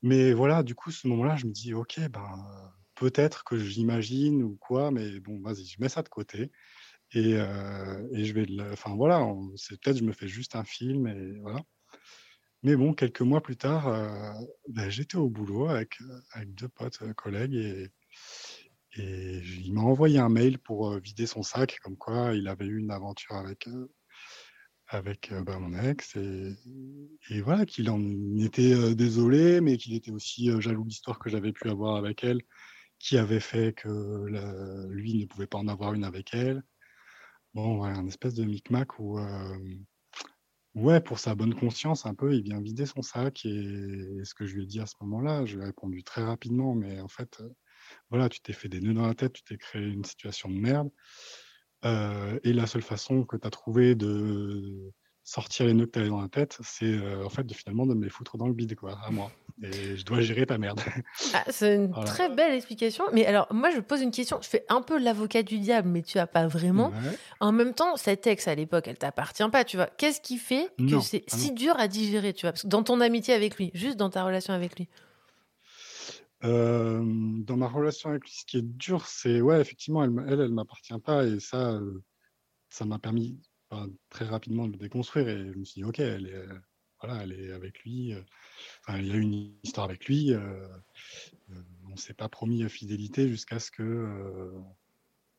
[0.02, 4.58] Mais voilà, du coup, ce moment-là, je me dis, ok, ben, peut-être que j'imagine ou
[4.60, 6.52] quoi, mais bon, vas-y, je mets ça de côté.
[7.14, 9.26] Et, je vais, enfin voilà,
[9.56, 11.60] c'est peut-être je me fais juste un film et voilà.
[12.64, 13.88] Mais bon, quelques mois plus tard,
[14.70, 15.98] ben, j'étais au boulot avec,
[16.32, 17.92] avec deux potes, collègues, et,
[18.98, 22.80] et il m'a envoyé un mail pour vider son sac, comme quoi il avait eu
[22.80, 23.68] une aventure avec,
[24.88, 28.02] avec ben, mon ex, et, voilà, qu'il en
[28.38, 32.42] était désolé, mais qu'il était aussi jaloux de l'histoire que j'avais pu avoir avec elle,
[33.00, 36.64] qui avait fait que la- lui ne pouvait pas en avoir une avec elle.
[37.54, 39.20] Bon, voilà, un espèce de micmac où,
[40.76, 43.46] ouais, pour sa bonne conscience, un peu, il vient vider son sac.
[43.46, 46.24] Et, ce que je lui ai dit à ce moment-là, je lui ai répondu très
[46.24, 47.42] rapidement, mais en fait,
[48.10, 50.56] voilà, tu t'es fait des nœuds dans la tête, tu t'es créé une situation de
[50.56, 50.90] merde.
[51.86, 54.92] Euh, et la seule façon que tu as trouvé de
[55.26, 57.86] sortir les nœuds que tu avais dans la tête, c'est euh, en fait de finalement
[57.86, 59.32] de me les foutre dans le bide, quoi, à moi.
[59.62, 60.82] Et je dois gérer ta merde.
[61.34, 62.06] Ah, c'est une Voilà.
[62.06, 63.04] très belle explication.
[63.14, 64.40] Mais alors, moi, je pose une question.
[64.42, 66.90] Je fais un peu l'avocat du diable, mais tu as pas vraiment.
[66.90, 67.18] Ouais.
[67.42, 69.88] En même temps, cette ex à l'époque, elle t'appartient pas, tu vois.
[69.88, 72.52] Qu'est-ce qui fait que Non, c'est ah si dur à digérer, tu vois?
[72.54, 74.88] Parce que dans ton amitié avec lui, juste dans ta relation avec lui.
[76.44, 77.02] Euh,
[77.44, 80.52] dans ma relation avec lui, ce qui est dur, c'est ouais, effectivement, elle, elle, elle
[80.52, 82.04] m'appartient pas, et ça, euh,
[82.70, 83.40] ça m'a permis
[83.70, 86.60] enfin, très rapidement de le déconstruire, et je me suis dit, ok, elle est, euh,
[87.02, 88.14] voilà, elle est avec lui,
[88.82, 90.32] enfin, il y a une histoire avec lui,
[91.92, 94.54] on s'est pas promis fidélité jusqu'à ce que,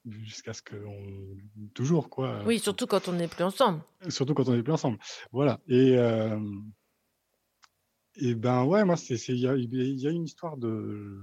[0.05, 1.36] jusqu'à ce que, on,
[1.72, 2.42] toujours quoi.
[2.44, 3.80] Oui, surtout quand on n'est plus ensemble.
[4.11, 4.98] Surtout quand on n'est plus ensemble.
[5.32, 5.59] Voilà.
[5.66, 5.96] Et,
[8.17, 11.21] et ben ouais, moi, il y y a une histoire de,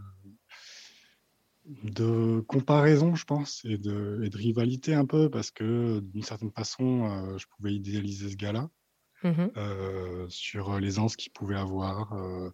[1.66, 6.52] de comparaison, je pense, et de, et de rivalité un peu, parce que d'une certaine
[6.52, 8.70] façon, euh, je pouvais idéaliser ce gars-là
[9.24, 9.52] Mhm.
[9.58, 12.50] euh, sur l'aisance qu'il pouvait avoir, euh,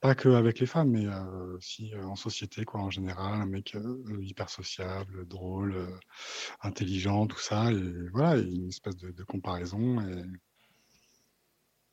[0.00, 3.76] pas que avec les femmes, mais euh, aussi en société, quoi, en général, un mec
[4.20, 5.88] hyper sociable, drôle,
[6.62, 10.24] intelligent, tout ça, et voilà, et une espèce de, de comparaison, et,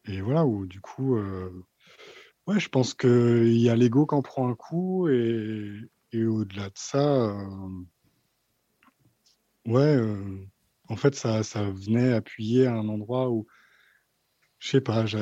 [0.08, 1.18] et voilà, où du coup,
[2.48, 5.80] ouais, je pense qu'il y a l'ego qui en prend un coup, et,
[6.12, 7.36] et au-delà de ça,
[9.66, 9.98] ouais,
[10.90, 13.48] en fait, ça, ça venait appuyer à un endroit où,
[14.60, 15.20] je sais pas, j'a-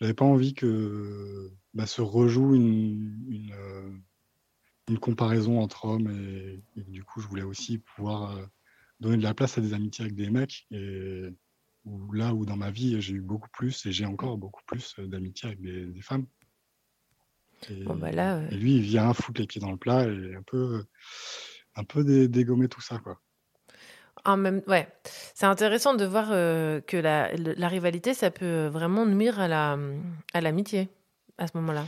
[0.00, 7.04] j'avais pas envie que bah, se rejoue une, une, comparaison entre hommes, et, et du
[7.04, 8.36] coup, je voulais aussi pouvoir
[8.98, 11.28] donner de la place à des amitiés avec des mecs, et
[11.84, 14.94] où, là où dans ma vie, j'ai eu beaucoup plus, et j'ai encore beaucoup plus
[14.98, 16.26] euh, d'amitiés avec des, des femmes.
[17.68, 20.04] Et, Bon, bah là, euh, et lui, il vient foutre les pieds dans le plat
[20.06, 20.84] et un peu,
[21.76, 23.20] un peu dé- dégommer tout ça, quoi.
[24.24, 24.86] En même, ouais,
[25.34, 27.28] c'est intéressant de voir euh, que la,
[27.68, 29.78] rivalité, ça peut vraiment nuire à la,
[30.34, 30.90] à l'amitié
[31.38, 31.86] à ce moment-là.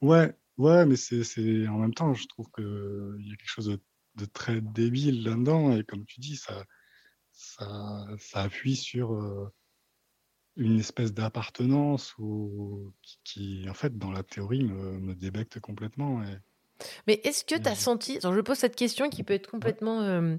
[0.00, 3.50] Ouais, ouais, mais c'est, c'est en même temps, je trouve que il y a quelque
[3.50, 3.80] chose de,
[4.16, 6.64] de très débile là-dedans, et comme tu dis, ça,
[7.34, 9.52] ça, ça appuie sur euh,
[10.56, 16.22] une espèce d'appartenance ou qui, qui, en fait, dans la théorie, me, me débecte complètement.
[16.22, 16.38] Et...
[17.06, 20.36] Mais est-ce que tu as senti, je pose cette question qui peut être complètement euh,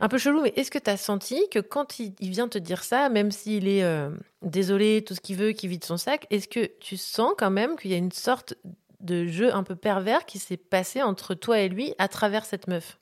[0.00, 2.58] un peu chelou, mais est-ce que tu as senti que quand il, il vient te
[2.58, 4.10] dire ça, même s'il est euh,
[4.42, 7.76] désolé, tout ce qu'il veut, qu'il vide son sac, est-ce que tu sens quand même
[7.76, 8.54] qu'il y a une sorte
[9.00, 12.66] de jeu un peu pervers qui s'est passé entre toi et lui à travers cette
[12.66, 12.98] meuf?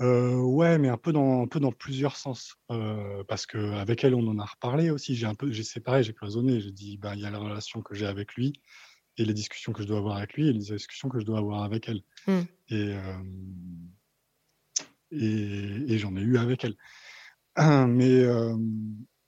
[0.00, 2.56] Euh, ouais, mais un peu dans, un peu dans plusieurs sens.
[2.70, 5.14] Euh, parce que avec elle, on en a reparlé aussi.
[5.14, 6.60] J'ai un peu, j'ai séparé, j'ai cloisonné.
[6.60, 8.52] J'ai dit, ben, il y a la relation que j'ai avec lui
[9.16, 11.38] et les discussions que je dois avoir avec lui et les discussions que je dois
[11.38, 12.02] avoir avec elle.
[12.26, 12.40] Mm.
[12.68, 13.22] Et, euh,
[15.12, 16.76] et, et j'en ai eu avec elle.
[17.88, 18.22] Mais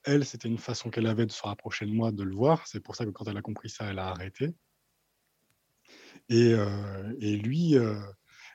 [0.03, 2.67] elle, c'était une façon qu'elle avait de se rapprocher de moi, de le voir.
[2.67, 4.53] C'est pour ça que quand elle a compris ça, elle a arrêté.
[6.29, 6.53] Et,
[7.19, 7.75] et lui,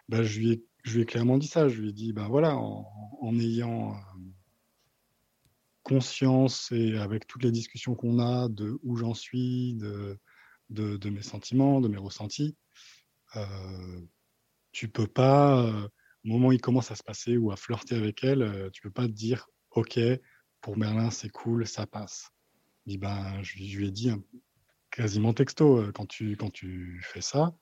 [0.09, 1.69] bah, je, lui ai, je lui ai clairement dit ça.
[1.69, 3.99] Je lui ai dit, ben voilà, en, ayant euh,
[5.83, 10.19] conscience et avec toutes les discussions qu'on a de où j'en suis, de,
[10.71, 12.57] de, mes sentiments, de mes ressentis,
[13.37, 14.01] euh,
[14.73, 15.89] tu peux pas, euh,
[16.25, 18.83] au moment où il commence à se passer ou à flirter avec elle, euh, tu
[18.83, 19.99] peux pas te dire, ok,
[20.61, 22.31] pour Merlin c'est cool, ça passe.
[22.87, 24.23] Ben, je, je lui ai dit hein,
[24.91, 27.55] quasiment texto, euh, quand tu, quand tu fais ça,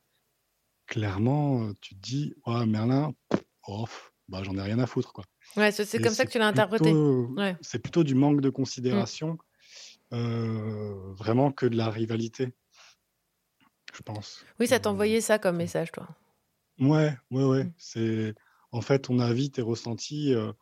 [0.87, 3.13] clairement, euh, tu te dis, ouais, Merlin,
[3.67, 5.25] oh, pff, bah, j'en ai rien à foutre, quoi.
[5.57, 6.93] Ouais, c'est Et comme ça que tu l'as interprété.
[6.93, 7.57] Ouais.
[7.61, 9.37] C'est plutôt du manque de considération,
[10.13, 12.53] euh, vraiment que de la rivalité,
[13.95, 14.45] je pense.
[14.61, 16.09] Oui, ça t'envoyait ça comme message, toi.
[16.81, 17.71] Ouais, ouais, ouais.
[17.77, 18.35] C'est
[18.71, 20.35] en fait ton avis, tes ressentis.
[20.35, 20.53] euh,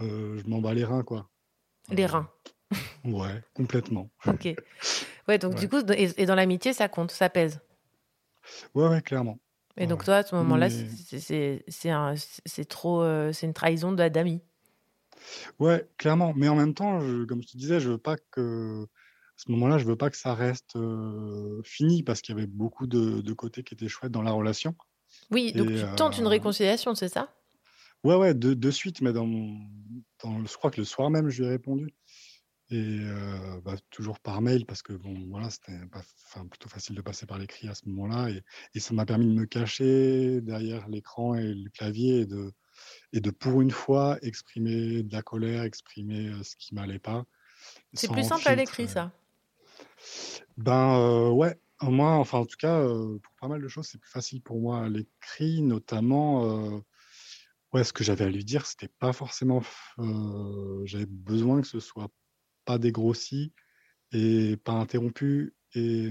[0.00, 1.28] euh, je m'en bats les reins, quoi.
[1.90, 2.30] Les reins.
[3.04, 4.10] Ouais, complètement.
[4.26, 4.48] Ok.
[5.28, 5.60] Ouais, donc Ouais.
[5.60, 7.60] du coup, et, et dans l'amitié, ça compte, ça pèse?
[8.74, 9.38] Ouais, ouais, clairement.
[9.76, 10.86] Et donc toi, à ce moment-là, Mais-
[11.68, 12.14] c'est- un-
[12.68, 14.42] trop, euh, c'est une trahison de- d'amis.
[15.58, 16.32] Ouais, clairement.
[16.34, 19.50] Mais en même temps, je- comme je te disais, je veux pas que à ce
[19.52, 23.20] moment-là, je veux pas que ça reste euh, fini parce qu'il y avait beaucoup de,
[23.22, 24.74] de côtés qui étaient chouettes dans la relation.
[25.30, 27.34] Oui, donc tu tentes une euh, réconciliation, c'est ça?
[28.04, 29.60] Ouais, ouais, de, de suite, mais dans, mon-
[30.22, 31.90] dans le- je crois que le soir même, je lui ai répondu.
[32.72, 35.78] Et euh, bah, toujours par mail, parce que bon, voilà, c'était
[36.50, 38.30] plutôt facile de passer par l'écrit à ce moment-là.
[38.30, 38.42] Et,
[38.74, 42.52] et ça m'a permis de me cacher derrière l'écran et le clavier et de,
[43.12, 47.26] et de, pour une fois, exprimer de la colère, exprimer ce qui m'allait pas.
[47.92, 49.10] C'est plus simple à l'écrit, ça?
[50.56, 53.98] Ben euh, ouais, Moi, enfin, en tout cas, euh, pour pas mal de choses, c'est
[53.98, 56.82] plus facile pour moi à l'écrit, notamment.
[57.72, 59.62] ouais, ce que j'avais à lui dire, c'était pas forcément.
[59.98, 62.08] euh, j'avais besoin que ce soit
[62.64, 63.52] pas dégrossi
[64.12, 65.54] et pas interrompu.
[65.74, 66.10] Et,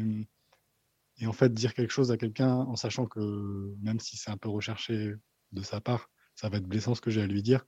[1.17, 4.37] et en fait, dire quelque chose à quelqu'un en sachant que même si c'est un
[4.37, 5.15] peu recherché
[5.51, 7.65] de sa part, ça va être blessant ce que j'ai à lui dire.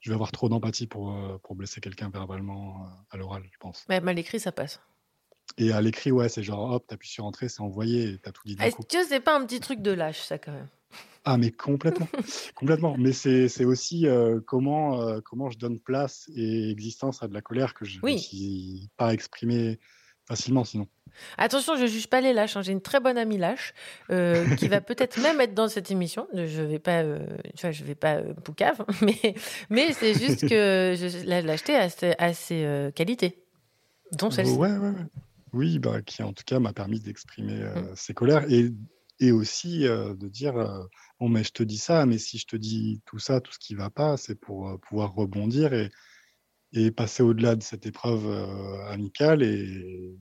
[0.00, 3.84] Je vais avoir trop d'empathie pour, pour blesser quelqu'un verbalement à l'oral, je pense.
[3.88, 4.80] Ouais, mal écrit, ça passe.
[5.58, 8.56] Et à l'écrit, ouais, c'est genre, hop, t'appuies sur entrée, c'est envoyé, t'as tout dit
[8.60, 10.68] Est-ce que c'est pas un petit truc de lâche, ça, quand même?
[11.24, 12.08] Ah, mais complètement,
[12.54, 12.96] complètement.
[12.98, 17.40] Mais c'est aussi euh, comment, euh, comment je donne place et existence à de la
[17.42, 18.88] colère que je ne Oui.
[18.96, 19.80] pas à exprimer
[20.28, 20.86] facilement sinon.
[21.38, 22.56] Attention, je juge pas les lâches.
[22.56, 22.62] hein.
[22.62, 23.74] J'ai une très bonne amie lâche
[24.10, 26.28] euh, qui va peut-être même être dans cette émission.
[26.34, 27.26] Je vais pas, euh,
[27.56, 29.34] tu vois, je vais pas euh, poucave, mais
[29.70, 33.42] mais c'est juste que je, la lâcheté a ses, a ses, qualités,
[34.12, 34.52] dont celle-ci.
[34.52, 35.04] Ouais, ouais, ouais.
[35.52, 37.96] Oui, bah, qui en tout cas m'a permis d'exprimer euh, Mm.
[37.96, 38.70] ses colères et,
[39.18, 40.84] et aussi euh, de dire euh,
[41.20, 43.58] bon, mais je te dis ça, mais si je te dis tout ça, tout ce
[43.58, 45.90] qui va pas, c'est pour euh, pouvoir rebondir et,
[46.72, 48.26] et passer au-delà de cette épreuve
[48.90, 50.16] amicale et,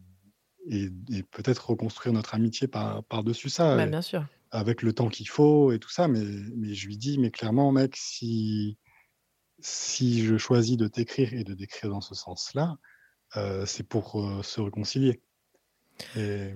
[0.70, 3.76] et, et peut-être reconstruire notre amitié par, par-dessus ça.
[3.76, 4.26] Bah, bien sûr.
[4.52, 6.24] avec le temps qu'il faut et tout ça, mais,
[6.56, 8.78] mais je lui dis, mais clairement, mec, si,
[9.60, 12.78] si je choisis de t'écrire et de décrire dans ce sens-là,
[13.36, 15.20] euh, c'est pour se réconcilier.
[16.16, 16.54] Et,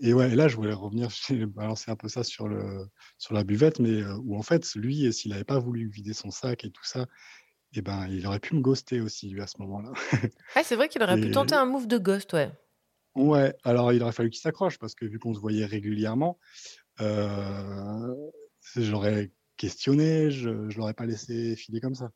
[0.00, 2.86] et ouais, et là, je voulais revenir, j'ai balancé un peu ça sur, le,
[3.18, 6.30] sur la buvette, mais euh, où en fait, lui, s'il n'avait pas voulu vider son
[6.30, 7.06] sac et tout ça,
[7.74, 9.92] eh ben, il aurait pu me ghoster aussi, lui, à ce moment-là.
[10.54, 12.50] Ah, c'est vrai qu'il aurait pu tenter un move de ghost, ouais.
[13.14, 16.38] Ouais, alors il aurait fallu qu'il s'accroche parce que vu qu'on se voyait régulièrement,
[17.00, 18.14] euh,
[18.76, 22.10] j'aurais questionné, je ne l'aurais pas laissé filer comme ça.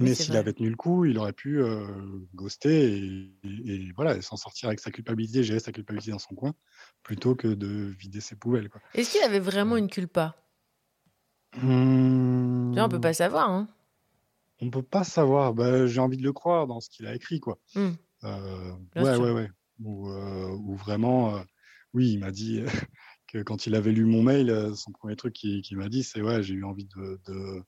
[0.00, 1.86] Mais s'il avait tenu le coup, il aurait pu euh,
[2.34, 6.34] ghoster et, et- et voilà, s'en sortir avec sa culpabilité, gérer sa culpabilité dans son
[6.34, 6.54] coin,
[7.02, 8.70] plutôt que de vider ses poubelles.
[8.94, 10.36] Est-ce qu'il avait vraiment une culpa?
[11.54, 13.50] Vois, on peut pas savoir.
[13.50, 13.68] Hein.
[14.60, 15.54] on peut pas savoir.
[15.54, 17.58] Bah, J'ai envie de le croire dans ce qu'il a écrit, quoi.
[17.74, 17.90] Hmm.
[18.24, 19.48] Euh, ouais, ouais, ouais.
[19.82, 21.42] Ou, euh, ou vraiment,
[21.94, 22.62] oui, il m'a dit
[23.26, 26.42] que quand il avait lu mon mail, son premier truc qu'il m'a dit, c'est ouais,
[26.42, 27.62] j'ai eu envie de, de,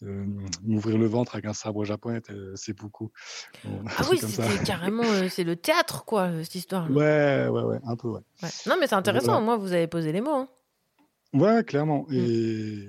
[0.00, 0.24] de
[0.64, 3.10] m'ouvrir le ventre avec un sabre japonais, euh, c'est beaucoup.
[3.64, 6.90] Bon, Ah oui, c'était carrément, euh, c'est le théâtre, quoi, euh, cette histoire.
[6.90, 8.20] Ouais, ouais, ouais, un peu, ouais.
[8.42, 8.48] Ouais.
[8.66, 9.26] Non, mais c'est intéressant.
[9.32, 9.40] Voilà.
[9.40, 10.30] Au moins, vous avez posé les mots.
[10.30, 10.48] hein.
[11.32, 12.06] Ouais, clairement.
[12.08, 12.14] Mm.
[12.14, 12.88] Et,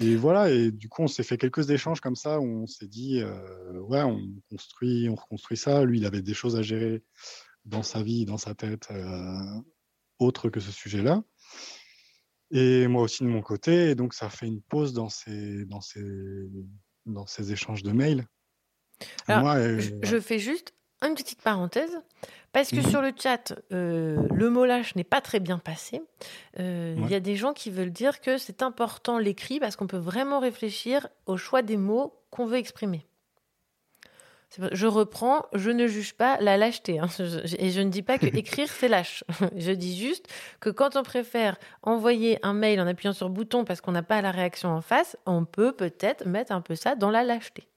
[0.00, 2.86] et voilà, et du coup, on s'est fait quelques échanges comme ça où on s'est
[2.88, 4.20] dit, euh, ouais, on
[4.50, 5.84] construit, on reconstruit ça.
[5.84, 7.02] Lui, il avait des choses à gérer
[7.64, 9.60] dans sa vie, dans sa tête, euh,
[10.18, 11.22] autres que ce sujet-là.
[12.50, 13.90] Et moi aussi de mon côté.
[13.90, 16.02] Et donc, ça fait une pause dans ces, dans ces,
[17.06, 18.26] dans ces échanges de mails.
[19.28, 21.96] Alors, moi, euh, je, je fais juste une petite parenthèse.
[22.52, 22.90] Parce que Mhm.
[22.90, 26.02] sur le chat, euh, le mot lâche n'est pas très bien passé.
[26.58, 29.86] Euh, Il y a des gens qui veulent dire que c'est important l'écrit parce qu'on
[29.86, 33.06] peut vraiment réfléchir au choix des mots qu'on veut exprimer.
[34.72, 36.98] Je reprends, je ne juge pas la lâcheté.
[36.98, 37.06] hein.
[37.18, 39.22] Je- Et je ne dis pas que écrire, c'est lâche.
[39.56, 40.26] Je dis juste
[40.58, 44.20] que quand on préfère envoyer un mail en appuyant sur bouton parce qu'on n'a pas
[44.22, 47.68] la réaction en face, on peut peut-être mettre un peu ça dans la lâcheté.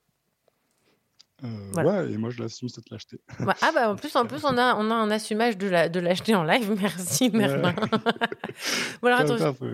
[1.43, 2.03] Euh, voilà.
[2.03, 3.19] ouais, et moi, je l'assume cette lâcheté.
[3.39, 5.89] Bah, ah bah en plus, en plus on, a, on a un assumage de la-
[5.89, 6.73] de l'acheter en live.
[6.81, 7.75] Merci Merlin.
[9.03, 9.65] attends, ça, faut-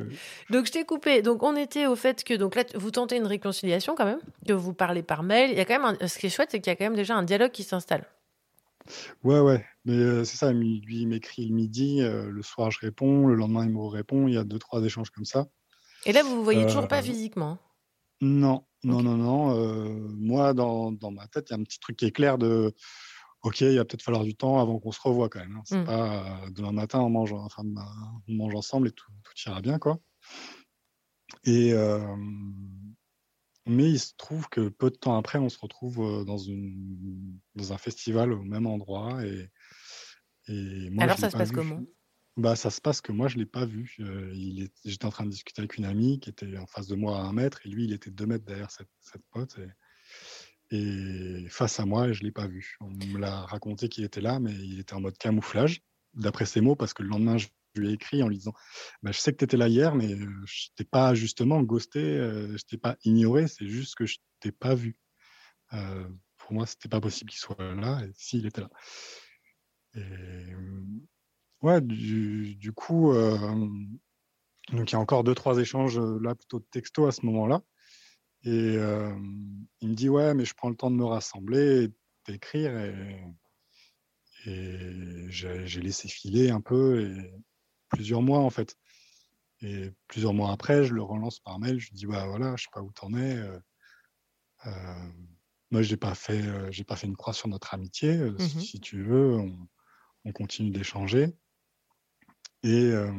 [0.50, 1.22] donc je t'ai coupé.
[1.22, 4.54] Donc on était au fait que donc là vous tentez une réconciliation quand même, que
[4.54, 5.52] vous parlez par mail.
[5.52, 6.86] Il y a quand même un- ce qui est chouette, c'est qu'il y a quand
[6.86, 8.06] même déjà un dialogue qui s'installe.
[9.24, 12.80] Ouais, ouais, mais euh, c'est ça, lui, il m'écrit le midi, euh, le soir je
[12.80, 15.48] réponds, le lendemain il me répond, il y a deux, trois échanges comme ça.
[16.06, 17.60] Et là vous vous voyez toujours pas physiquement.
[18.22, 18.62] hein?
[18.84, 19.56] Non, non, non, non.
[19.58, 22.38] euh, moi, dans, dans ma tête, il y a un petit truc qui est clair
[22.38, 22.74] de
[23.42, 25.56] OK, il va peut-être falloir du temps avant qu'on se revoie quand même.
[25.58, 25.62] hein.
[25.66, 25.86] C'est Mm.
[25.86, 27.64] pas euh, demain matin, on mange, enfin,
[28.28, 30.00] on mange ensemble et tout, tout ira bien, quoi.
[31.46, 32.00] Et, euh,
[33.66, 37.72] mais il se trouve que peu de temps après, on se retrouve dans, une, dans
[37.74, 39.24] un festival au même endroit.
[39.26, 39.50] Et,
[40.48, 41.82] et moi, Alors ça se pas passe comment?
[42.40, 43.98] Bah, ça se passe que moi, je ne l'ai pas vu.
[44.00, 44.34] Euh,
[44.86, 47.24] J'étais en train de discuter avec une amie qui était en face de moi à
[47.24, 49.60] un mètre, et lui, il était deux mètres derrière cette, cette pote.
[50.72, 52.78] Et, face à moi, je ne l'ai pas vu.
[52.80, 55.82] On me l'a raconté qu'il était là, mais il était en mode camouflage,
[56.14, 58.54] d'après ses mots, parce que le lendemain, je lui ai écrit en lui disant
[59.04, 62.00] bah, Je sais que tu étais là hier, mais euh, je t'ai pas justement ghosté,
[62.00, 64.96] euh, je t'ai pas ignoré, c'est juste que je t'ai pas vu.
[65.74, 68.70] Euh, pour moi, c'était pas possible qu'il soit là, et s'il était là.
[69.96, 70.54] Et,
[71.62, 73.38] Ouais, du, du coup, euh,
[74.72, 77.62] donc il y a encore deux, trois échanges là, plutôt de texto à ce moment-là.
[78.44, 79.14] Et euh,
[79.82, 81.90] il me dit, ouais, mais je prends le temps de me rassembler,
[82.26, 82.78] d'écrire.
[82.80, 83.18] Et,
[84.46, 87.34] et j'ai laissé filer un peu, et
[87.90, 88.78] plusieurs mois en fait.
[89.62, 92.64] Et plusieurs mois après, je le relance par mail, je lui dis bah voilà, je
[92.64, 93.38] sais pas où t'en es.
[94.66, 95.10] euh,
[95.72, 98.18] moi, j'ai pas fait, j'ai pas fait une croix sur notre amitié.
[98.18, 99.68] euh, si, si tu veux, on,
[100.26, 101.36] on continue d'échanger.
[102.64, 103.12] Et, euh,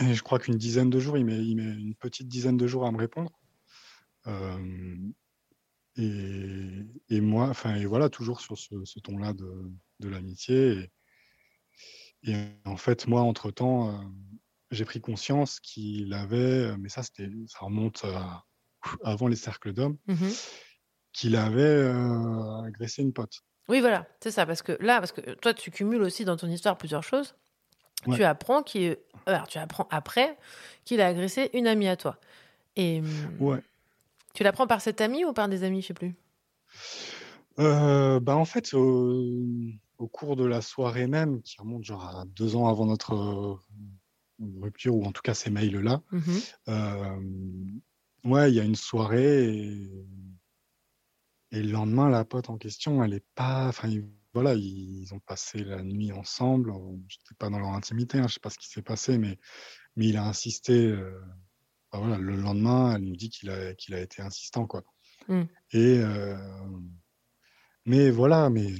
[0.00, 2.66] et je crois qu'une dizaine de jours, il met, il met une petite dizaine de
[2.66, 3.30] jours à me répondre.
[4.26, 4.96] Euh,
[5.96, 9.70] et, et moi, enfin, et voilà, toujours sur ce, ce ton-là de,
[10.00, 10.90] de l'amitié.
[12.22, 14.04] Et, et en fait, moi, entre-temps, euh,
[14.70, 18.44] j'ai pris conscience qu'il avait, mais ça, c'était, ça remonte à-
[19.04, 20.40] avant les cercles d'hommes, Mhm.
[21.12, 21.92] qu'il avait
[22.66, 23.42] agressé une pote.
[23.68, 24.46] Oui, voilà, c'est ça.
[24.46, 27.36] Parce que là, parce que toi, tu cumules aussi dans ton histoire plusieurs choses.
[28.06, 28.16] Ouais.
[28.16, 28.96] Tu apprends qu'il,
[29.26, 30.38] alors, tu apprends après
[30.84, 32.18] qu'il a agressé une amie à toi.
[32.76, 33.60] Et hum, Ouais.
[34.34, 36.14] tu l'apprends par cette amie ou par des amis, je sais plus?
[37.58, 39.44] Euh, bah en fait, au,
[39.98, 43.54] au cours de la soirée même, qui remonte genre à deux ans avant notre euh,
[44.62, 46.46] rupture, ou en tout cas ces mails-là, Mhm.
[46.68, 47.20] euh,
[48.24, 49.90] ouais, il y a une soirée et,
[51.52, 53.88] et le lendemain, la pote en question, elle est pas, enfin,
[54.32, 56.72] voilà, ils ont passé la nuit ensemble.
[57.08, 59.38] Je n'étais pas dans leur intimité, hein, je sais pas ce qui s'est passé, mais,
[59.96, 60.86] mais il a insisté.
[60.86, 61.20] euh,
[61.92, 64.84] bah voilà, le lendemain, elle nous dit qu'il a, qu'il a été insistant, quoi.
[65.28, 65.42] Mm.
[65.72, 66.36] Et euh,
[67.84, 68.72] mais voilà, mais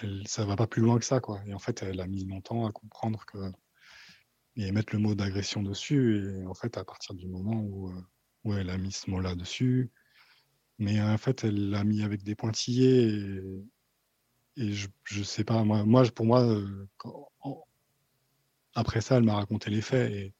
[0.00, 1.42] elle, ça va pas plus loin que ça, quoi.
[1.46, 3.38] Et en fait, elle a mis longtemps à comprendre que
[4.56, 6.40] et mettre le mot d'agression dessus.
[6.42, 8.02] Et en fait, à partir du moment où, euh,
[8.44, 9.90] où elle a mis ce mot-là dessus,
[10.78, 13.08] mais en fait, elle l'a mis avec des pointillés.
[13.08, 13.40] Et,
[14.60, 17.64] et je, je sais pas, moi, moi pour moi, euh, quand- en-
[18.74, 20.12] après ça, elle m'a raconté les faits.
[20.12, 20.32] Et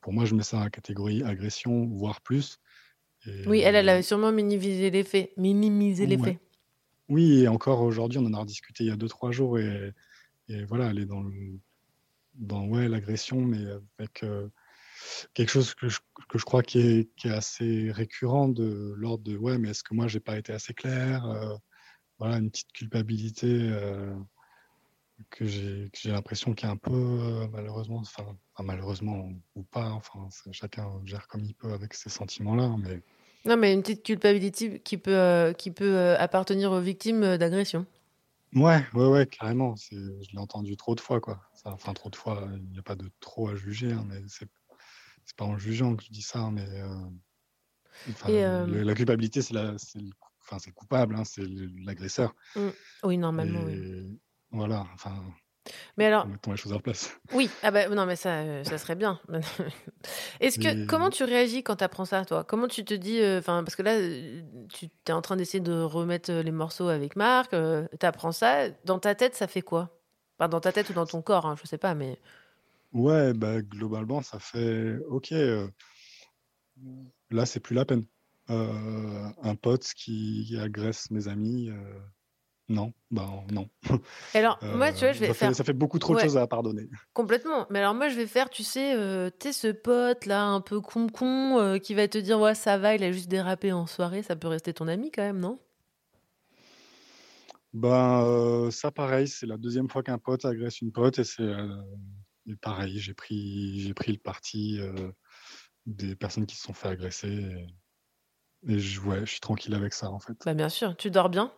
[0.00, 2.58] pour moi, je mets ça la catégorie agression, voire plus.
[3.26, 5.32] Et- Oui, elle, elle avait sûrement minimisé les faits.
[5.36, 6.38] Minimisé les faits.
[7.08, 9.92] Oui, et encore aujourd'hui, on en a rediscuté il y a deux, trois jours, et,
[10.48, 11.58] et voilà, elle est dans, le,
[12.34, 13.64] dans ouais, l'agression, mais
[13.98, 14.48] avec euh,
[15.34, 19.22] quelque chose que je, que je crois qui est, qui est assez récurrent de l'ordre
[19.24, 21.56] de ouais, mais est-ce que moi, j'ai pas été assez clair Euh,
[22.18, 24.14] Voilà, une petite culpabilité euh,
[25.30, 30.28] que j'ai l'impression qu'il y a un peu, euh, malheureusement, enfin, malheureusement ou pas, enfin,
[30.52, 33.02] chacun gère comme il peut avec ces sentiments-là, mais
[33.46, 37.86] Non, mais une petite culpabilité qui peut, euh, qui peut euh, appartenir aux victimes d'agression.
[38.54, 39.74] Ouais, ouais, ouais, carrément.
[39.76, 39.96] Je
[40.32, 41.42] l'ai entendu trop de fois, quoi.
[41.54, 44.20] Ça, enfin, trop de fois, il n'y a pas de trop à juger, hein, mais
[44.28, 44.48] c'est,
[45.36, 46.66] pas en jugeant que je dis ça, mais
[48.10, 49.76] enfin, Et, euh, le- la culpabilité, c'est le,
[50.46, 51.44] enfin, c'est le coupable, hein, c'est
[51.84, 52.34] l'agresseur.
[52.54, 52.68] Mm.
[53.04, 54.18] Oui, normalement, oui.
[54.50, 55.22] Voilà, enfin,
[55.96, 57.18] Mais alors, mettons les choses en place.
[57.32, 59.20] oui, ah bah, non, mais ça, euh, ça serait bien.
[60.40, 62.44] Est-ce que, Mais- comment tu réagis quand tu apprends ça, toi?
[62.44, 64.42] Comment tu te dis, euh, enfin, parce que là, euh,
[64.72, 68.98] tu es en train d'essayer de remettre les morceaux avec Marc, tu apprends ça, dans
[68.98, 69.90] ta tête, ça fait quoi?
[70.38, 72.18] Enfin, dans ta tête ou dans ton corps, hein, je sais pas, mais.
[72.92, 75.34] Ouais, bah, globalement, ça fait OK.
[77.30, 78.04] là, c'est plus la peine.
[78.50, 81.98] Euh, un pote qui agresse mes amis, euh,
[82.68, 83.68] non, bah non.
[84.34, 86.22] Et alors, moi, tu vois, je vais ça fait, faire- ça fait beaucoup trop Ouais.
[86.22, 86.88] de choses à pardonner.
[87.12, 87.66] Complètement.
[87.70, 90.60] Mais alors moi, je vais faire, tu sais, euh, tu sais, ce pote là, un
[90.60, 93.86] peu con-con, euh, qui va te dire, ouais, ça va, il a juste dérapé en
[93.86, 95.58] soirée, ça peut rester ton ami quand même, non?
[97.72, 101.42] Ben, euh, ça, pareil, c'est la deuxième fois qu'un pote agresse une pote et c'est
[101.42, 101.82] euh,
[102.62, 105.10] pareil, j'ai pris, j'ai pris le parti euh,
[105.84, 107.66] des personnes qui se sont fait agresser et,
[108.68, 110.34] et je, ouais, je suis tranquille avec ça en fait.
[110.44, 111.52] Bah bien sûr, tu dors bien,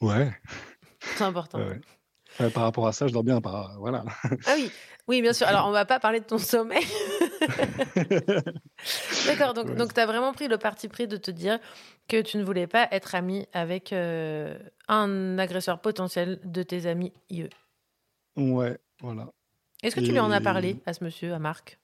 [0.00, 0.30] Ouais.
[1.16, 1.58] c'est important.
[1.58, 1.80] ouais, ouais.
[2.40, 3.40] Ouais, par rapport à ça, je dors bien.
[3.40, 4.04] Par, voilà.
[4.46, 4.70] Ah oui,
[5.08, 5.46] oui, bien sûr.
[5.46, 6.84] Alors, on va pas parler de ton sommeil.
[9.26, 9.74] D'accord, donc, Ouais.
[9.76, 11.58] donc tu as vraiment pris le parti pris de te dire
[12.08, 14.58] que tu ne voulais pas être ami avec euh,
[14.88, 17.48] un agresseur potentiel de tes amis IE.
[18.36, 19.28] Ouais, voilà.
[19.82, 21.78] Est-ce que tu lui en as parlé à ce monsieur, à Marc?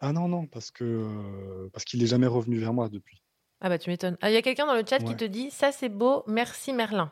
[0.00, 3.22] Ah non, non, parce que euh, parce qu'il est jamais revenu vers moi depuis.
[3.60, 4.16] Ah bah tu m'étonnes.
[4.20, 6.72] Ah, Il y a quelqu'un dans le chat qui te dit ça c'est beau, merci
[6.72, 7.10] Merlin.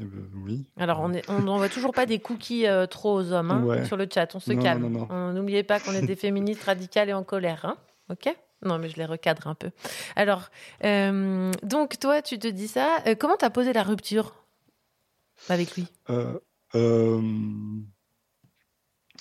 [0.00, 0.64] Eh ben, oui.
[0.78, 3.84] Alors on est, on n'envoie toujours pas des cookies euh, trop aux hommes hein, Ouais.
[3.84, 5.06] sur le chat, on se Non, calme.
[5.34, 7.76] N'oubliez pas qu'on est des féministes radicales et en colère, hein
[8.08, 8.34] ok?
[8.62, 9.70] Non mais je les recadre un peu.
[10.16, 10.50] Alors
[10.84, 14.34] euh, donc toi tu te dis ça, Euh, comment t'as posé la rupture
[15.48, 15.86] avec lui?
[16.10, 17.20] Euh,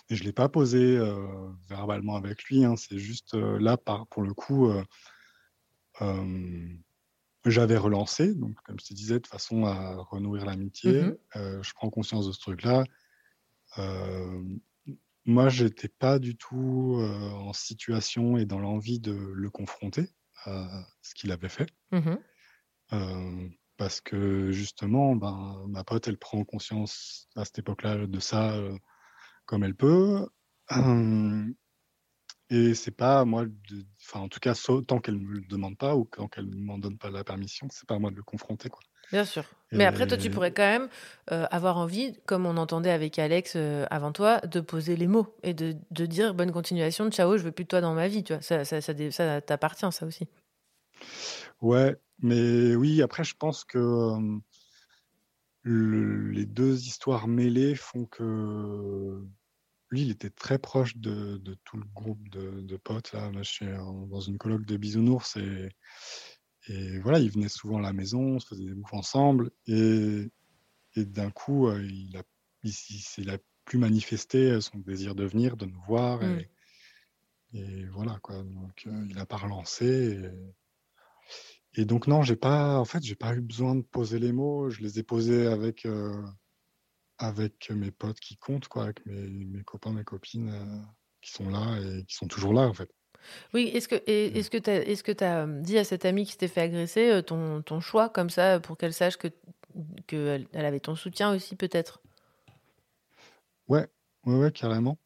[0.09, 0.97] je l'ai pas posé
[1.69, 2.65] verbalement avec lui.
[2.65, 4.71] hein, c'est juste là, par, pour le coup,
[7.45, 11.03] j'avais relancé, donc comme je te disais, de façon à renouer l'amitié.
[11.35, 12.83] Euh, je prends conscience de ce truc-là.
[15.25, 20.09] Moi, j'étais pas du tout en situation et dans l'envie de le confronter
[20.45, 21.69] à ce qu'il avait fait.
[22.93, 28.53] Euh, parce que justement, ben, ma pote, elle prend conscience à cette époque-là de ça
[28.55, 28.77] euh,
[29.45, 30.27] comme elle peut.
[32.49, 34.55] Et c'est pas à moi, de, enfin en tout cas,
[34.87, 37.87] tant qu'elle me le demande pas ou tant qu'elle m'en donne pas la permission, c'est
[37.87, 38.81] pas à moi de le confronter, quoi.
[39.11, 39.43] Bien sûr.
[39.71, 40.89] Mais après, toi, tu pourrais quand même
[41.31, 45.35] euh, avoir envie, comme on entendait avec Alex euh, avant toi, de poser les mots
[45.43, 48.23] et de, de, dire bonne continuation, ciao, je veux plus de toi dans ma vie.
[48.23, 50.27] Tu vois, ça, ça, ça, ça t'appartient, ça aussi.
[51.61, 54.39] Ouais, mais oui, après, je pense que euh,
[55.63, 59.23] le, les deux histoires mêlées font que
[59.89, 63.11] lui, il était très proche de, de tout le groupe de, de potes.
[63.13, 65.69] Là, Moi, je suis dans une colloque de bisounours et
[66.67, 69.51] et voilà, il venait souvent à la maison, on se faisait des bouffes ensemble.
[69.65, 70.29] Et,
[70.95, 72.23] et d'un coup, euh, il a,
[72.63, 76.21] il, a plus manifesté euh, son désir de venir, de nous voir.
[76.23, 76.49] Et,
[77.53, 77.57] mmh.
[77.57, 78.43] et voilà, quoi.
[78.43, 80.21] Donc, euh, il n'a pas relancé.
[81.75, 84.33] Et, et, donc, non, j'ai pas, en fait, j'ai pas eu besoin de poser les
[84.33, 84.69] mots.
[84.69, 85.87] Je les ai posés avec,
[87.19, 90.51] avec mes potes qui comptent, quoi, avec mes, mes copains, mes copines
[91.21, 92.89] qui sont là et qui sont toujours là, en fait.
[93.53, 96.31] Oui, est-ce que est-ce que tu as, est-ce que as dit à cette amie qui
[96.31, 99.27] s'était fait agresser ton, ton choix comme ça pour qu'elle sache que
[100.07, 102.01] qu'elle elle avait ton soutien aussi peut-être?
[103.67, 103.87] Ouais,
[104.25, 104.97] ouais, ouais, carrément.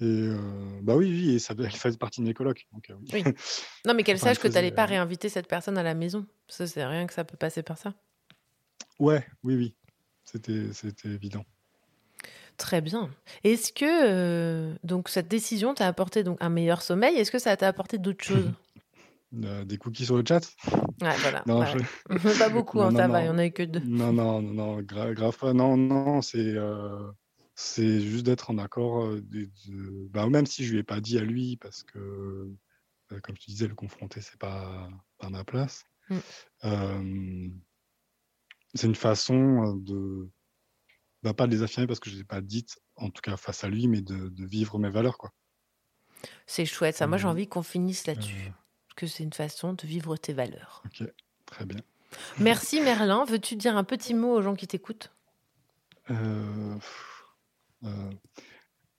[0.00, 0.28] Et
[0.82, 2.66] bah oui, oui, et ça elle faisait partie de mes colocs.
[2.72, 3.22] Donc, oui.
[3.86, 6.26] Non, mais qu'elle sache que tu n'allais pas réinviter cette personne à la maison.
[6.48, 7.94] Ça, c'est rien que ça peut passer par ça.
[8.98, 9.74] Ouais, oui, oui.
[10.32, 11.44] C'était, évident.
[12.56, 13.10] Très bien.
[13.42, 17.16] Est-ce que euh, donc cette décision t'a apporté donc un meilleur sommeil?
[17.16, 18.50] Est-ce que ça t'a apporté d'autres choses?
[19.44, 20.40] Euh, Des cookies sur le chat?
[21.00, 21.44] Ouais, voilà.
[21.46, 21.60] Non,
[22.40, 23.78] pas beaucoup, hein, ça va, il n'y en a eu que deux.
[23.78, 25.52] Non, non, non, non grave pas.
[25.52, 27.12] Non, non, c'est euh,
[27.54, 29.08] c'est juste d'être en accord.
[29.08, 29.48] De,
[30.10, 32.50] bah, même si je lui ai pas dit à lui, parce que,
[33.22, 34.88] comme je te disais, le confronter, c'est pas,
[35.18, 35.84] pas ma place.
[36.64, 37.50] Mm.
[38.74, 40.28] C'est une façon de
[41.22, 43.20] bah, pas de les affirmer parce que je ne les ai pas dites, en tout
[43.22, 45.18] cas face à lui, mais de, de vivre mes valeurs.
[45.18, 45.32] quoi.
[46.46, 47.06] C'est chouette, ça.
[47.06, 48.48] Moi, j'ai envie qu'on finisse là-dessus.
[48.48, 48.52] Euh...
[48.88, 50.82] Parce que c'est une façon de vivre tes valeurs.
[50.86, 51.06] Ok,
[51.46, 51.80] très bien.
[52.38, 53.24] Merci Merlin.
[53.24, 55.12] Veux-tu dire un petit mot aux gens qui t'écoutent?
[56.10, 56.76] Euh...
[57.84, 58.10] Euh...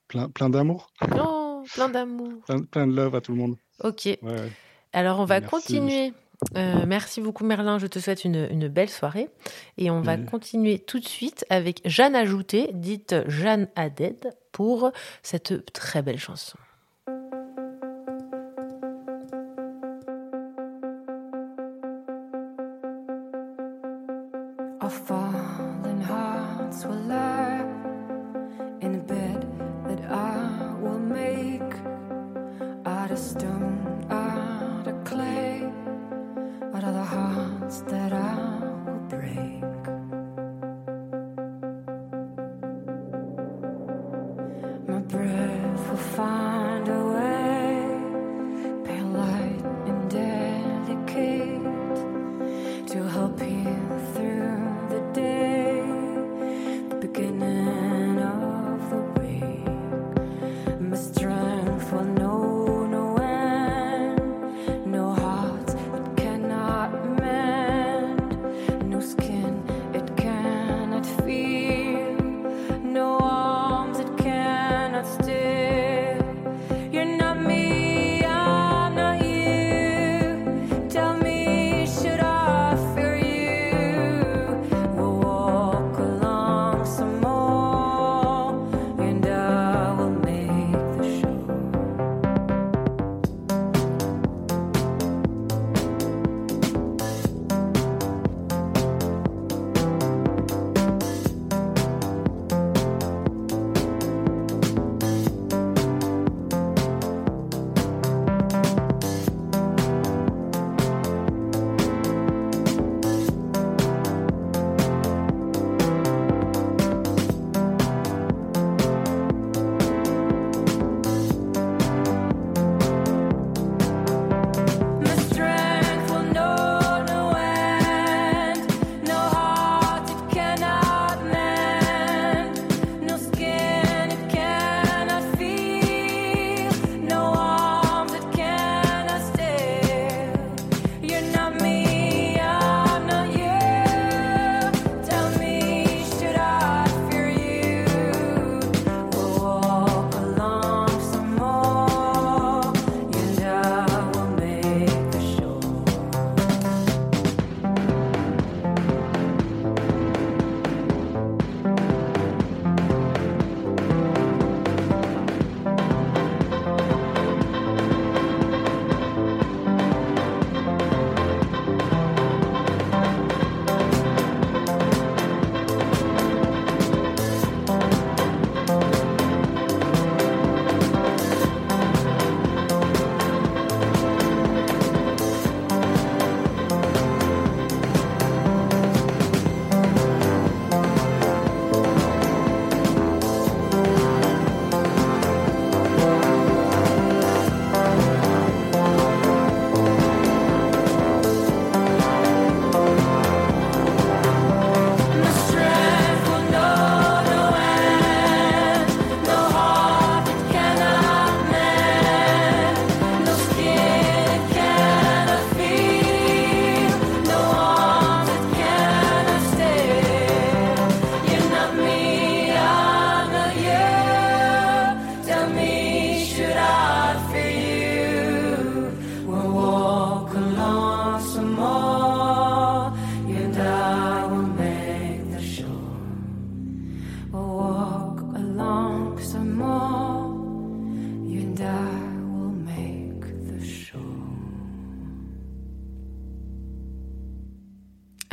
[0.07, 0.91] Plein, plein d'amour?
[1.17, 2.41] Oh, plein d'amour.
[2.45, 3.57] plein, plein, de love à tout le monde.
[3.79, 4.05] Ok.
[4.21, 4.51] Ouais.
[4.93, 5.49] Alors, on va Merci.
[5.49, 6.13] continuer
[6.57, 9.29] euh, merci beaucoup Merlin, je te souhaite une, belle soirée.
[9.77, 10.25] Et on va mmh.
[10.25, 14.91] continuer tout de suite avec Jeanne Ajouté, dite Jeanne Aded, pour
[15.23, 16.57] cette très belle chanson.
[37.01, 38.35] the hearts that I
[38.85, 39.70] will break.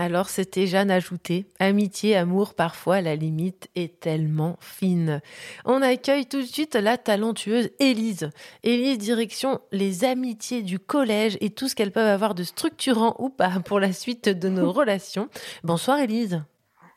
[0.00, 1.46] Alors c'était Jeanne ajoutée.
[1.58, 5.20] Amitié, amour, parfois la limite est tellement fine.
[5.64, 8.30] On accueille tout de suite la talentueuse Élise.
[8.62, 13.28] Élise, direction les amitiés du collège et tout ce qu'elles peuvent avoir de structurant ou
[13.28, 15.28] pas pour la suite de nos relations.
[15.64, 16.42] Bonsoir Élise.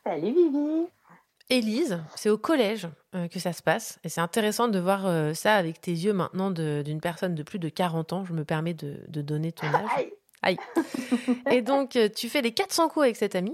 [0.06, 0.88] Salut Vivi.
[1.52, 4.00] Élise, c'est au collège euh, que ça se passe.
[4.06, 7.60] Et c'est intéressant de voir euh, ça avec tes yeux maintenant d'une personne de plus
[7.60, 8.24] de 40 ans.
[8.26, 9.90] Je me permets de, de donner ton âge.
[9.98, 10.14] Aïe.
[10.44, 10.58] Aïe.
[11.52, 13.54] Et donc, euh, tu fais les 400 coups avec cette amie.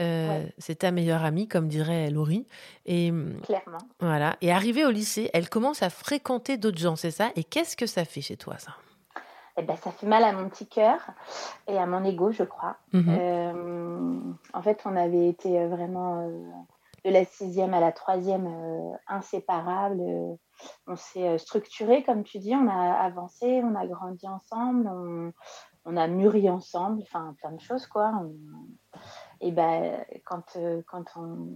[0.00, 2.46] Euh, C'est ta meilleure amie, comme dirait Laurie.
[2.86, 3.78] Et hum, Clairement.
[4.00, 4.36] voilà.
[4.40, 7.30] Et arrivée au lycée, elle commence à fréquenter d'autres gens, c'est ça?
[7.36, 8.72] Et qu'est-ce que ça fait chez toi, ça?
[9.56, 10.98] Eh ben, ça fait mal à mon petit cœur
[11.68, 12.76] et à mon ego, je crois.
[12.92, 14.34] Mhm.
[14.52, 16.28] En fait, on avait été vraiment
[17.04, 20.00] de la sixième à la troisième euh, inséparables.
[20.00, 20.34] Euh,
[20.86, 25.32] on s'est euh, structuré, comme tu dis, on a avancé, on a grandi ensemble, on,
[25.84, 28.12] on a mûri ensemble, enfin plein de choses, quoi.
[28.22, 28.34] On-
[29.40, 31.48] et ben, quand, euh, quand, on,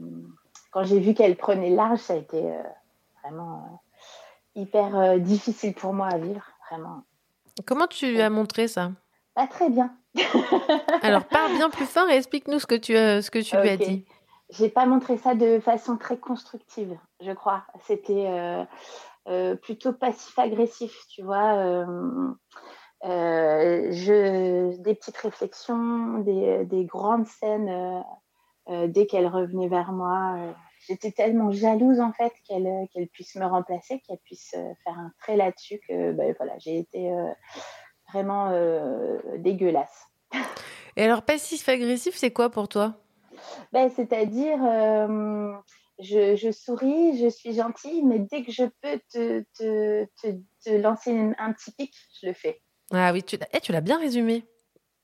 [0.73, 2.43] quand j'ai vu qu'elle prenait large, ça a été
[3.23, 3.81] vraiment
[4.55, 7.03] hyper difficile pour moi à vivre, vraiment.
[7.67, 8.91] Comment tu lui as montré ça?
[9.35, 9.95] Pas très bien.
[11.03, 13.77] Alors, parle bien plus fort et explique-nous ce que tu, ce que tu lui as
[13.77, 14.05] dit.
[14.51, 17.65] J'ai pas montré ça de façon très constructive, je crois.
[17.87, 18.65] C'était euh,
[19.29, 21.55] euh, plutôt passif-agressif, tu vois.
[21.55, 22.33] euh,
[24.79, 28.03] des petites réflexions, des, des grandes scènes
[28.67, 30.37] dès qu'elle revenait vers moi.
[30.87, 35.79] J'étais tellement jalouse en fait qu'elle puisse me remplacer, qu'elle puisse faire un trait là-dessus
[35.87, 37.13] que ben, voilà, j'ai été
[38.11, 38.51] vraiment
[39.37, 40.07] dégueulasse.
[40.97, 42.97] Et alors, passif-agressif, c'est quoi pour toi?
[43.73, 45.53] Ben, C'est-à-dire, euh,
[45.99, 50.29] je, je souris, je suis gentille, mais dès que je peux te, te, te,
[50.65, 51.93] te lancer un petit pic,
[52.23, 52.61] je le fais.
[52.93, 54.45] Ah oui, tu l'as eh, tu l'as bien résumé.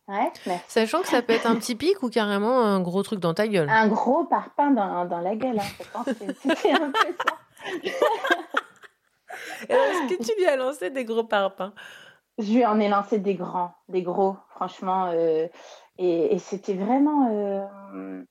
[0.06, 0.64] Ouais, merci.
[0.68, 3.48] Sachant que ça peut être un petit pic ou carrément un gros truc dans ta
[3.48, 3.70] gueule.
[3.70, 7.38] Un gros parpaing dans, dans la gueule, hein, je pense que c'était un peu ça.
[9.68, 11.72] Alors, Est-ce que tu lui as lancé des gros parpaings?
[12.38, 15.06] Je lui en ai lancé des grands, des gros, franchement.
[15.12, 15.46] euh,
[15.98, 18.22] et et c'était vraiment euh,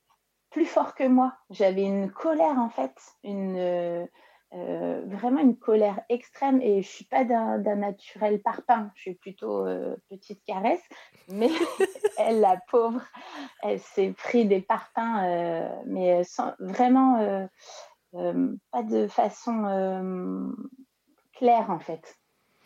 [0.53, 1.33] plus fort que moi.
[1.49, 4.05] J'avais une colère, en fait, une, euh,
[4.53, 6.61] euh, vraiment une colère extrême.
[6.61, 10.83] Et je suis pas d'un naturel parpaing, je suis plutôt euh, petite caresse.
[11.27, 11.49] Mais
[12.17, 13.01] elle, la pauvre,
[13.63, 17.49] elle s'est pris des parpaings, mais sans, vraiment
[18.11, 20.53] pas de façon
[21.33, 22.17] claire, en fait.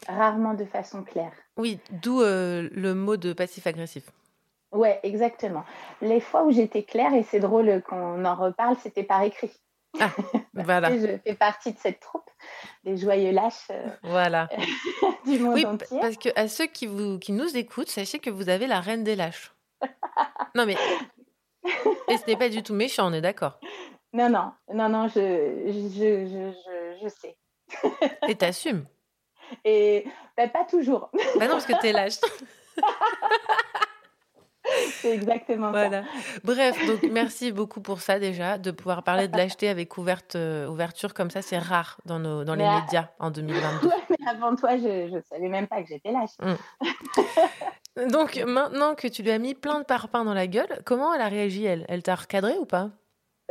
[0.08, 1.34] Rarement de façon claire.
[1.56, 4.12] Oui, d'où le mot de passif-agressif.
[4.72, 5.64] Ouais, exactement.
[6.02, 9.52] Les fois où j'étais claire, et c'est drôle qu'on en reparle, c'était par écrit.
[10.00, 10.10] Ah,
[10.54, 10.96] voilà.
[10.96, 12.30] Je fais partie de cette troupe
[12.84, 14.50] des joyeux lâches euh, Voilà.
[15.26, 16.00] du monde Oui, entier.
[16.02, 19.04] parce que à ceux qui, vous, qui nous écoutent, sachez que vous avez la reine
[19.04, 19.54] des lâches.
[20.56, 20.76] Non, mais.
[22.08, 23.60] Et ce n'est pas du tout méchant, on est d'accord.
[24.14, 25.20] Non, non, non, non, je,
[25.68, 27.38] je, je, je, sais.
[28.28, 28.88] Et t'assumes.
[29.64, 31.12] Et ben, pas toujours.
[31.38, 32.20] Bah non, parce que t'es lâche.
[35.02, 36.04] C'est exactement Voilà.
[36.04, 36.10] ça.
[36.44, 40.68] Bref, donc merci beaucoup pour ça déjà, de pouvoir parler de l'acheter avec ouverte, euh,
[40.68, 43.88] ouverture comme ça, c'est rare dans, nos, dans les à- médias en 2022.
[43.88, 46.32] Ouais, mais avant toi, je ne savais même pas que j'étais lâche.
[46.42, 48.08] Mm.
[48.12, 51.22] Donc maintenant que tu lui as mis plein de parpaings dans la gueule, comment elle
[51.22, 51.86] a réagi elle?
[51.90, 52.92] Elle t'a recadré ou pas?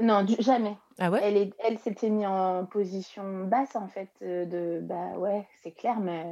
[0.01, 0.77] Non, du- jamais.
[0.99, 1.21] Ah ouais?
[1.23, 5.73] Elle, est- elle s'était mise en position basse, en fait, euh, de bah ouais, c'est
[5.73, 6.25] clair, mais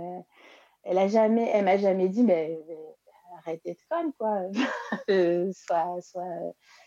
[0.84, 2.76] elle a jamais, elle m'a jamais dit, mais, mais
[3.38, 4.42] arrête d'être conne, quoi.
[5.10, 6.24] Euh, soit, soit,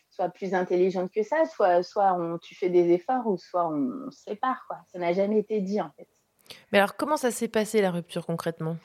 [0.10, 4.08] soit plus intelligente que ça, soit, soit on, tu fais des efforts, ou soit on,
[4.08, 4.78] on se sépare, quoi.
[4.92, 6.08] Ça n'a jamais été dit, en fait.
[6.72, 8.78] Mais alors comment ça s'est passé la rupture concrètement?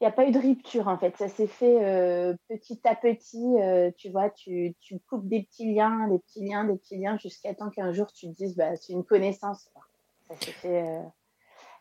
[0.00, 2.94] Il n'y a pas eu de rupture en fait, ça s'est fait euh, petit à
[2.94, 3.42] petit.
[3.60, 7.16] euh, tu vois, tu, tu coupes des petits liens, des petits liens, des petits liens
[7.18, 9.68] jusqu'à temps qu'un jour tu te dises, bah, c'est une connaissance.
[9.72, 9.82] quoi.
[10.28, 10.82] Ça s'est fait.
[10.82, 11.02] euh,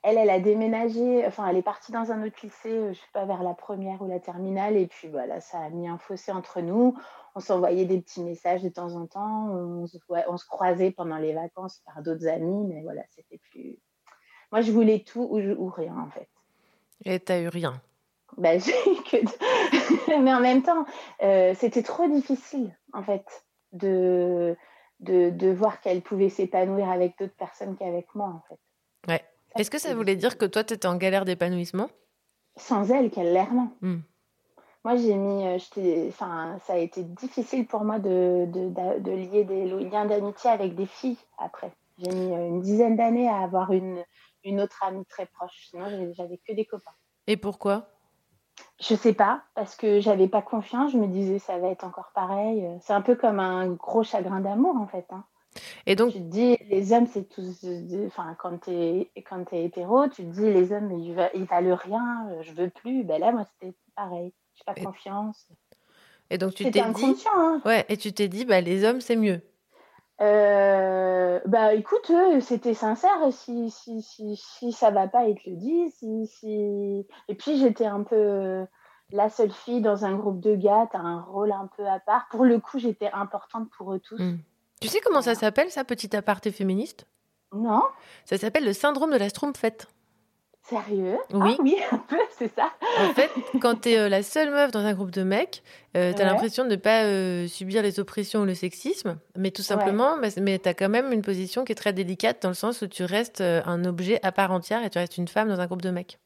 [0.07, 3.07] Elle, elle a déménagé, enfin, elle est partie dans un autre lycée, euh, je sais
[3.11, 6.32] pas, vers la première ou la terminale, et puis voilà, ça a mis un fossé
[6.32, 6.95] entre nous.
[7.34, 10.91] On s'envoyait des petits messages de temps en temps, on se, ouais, on se croisait
[10.91, 13.80] pendant les vacances par d'autres amis, mais voilà, c'était plus.
[14.52, 16.30] Moi, je voulais tout ou, ou rien en fait.
[17.03, 17.82] Et t'as eu rien?
[18.38, 20.86] Bah, j'ai eu que de- Mais en même temps,
[21.23, 23.26] euh, c'était trop difficile, en fait,
[23.72, 24.56] de,
[24.99, 28.60] de, de voir qu'elle pouvait s'épanouir avec d'autres personnes qu'avec moi, en fait.
[29.11, 29.26] Ouais.
[29.57, 31.90] Est-ce que ça voulait dire que toi, t'étais en galère d'épanouissement?
[32.57, 33.72] Sans elle, clairement.
[33.82, 33.99] Hmm.
[34.84, 39.44] Moi, j'ai mis, euh, enfin, ça a été difficile pour moi de, de, de lier
[39.44, 41.72] des liens d'amitié avec des filles après.
[41.98, 44.03] J'ai mis euh, une dizaine d'années à avoir une,
[44.44, 45.69] une autre amie très proche.
[45.69, 46.91] Sinon, j'avais que des copains.
[47.27, 47.90] Et pourquoi?
[48.80, 50.91] Je sais pas, parce que j'avais pas confiance.
[50.91, 52.69] Je me disais, ça va être encore pareil.
[52.82, 55.07] C'est un peu comme un gros chagrin d'amour, en fait.
[55.11, 55.23] hein.
[55.86, 57.64] Et donc, Tu te dis, les hommes, c'est tous.
[57.64, 61.30] euh, Enfin, quand tu es, quand es hétéro, tu te dis, les hommes, ils, va-
[61.34, 63.03] ils valent rien, euh, je veux plus.
[63.03, 64.34] Ben là, moi, c'était pareil.
[64.56, 65.48] J'ai pas confiance.
[66.30, 67.61] et donc tu t'es dit, hein.
[67.65, 69.41] ouais, et tu t'es dit, bah les hommes c'est mieux.
[70.22, 73.11] Euh, bah écoute, eux, c'était sincère.
[73.32, 75.94] Si, si, si, si ça va pas, ils te le disent.
[75.95, 77.06] Si, si...
[77.27, 78.65] Et puis j'étais un peu euh,
[79.11, 82.27] la seule fille dans un groupe de gars, t'as un rôle un peu à part.
[82.32, 84.19] Pour le coup, j'étais importante pour eux tous.
[84.22, 84.38] Hmm.
[84.86, 87.06] Tu sais comment ça s'appelle, ça, petit aparté féministe?
[87.53, 87.82] Non.
[88.26, 89.88] Ça s'appelle le syndrome de la Schtroumpfette.
[90.64, 91.18] Sérieux?
[91.32, 91.56] Oui.
[91.57, 92.72] Ah oui, un peu, c'est ça.
[92.99, 93.30] En fait,
[93.62, 95.62] quand t'es euh, la seule meuf dans un groupe de mecs,
[95.95, 96.30] euh, t'as Ouais.
[96.30, 100.30] l'impression de ne pas euh, subir les oppressions ou le sexisme, mais tout simplement, bah,
[100.41, 103.03] mais t'as quand même une position qui est très délicate dans le sens où tu
[103.03, 105.84] restes euh, un objet à part entière et tu restes une femme dans un groupe
[105.84, 106.18] de mecs.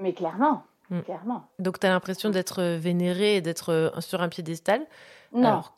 [0.00, 1.00] Mais clairement, Mm.
[1.00, 1.46] clairement.
[1.58, 4.86] Donc t'as l'impression d'être vénérée et d'être sur un piédestal.
[5.34, 5.48] Non.
[5.48, 5.76] Alors-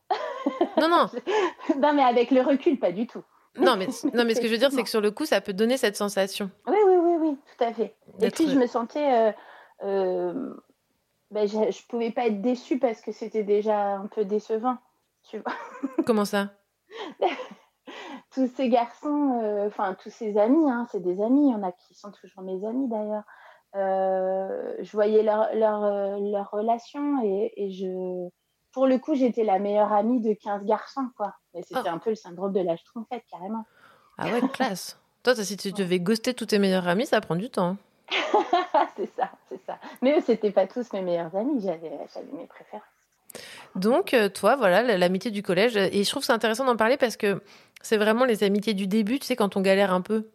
[0.80, 1.06] non, non.
[1.78, 3.22] non, mais avec le recul, pas du tout.
[3.58, 5.40] Non, mais, non, mais ce que je veux dire, c'est que sur le coup, ça
[5.40, 6.50] peut donner cette sensation.
[6.66, 7.96] Oui, oui, oui, oui, tout à fait.
[8.20, 9.28] Et puis je me sentais.
[9.28, 9.32] euh,
[9.82, 10.54] euh,
[11.30, 14.76] ben, je, je pouvais pas être déçue parce que c'était déjà un peu décevant.
[15.28, 15.52] Tu vois.
[16.06, 16.50] Comment ça?
[18.32, 21.62] Tous ces garçons, euh, enfin tous ces amis, hein, c'est des amis, il y en
[21.62, 23.24] a qui sont toujours mes amis d'ailleurs.
[23.76, 28.28] Euh, je voyais leur, leur, euh, leur relation et, et je,
[28.72, 31.34] pour le coup, j'étais la meilleure amie de 15 garçons, quoi.
[31.54, 33.66] Mais c'était un peu le syndrome de la schtroumpfette, carrément.
[34.18, 34.98] Ah ouais, classe.
[35.22, 37.76] Toi, si tu devais ghoster tous tes meilleurs amis, ça prend du temps.
[38.96, 39.78] c'est ça, c'est ça.
[40.00, 41.90] Mais eux, c'était pas tous mes meilleurs amis, j'avais
[42.32, 42.84] mes préférences.
[43.76, 45.76] Donc, euh, toi, voilà, l'amitié du collège.
[45.76, 47.42] Et je trouve c'est intéressant d'en parler parce que
[47.82, 50.28] c'est vraiment les amitiés du début, tu sais, quand on galère un peu.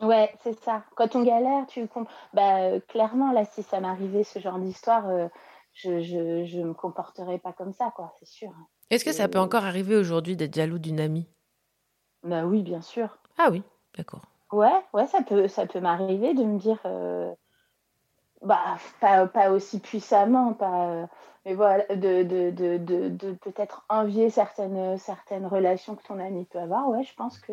[0.00, 0.84] Ouais, c'est ça.
[0.94, 2.12] Quand on galère, tu comprends.
[2.32, 5.26] Bah, euh, clairement, là, si ça m'arrivait ce genre d'histoire, euh,
[5.74, 8.50] je, je, je me comporterais pas comme ça, quoi, c'est sûr.
[8.90, 11.28] Est-ce que ça peut encore arriver aujourd'hui d'être jaloux d'une amie?
[12.22, 13.18] Bah oui, bien sûr.
[13.36, 13.62] Ah oui,
[13.96, 14.22] d'accord.
[14.50, 17.32] Ouais, ouais, ça peut, ça peut m'arriver de me dire, euh,
[18.42, 21.06] bah, pas, pas aussi puissamment, pas, euh,
[21.44, 26.44] mais voilà, de, de, de, de, de peut-être envier certaines, certaines relations que ton ami
[26.46, 26.88] peut avoir.
[26.88, 27.52] Ouais, je pense que,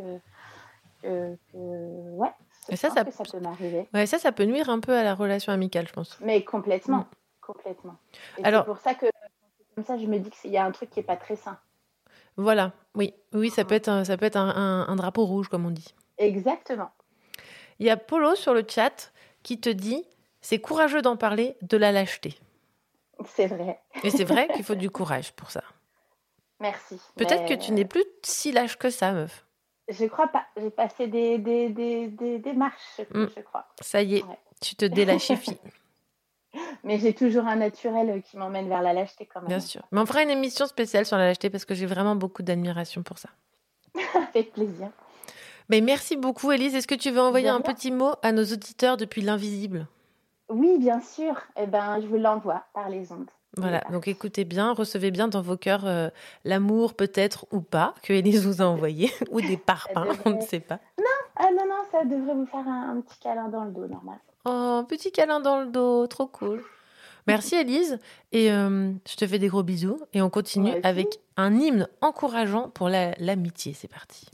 [1.02, 2.32] que, que- ouais,
[2.70, 3.90] Et ça, pense ça- que ça peut m'arriver.
[3.94, 6.18] Ouais, ça, ça peut nuire un peu à la relation amicale, je pense.
[6.22, 7.06] Mais complètement, Mm.
[7.46, 7.96] Complètement.
[8.38, 9.06] Et Alors- c'est pour ça que,
[9.76, 11.58] comme ça, je me dis qu'il y a un truc qui est pas très sain.
[12.38, 15.48] Voilà, oui, oui, ça peut être, un, ça peut être un, un- un drapeau rouge,
[15.48, 15.94] comme on dit.
[16.18, 16.92] Exactement.
[17.80, 19.12] Il y a Polo sur le chat
[19.44, 20.06] qui te dit
[20.42, 22.38] c'est courageux d'en parler, de la lâcheté.
[23.26, 23.80] C'est vrai.
[24.04, 25.64] Et c'est vrai qu'il faut du courage pour ça.
[26.60, 27.00] Merci.
[27.16, 29.46] Peut-être Mais, que tu n'es plus si lâche que ça, meuf.
[29.88, 30.46] Je crois pas.
[30.58, 33.30] J'ai passé des, des, des, des, des marches, je, Mm.
[33.36, 33.68] je crois.
[33.82, 34.40] Ça y est, Ouais.
[34.62, 35.60] tu te délâchifies,
[36.84, 39.49] Mais j'ai toujours un naturel qui m'emmène vers la lâcheté quand même.
[39.49, 39.82] bien sûr.
[39.91, 43.03] Mais on fera une émission spéciale sur la lâcheté parce que j'ai vraiment beaucoup d'admiration
[43.03, 43.30] pour ça.
[44.34, 44.90] Avec plaisir.
[45.69, 46.76] Mais merci beaucoup, Elise.
[46.76, 49.88] Est-ce que tu veux envoyer un petit mot à nos auditeurs depuis l'invisible?
[50.49, 51.34] Oui, bien sûr.
[51.57, 53.30] Eh ben, je vous l'envoie par les ondes.
[53.57, 56.10] Voilà, donc écoutez bien, recevez bien dans vos cœurs euh,
[56.44, 60.60] l'amour peut-être ou pas que Elise vous a envoyé, ou des parpaings, on ne sait
[60.60, 60.80] pas.
[61.38, 64.18] Ah non, non, ça devrait vous faire un, un petit câlin dans le dos, normal.
[64.46, 66.64] Oh, petit câlin dans le dos, trop cool.
[67.28, 67.98] Merci Elise,
[68.32, 72.70] et euh, je te fais des gros bisous, et on continue avec un hymne encourageant
[72.70, 74.28] pour la- l'amitié, c'est parti.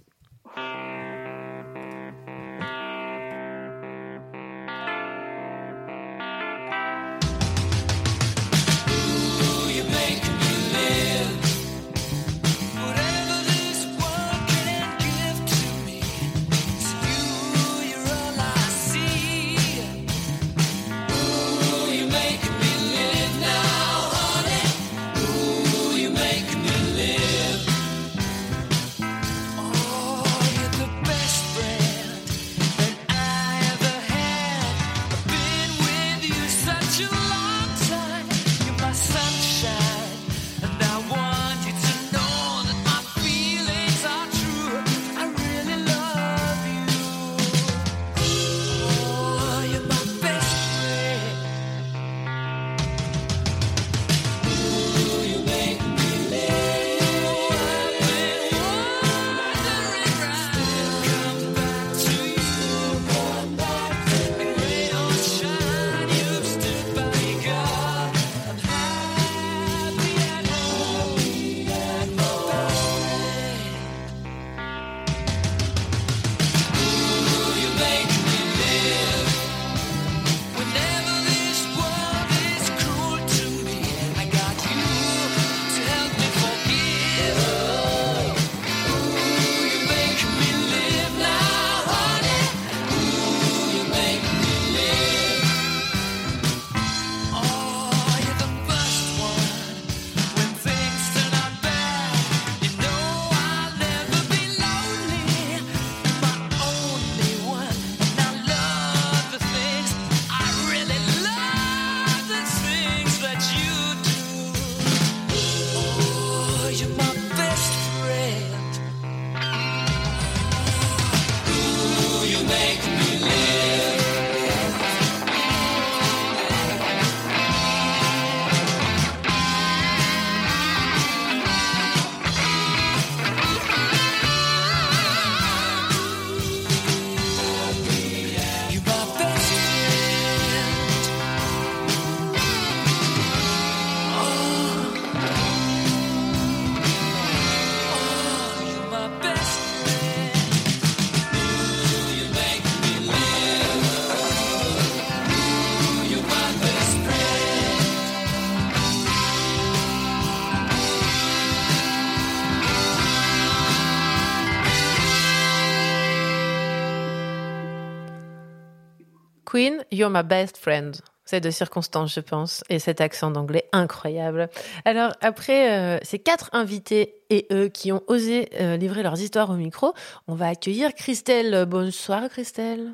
[170.02, 171.00] You're my best friend.
[171.24, 174.50] C'est de circonstance, je pense, et cet accent d'anglais incroyable.
[174.84, 179.52] Alors, après euh, ces quatre invités et eux qui ont osé euh, livrer leurs histoires
[179.52, 179.94] au micro,
[180.28, 181.66] on va accueillir Christelle.
[181.68, 182.94] Bonsoir, Christelle.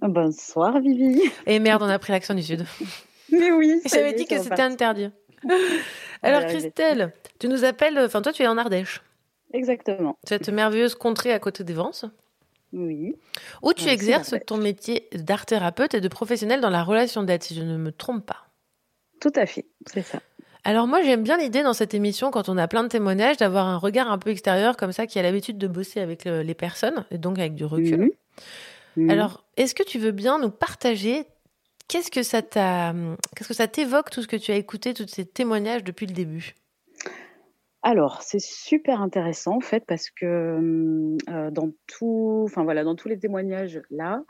[0.00, 1.20] Bonsoir, Vivi.
[1.46, 2.64] Et merde, on a pris l'accent du Sud.
[3.32, 3.80] Mais oui.
[3.92, 5.10] J'avais dit que c'était interdit.
[6.22, 6.46] Alors.
[6.46, 9.02] Christelle, tu nous appelles, enfin, toi, tu es en Ardèche.
[9.52, 10.16] Exactement.
[10.24, 12.06] Cette merveilleuse contrée à côté des Vence.
[12.76, 13.16] Oui.
[13.62, 17.42] Où tu c'est exerces ton métier d'art thérapeute et de professionnel dans la relation d'aide,
[17.42, 18.46] si je ne me trompe pas.
[19.20, 20.20] Tout à fait, c'est ça.
[20.62, 23.66] Alors moi j'aime bien l'idée dans cette émission quand on a plein de témoignages d'avoir
[23.66, 26.54] un regard un peu extérieur comme ça qui a l'habitude de bosser avec le- les
[26.54, 28.10] personnes et donc avec du recul.
[29.08, 31.24] Alors est-ce que tu veux bien nous partager
[31.88, 32.92] qu'est-ce que ça t'a
[33.36, 36.12] qu'est-ce que ça t'évoque tout ce que tu as écouté tous ces témoignages depuis le
[36.12, 36.54] début?
[37.88, 42.96] Alors, c'est super intéressant en fait parce que hum, euh, dans tout, enfin voilà, dans
[42.96, 44.24] tous les témoignages là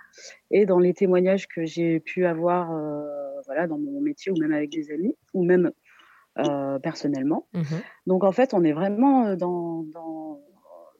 [0.50, 3.00] et dans les témoignages que j'ai pu avoir, euh,
[3.46, 5.72] voilà, dans mon métier ou même avec des amis ou même
[6.38, 7.48] euh, personnellement.
[8.06, 10.38] Donc en fait, on est vraiment dans, dans-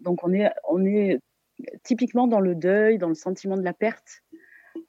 [0.00, 1.20] donc on est, on est
[1.82, 4.22] typiquement dans le deuil, dans le sentiment de la perte,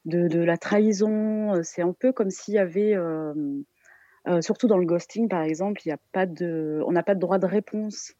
[0.06, 1.52] de, de la trahison.
[1.62, 2.96] C'est un peu comme s'il y avait,
[4.28, 7.14] euh, surtout dans le ghosting par exemple, il y a pas de, on n'a pas
[7.14, 8.12] de droit de réponse.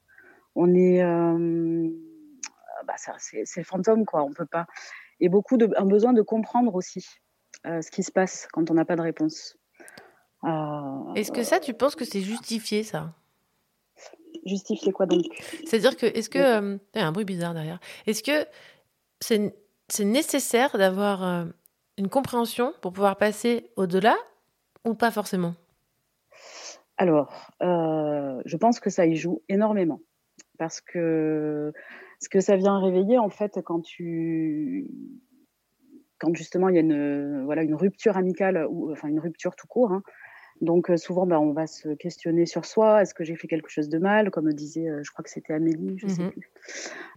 [0.54, 1.88] On est, euh,
[2.86, 4.22] bah, ça, c'est fantôme quoi.
[4.24, 4.66] On peut pas.
[5.20, 7.06] Et beaucoup de, un besoin de comprendre aussi
[7.66, 9.56] euh, ce qui se passe quand on n'a pas de réponse.
[10.44, 13.14] Euh, Est-ce que ça tu penses que c'est justifié ça?
[14.46, 15.24] Justifier quoi donc?
[15.66, 17.80] C'est-à-dire que est-ce que il y a un bruit bizarre derrière.
[18.06, 18.48] Est-ce que
[19.20, 21.48] c'est nécessaire d'avoir
[21.98, 24.16] une compréhension pour pouvoir passer au-delà
[24.84, 25.54] ou pas forcément?
[26.98, 30.00] Alors, euh, je pense que ça y joue énormément.
[30.58, 31.72] Parce que
[32.20, 34.88] ce que ça vient réveiller, en fait, quand tu.
[36.18, 39.68] Quand justement il y a une, voilà, une rupture amicale, ou enfin une rupture tout
[39.68, 39.92] court.
[39.92, 40.02] hein.
[40.60, 43.02] Donc, euh, souvent, bah, on va se questionner sur soi.
[43.02, 44.32] Est-ce que j'ai fait quelque chose de mal?
[44.32, 46.32] Comme disait, euh, je crois que c'était Amélie, je sais Mhm.
[46.32, 46.50] plus.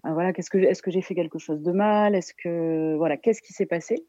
[0.06, 2.14] Euh, voilà, qu'est-ce que, est-ce que j'ai fait quelque chose de mal?
[2.14, 2.96] Est-ce que.
[2.98, 4.06] Voilà, qu'est-ce qui s'est passé?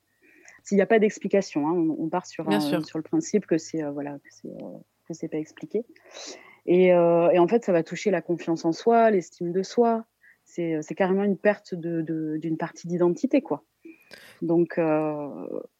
[0.64, 3.56] S'il n'y a pas d'explication, hein, on, on part sur, un- sur le principe que
[3.56, 4.78] c'est euh, voilà, que c'est, euh,
[5.12, 5.84] que c'est pas expliqué.
[6.66, 10.04] Et, euh, et en fait, ça va toucher la confiance en soi, l'estime de soi.
[10.44, 13.64] C'est, carrément une perte d'une partie d'identité, quoi.
[14.42, 15.28] Donc, euh,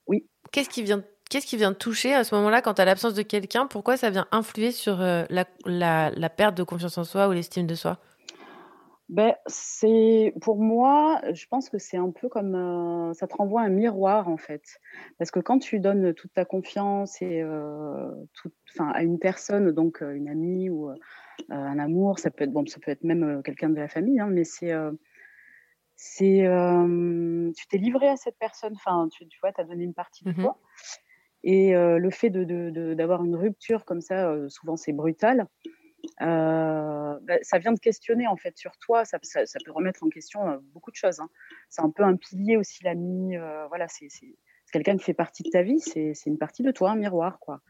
[0.06, 0.26] oui.
[0.50, 3.66] Qu'est-ce qui vient Qu'est-ce qui vient toucher à ce moment-là quand as l'absence de quelqu'un?
[3.66, 7.74] Pourquoi ça vient influer sur euh, la perte de confiance en soi ou l'estime de
[7.74, 7.98] soi?
[9.12, 13.60] Ben, c'est pour moi, je pense que c'est un peu comme euh, ça te renvoie
[13.60, 14.80] un miroir en fait,
[15.18, 18.10] parce que quand tu donnes toute ta confiance et euh,
[18.78, 20.94] à une personne, donc euh, une amie ou euh,
[21.50, 24.28] un amour, ça peut être bon, ça peut être même quelqu'un de la famille, hein,
[24.30, 24.72] mais c'est
[25.94, 26.48] c'est
[27.54, 30.24] tu t'es livré à cette personne, enfin tu, tu vois, tu as donné une partie
[30.24, 30.58] de toi.
[31.44, 35.48] Et le fait de, d'avoir une rupture comme ça, souvent c'est brutal,
[36.20, 40.02] euh, bah, ça vient de questionner en fait sur toi, ça, ça- ça peut remettre
[40.02, 41.20] en question euh, beaucoup de choses.
[41.20, 41.28] hein.
[41.68, 44.08] C'est un peu un pilier aussi l'ami, euh, voilà, c'est,
[44.72, 47.60] quelqu'un qui fait partie de ta vie, c'est, une partie de toi, un miroir quoi.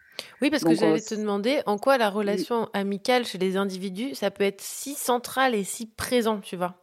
[0.41, 3.57] Oui, parce que Donc, j'allais euh, te demander en quoi la relation amicale chez les
[3.57, 6.77] individus, ça peut être si central et si présent, tu vois?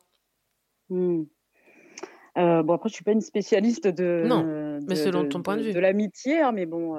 [0.89, 1.23] Hmm.
[2.35, 4.23] Bon, après, je suis pas une spécialiste de.
[4.25, 5.73] Non, de- mais selon ton point de vue.
[5.73, 6.95] De l'amitié, hein, mais bon.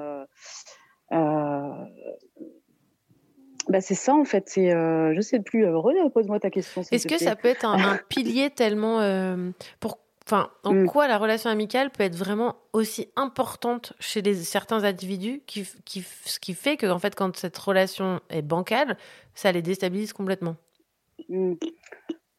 [3.69, 4.49] Bah, c'est ça, en fait.
[4.49, 5.65] C'est, euh, je sais plus.
[5.65, 6.81] euh, René, pose-moi ta question.
[6.91, 10.85] Est-ce que ça peut être un, un pilier tellement euh, pour enfin en Mm.
[10.85, 16.39] quoi la relation amicale peut être vraiment aussi importante chez certains individus qui, qui ce
[16.39, 18.97] qui fait que en fait quand cette relation est bancale
[19.33, 20.55] ça les déstabilise complètement?
[21.27, 21.53] Hmm.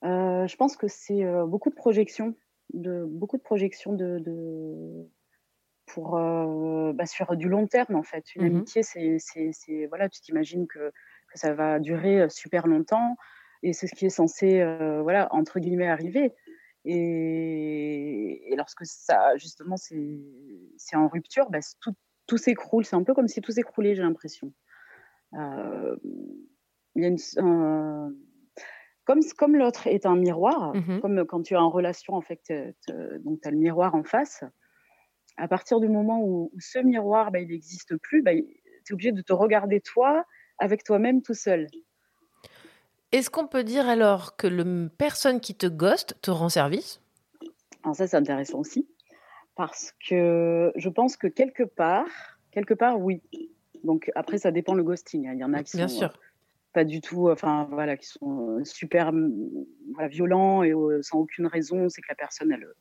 [0.04, 2.34] Euh, je pense que c'est beaucoup de projections,
[2.72, 5.08] de, beaucoup de projections de, de-
[5.86, 8.24] pour, euh, bah, sur du long terme en fait.
[8.36, 8.56] Une Mhm.
[8.56, 10.92] amitié, c'est, c'est, c'est- voilà, tu t'imagines que,
[11.32, 13.16] que ça va durer super longtemps.
[13.62, 16.34] et c'est ce qui est censé, euh, voilà, entre guillemets, arriver.
[16.84, 21.94] Et, et lorsque ça, justement, c'est en rupture, bah, tout,
[22.26, 22.84] tout s'écroule.
[22.84, 24.52] C'est un peu comme si tout s'écroulait, j'ai l'impression.
[25.34, 25.96] Euh,
[26.94, 27.18] il y a une,
[29.04, 32.52] comme, comme l'autre est un miroir, Mmh comme quand tu es en relation, en fait,
[33.20, 34.44] donc tu as le miroir en face,
[35.36, 38.92] à partir du moment où, où ce miroir, bah, il n'existe plus, bah, tu es
[38.92, 40.24] obligé de te regarder toi
[40.62, 41.66] avec toi-même tout seul.
[43.10, 47.00] Est-ce qu'on peut dire alors que le personne qui te ghost te rend service?
[47.82, 48.88] Alors ça, c'est intéressant aussi,
[49.56, 52.06] parce que je pense que quelque part,
[52.52, 53.20] quelque part, oui.
[53.84, 55.26] Donc après, ça dépend le ghosting.
[55.28, 55.32] hein.
[55.34, 56.08] Il y en a qui Bien sont sûr.
[56.08, 56.20] euh,
[56.72, 59.12] pas du tout, enfin voilà, qui sont euh, super
[59.92, 61.88] voilà, violents et euh, sans aucune raison.
[61.88, 62.74] C'est que la personne, elle, euh,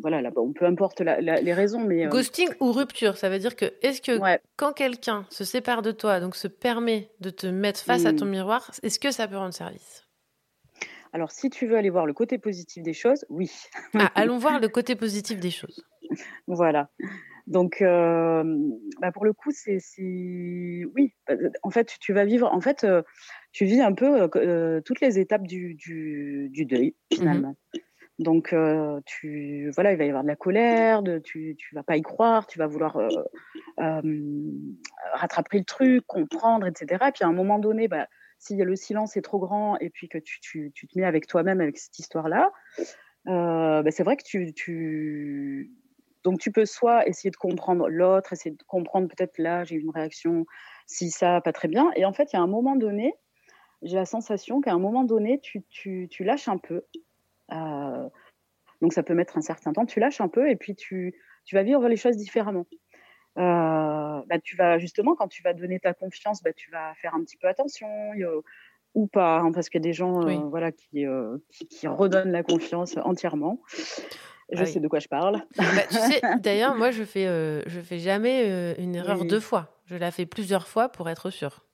[0.00, 3.28] voilà, là, bon, peu importe la- la- les raisons, mais euh, Ghosting ou rupture, ça
[3.30, 4.18] veut dire que est-ce que
[4.56, 8.26] quand quelqu'un se sépare de toi, donc se permet de te mettre face à ton
[8.26, 8.30] Hmm.
[8.30, 10.06] miroir, est-ce que ça peut rendre service?
[11.14, 13.50] Alors si tu veux aller voir le côté positif des choses, oui.
[13.94, 15.84] Ah, allons voir le côté positif des choses.
[16.46, 16.90] Voilà.
[17.46, 18.44] Donc, euh,
[19.00, 19.78] bah, pour le coup, c'est,
[20.94, 21.12] oui.
[21.62, 22.48] En fait, tu- vas vivre.
[22.52, 23.02] En fait, euh,
[23.50, 27.56] tu vis un peu euh, toutes les étapes du, du, du deuil finalement.
[28.18, 31.82] Donc, euh, tu, voilà, il va y avoir de la colère, de, tu, tu vas
[31.82, 33.08] pas y croire, tu vas vouloir euh,
[33.80, 34.50] euh,
[35.14, 37.04] rattraper le truc, comprendre, etc.
[37.08, 38.06] Et puis à un moment donné, bah,
[38.38, 41.26] si le silence est trop grand et puis que tu, tu, tu te mets avec
[41.26, 42.52] toi-même avec cette histoire-là,
[43.24, 45.72] bah, c'est vrai que tu, tu,
[46.22, 49.80] donc tu peux soit essayer de comprendre l'autre, essayer de comprendre peut-être là j'ai eu
[49.80, 50.44] une réaction,
[50.86, 51.90] si ça pas très bien.
[51.96, 53.14] Et en fait, il y a un moment donné,
[53.82, 56.82] j'ai la sensation qu'à un moment donné, tu, tu, tu lâches un peu.
[57.52, 58.08] Euh,
[58.80, 59.86] donc ça peut mettre un certain temps.
[59.86, 61.14] Tu lâches un peu et puis tu,
[61.44, 62.66] tu vas vivre les choses différemment.
[63.38, 67.14] Euh, bah, tu vas justement quand tu vas donner ta confiance, bah, tu vas faire
[67.14, 67.88] un petit peu attention
[68.94, 71.06] ou pas, hein, parce qu'il y a des gens euh, voilà qui,
[71.50, 73.60] qui, qui redonnent la confiance entièrement.
[74.50, 74.72] Je Ah oui.
[74.72, 75.42] sais de quoi je parle.
[75.56, 77.24] Bah, tu sais, d'ailleurs, moi, je fais,
[77.66, 79.28] je fais jamais une erreur Oui.
[79.28, 79.80] deux fois.
[79.86, 81.64] Je la fais plusieurs fois pour être sûre.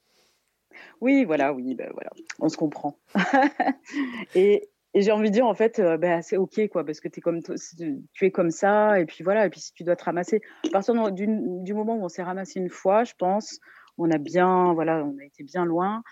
[1.00, 2.10] Oui, voilà, oui, ben voilà,
[2.40, 2.98] on se comprend.
[4.34, 7.08] et et j'ai envie de dire, en fait, euh, ben, c'est OK, quoi, parce que
[7.08, 10.04] es comme, tu es comme ça, et puis voilà, et puis si tu dois te
[10.04, 13.58] ramasser, à partir du- moment où on s'est ramassé une fois, je pense,
[13.98, 16.02] on a bien, voilà, on a été bien loin.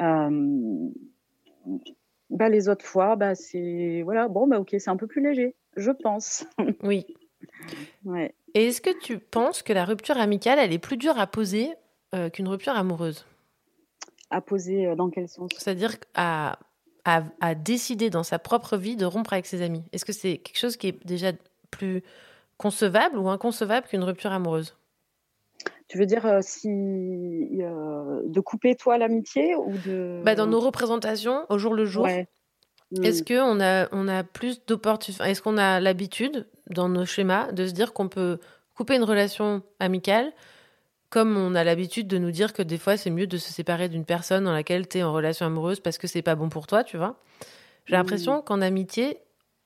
[0.00, 0.88] euh,
[2.30, 5.54] bah, les autres fois, bah, c'est, voilà, bon, bah, OK, c'est un peu plus léger,
[5.76, 6.44] je pense.
[6.82, 7.06] Oui.
[8.04, 8.34] ouais.
[8.54, 11.70] Et est-ce que tu penses que la rupture amicale, elle est plus dure à poser
[12.14, 13.26] euh, qu'une rupture amoureuse?
[14.30, 15.50] À poser euh, dans quel sens?
[15.58, 16.58] C'est-à-dire à,
[17.04, 19.82] à, à décider dans sa propre vie de rompre avec ses amis.
[19.92, 21.32] Est-ce que c'est quelque chose qui est déjà
[21.70, 22.02] plus
[22.58, 24.76] concevable ou inconcevable qu'une rupture amoureuse?
[25.88, 26.68] Tu veux dire euh, si
[27.60, 32.04] euh, de couper toi l'amitié ou de bah, Dans nos représentations, au jour le jour,
[32.04, 32.26] Ouais.
[33.02, 37.66] est-ce qu'on a, on a plus d'opportunités Est-ce qu'on a l'habitude, dans nos schémas, de
[37.66, 38.38] se dire qu'on peut
[38.74, 40.32] couper une relation amicale
[41.12, 43.90] comme on a l'habitude de nous dire que des fois c'est mieux de se séparer
[43.90, 46.66] d'une personne dans laquelle tu es en relation amoureuse parce que c'est pas bon pour
[46.66, 47.16] toi, tu vois
[47.84, 49.18] J'ai l'impression qu'en amitié,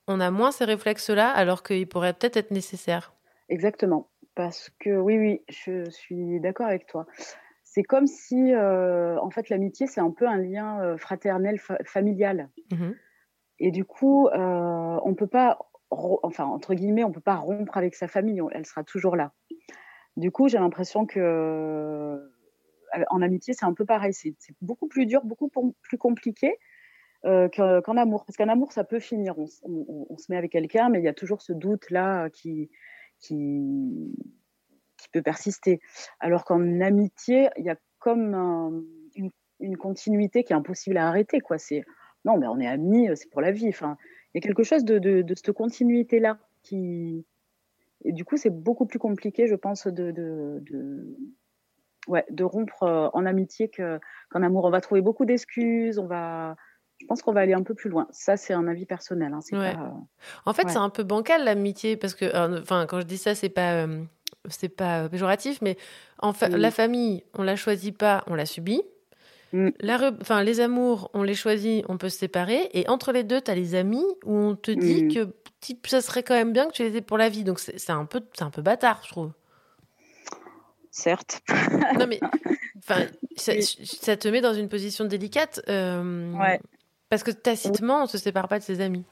[0.09, 3.14] on a moins ces réflexes-là alors qu'ils pourraient peut-être être nécessaires.
[3.48, 4.10] Exactement.
[4.35, 7.06] Parce que oui, oui, je suis d'accord avec toi.
[7.62, 11.78] C'est comme si, euh, en fait, l'amitié, c'est un peu un lien euh, fraternel, fa-
[11.85, 12.51] familial.
[13.59, 15.59] Et du coup, euh, on peut pas,
[15.90, 19.32] enfin, entre guillemets, on peut pas rompre avec sa famille, elle sera toujours là.
[20.17, 24.13] Du coup, j'ai l'impression que euh, en amitié, c'est un peu pareil.
[24.15, 25.51] C'est beaucoup plus dur, beaucoup
[25.83, 26.59] plus compliqué
[27.25, 28.25] euh, qu'en amour.
[28.25, 29.35] Parce qu'en amour, ça peut finir.
[29.39, 29.47] On,
[30.17, 32.71] se met avec quelqu'un, mais il y a toujours ce doute-là qui,
[33.19, 34.15] qui,
[34.97, 35.81] qui peut persister.
[36.21, 38.83] Alors qu'en amitié, il y a comme un-
[39.61, 41.41] une, continuité qui est impossible à arrêter.
[41.41, 41.59] Quoi.
[41.59, 41.85] C'est,
[42.25, 43.67] non, mais on est amis, c'est pour la vie.
[43.67, 47.27] Il y a quelque chose de, de, de cette continuité-là qui.
[48.05, 51.16] Et du coup, c'est beaucoup plus compliqué, je pense, de, de, de,
[52.09, 53.98] ouais, de rompre euh, en amitié que,
[54.31, 54.64] qu'en amour.
[54.64, 56.56] On va trouver beaucoup d'excuses, on va.
[57.01, 58.06] Je pense qu'on va aller un peu plus loin.
[58.10, 59.32] Ça, c'est un avis personnel.
[59.35, 59.74] Hein, c'est Ouais.
[59.74, 59.93] pas,
[60.47, 60.73] En fait, Ouais.
[60.73, 63.85] c'est un peu bancal l'amitié parce que, euh, enfin, quand je dis ça, c'est pas,
[63.85, 64.02] euh,
[64.48, 65.77] c'est pas péjoratif, mais
[66.18, 68.82] en fa- la famille, on la choisit pas, on la subit.
[69.81, 72.69] La re- enfin, les amours, on les choisit, on peut se séparer.
[72.74, 75.15] Et entre les deux, tu as les amis où on te dit Mm.
[75.15, 77.45] que type, ça serait quand même bien que tu les aies pour la vie.
[77.45, 79.33] Donc c'est un peu, un peu bâtard, je trouve.
[80.91, 81.43] Certes.
[81.99, 82.20] Non mais,
[82.78, 83.07] enfin,
[83.37, 85.61] ça, ça te met dans une position délicate.
[85.69, 86.61] euh, Ouais.
[87.09, 89.05] Parce que tacitement, on se sépare pas de ses amis.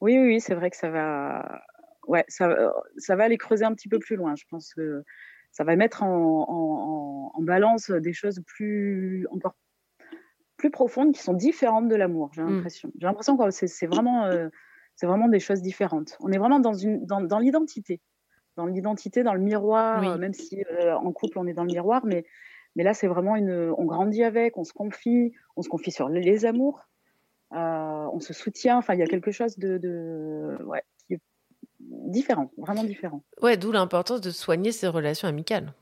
[0.00, 1.62] Oui, oui, oui, c'est vrai que ça va,
[2.06, 4.34] ouais, ça, euh, ça va aller creuser un petit peu plus loin.
[4.36, 5.02] Je pense que
[5.50, 9.56] ça va mettre en- en balance des choses plus encore
[10.62, 12.50] plus profondes qui sont différentes de l'amour, j'ai Mm.
[12.50, 12.88] l'impression.
[12.98, 14.48] J'ai l'impression que c'est c'est vraiment, euh,
[14.96, 16.10] c'est vraiment des choses différentes.
[16.20, 17.94] On est vraiment dans, une, dans, dans l'identité,
[18.58, 20.08] dans l'identité, dans le miroir, Oui.
[20.08, 22.22] euh, même si euh, en couple on est dans le miroir, mais,
[22.76, 26.08] mais là c'est vraiment une, on grandit avec, on se confie, on se confie sur
[26.08, 26.78] les, les amours,
[27.52, 31.20] euh, on se soutient, enfin il y a quelque chose de, de ouais, qui est
[31.80, 33.22] différent, vraiment différent.
[33.42, 35.72] Ouais, d'où l'importance de soigner ses relations amicales.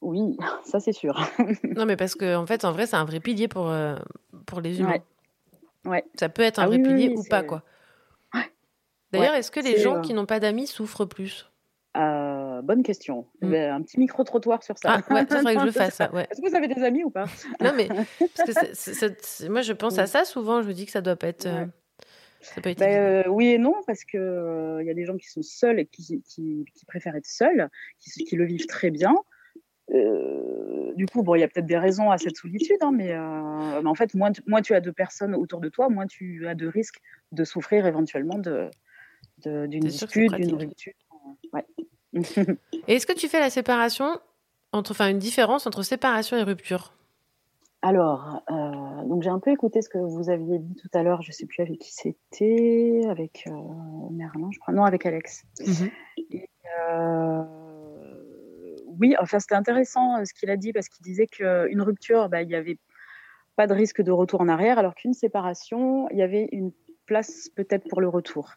[0.00, 1.18] Oui, ça c'est sûr.
[1.76, 3.96] Non, mais parce que en fait, en vrai, c'est un vrai pilier pour, euh,
[4.46, 4.98] pour les humains.
[5.84, 5.90] Ouais.
[5.90, 6.04] Ouais.
[6.18, 7.62] Ça peut être un Ah vrai oui, pilier oui, ou pas, quoi.
[9.12, 11.50] D'ailleurs, Ouais, est-ce que les gens euh, qui n'ont pas d'amis souffrent plus?
[11.96, 13.26] Euh, bonne question.
[13.42, 13.50] Mm.
[13.50, 14.98] Ben, Un petit micro-trottoir sur ça.
[15.08, 16.10] Ah, ouais, ça faudrait que je le fasse, ça.
[16.30, 17.24] Est-ce que vous avez des amis ou pas?
[17.60, 20.62] Non, mais parce que moi, je pense à ça souvent.
[20.62, 21.48] Je me dis que ça doit pas être.
[22.40, 25.16] ça peut être Ben, euh, oui et non, parce qu'il il y a des gens
[25.16, 27.68] qui sont seuls et qui, qui, qui préfèrent être seuls,
[27.98, 29.16] qui, qui le vivent très bien.
[29.92, 33.12] Euh, du coup, bon, il y a peut-être des raisons à cette solitude, hein, mais,
[33.12, 36.06] euh, mais en fait, moins, tu- moins tu as de personnes autour de toi, moins
[36.06, 37.00] tu as de risques
[37.32, 38.68] de souffrir éventuellement de,
[39.44, 40.92] de- d'une dispute, d'une rupture.
[41.52, 41.64] Ouais.
[42.88, 44.18] Et est-ce que tu fais la séparation
[44.72, 46.92] entre, enfin, une différence entre séparation et rupture?
[47.82, 51.22] Alors, euh, donc j'ai un peu écouté ce que vous aviez dit tout à l'heure.
[51.22, 53.52] Je sais plus avec qui c'était, avec euh,
[54.10, 54.74] Merlin, je crois.
[54.74, 55.44] Non, avec Alex.
[56.30, 56.46] Et,
[56.90, 57.42] euh,
[59.00, 62.42] oui, enfin c'était intéressant euh, ce qu'il a dit parce qu'il disait qu'une rupture, bah,
[62.42, 62.78] il n'y avait
[63.56, 66.72] pas de risque de retour en arrière, alors qu'une séparation, il y avait une
[67.06, 68.54] place peut-être pour le retour.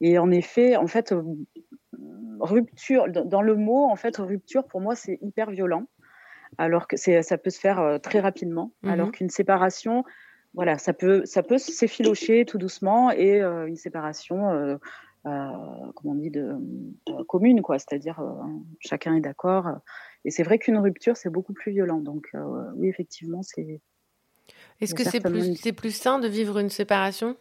[0.00, 1.22] Et en effet, en fait, euh,
[2.40, 5.86] rupture, dans le mot, en fait, rupture, pour moi, c'est hyper violent
[6.58, 8.90] alors que ça peut se faire euh, très rapidement, Mhm.
[8.90, 10.04] alors qu'une séparation,
[10.54, 14.76] voilà, ça peut, ça peut s'effilocher tout doucement et euh, une séparation, euh,
[15.26, 16.56] comment on dit, de,
[17.10, 18.32] euh, commune, quoi, c'est-à-dire euh,
[18.80, 19.68] chacun est d'accord.
[20.24, 22.00] Et c'est vrai qu'une rupture, c'est beaucoup plus violent.
[22.00, 23.80] Donc euh, oui, effectivement, c'est.
[24.80, 27.36] Est-ce que c'est plus, c'est plus sain de vivre une séparation?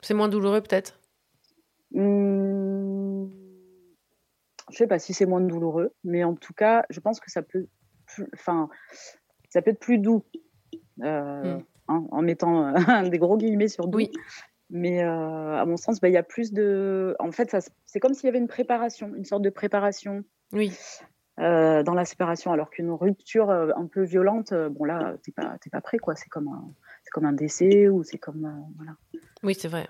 [0.00, 0.98] C'est moins douloureux, peut-être?
[1.94, 3.30] Hum,
[4.70, 7.42] je sais pas si c'est moins douloureux, mais en tout cas, je pense que ça
[7.42, 7.66] peut,
[8.06, 8.68] plus- enfin,
[9.50, 10.24] ça peut être plus doux,
[11.02, 11.64] euh, Mm.
[11.88, 12.74] hein, en mettant euh,
[13.10, 13.98] des gros guillemets sur doux.
[14.70, 17.56] Mais euh, à mon sens, bah, il y a plus de, en fait,
[17.86, 20.24] c'est comme s'il y avait une préparation, une sorte de préparation.
[20.52, 20.72] Oui.
[21.38, 25.56] euh, dans la séparation, alors qu'une rupture euh, un peu violente, bon là, t'es pas,
[25.60, 26.16] t'es pas prêt, quoi.
[26.16, 26.64] C'est comme un,
[27.04, 28.92] c'est comme un décès ou c'est comme, voilà.
[29.42, 29.86] Oui, c'est vrai.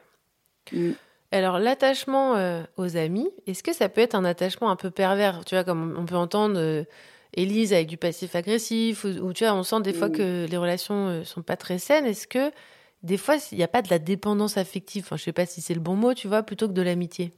[0.72, 0.92] Mm.
[1.32, 2.34] Alors, l'attachement
[2.76, 5.44] aux amis, est-ce que ça peut être un attachement un peu pervers?
[5.44, 6.84] Tu vois, comme on peut entendre
[7.34, 10.12] Élise avec du passif agressif, ou, ou tu vois, on sent des fois Mm.
[10.12, 12.06] que les relations sont pas très saines.
[12.06, 12.50] Est-ce que
[13.06, 15.60] des fois, il n'y a pas de la dépendance affective Enfin, je sais pas si
[15.60, 17.32] c'est le bon mot, tu vois, plutôt que de l'amitié.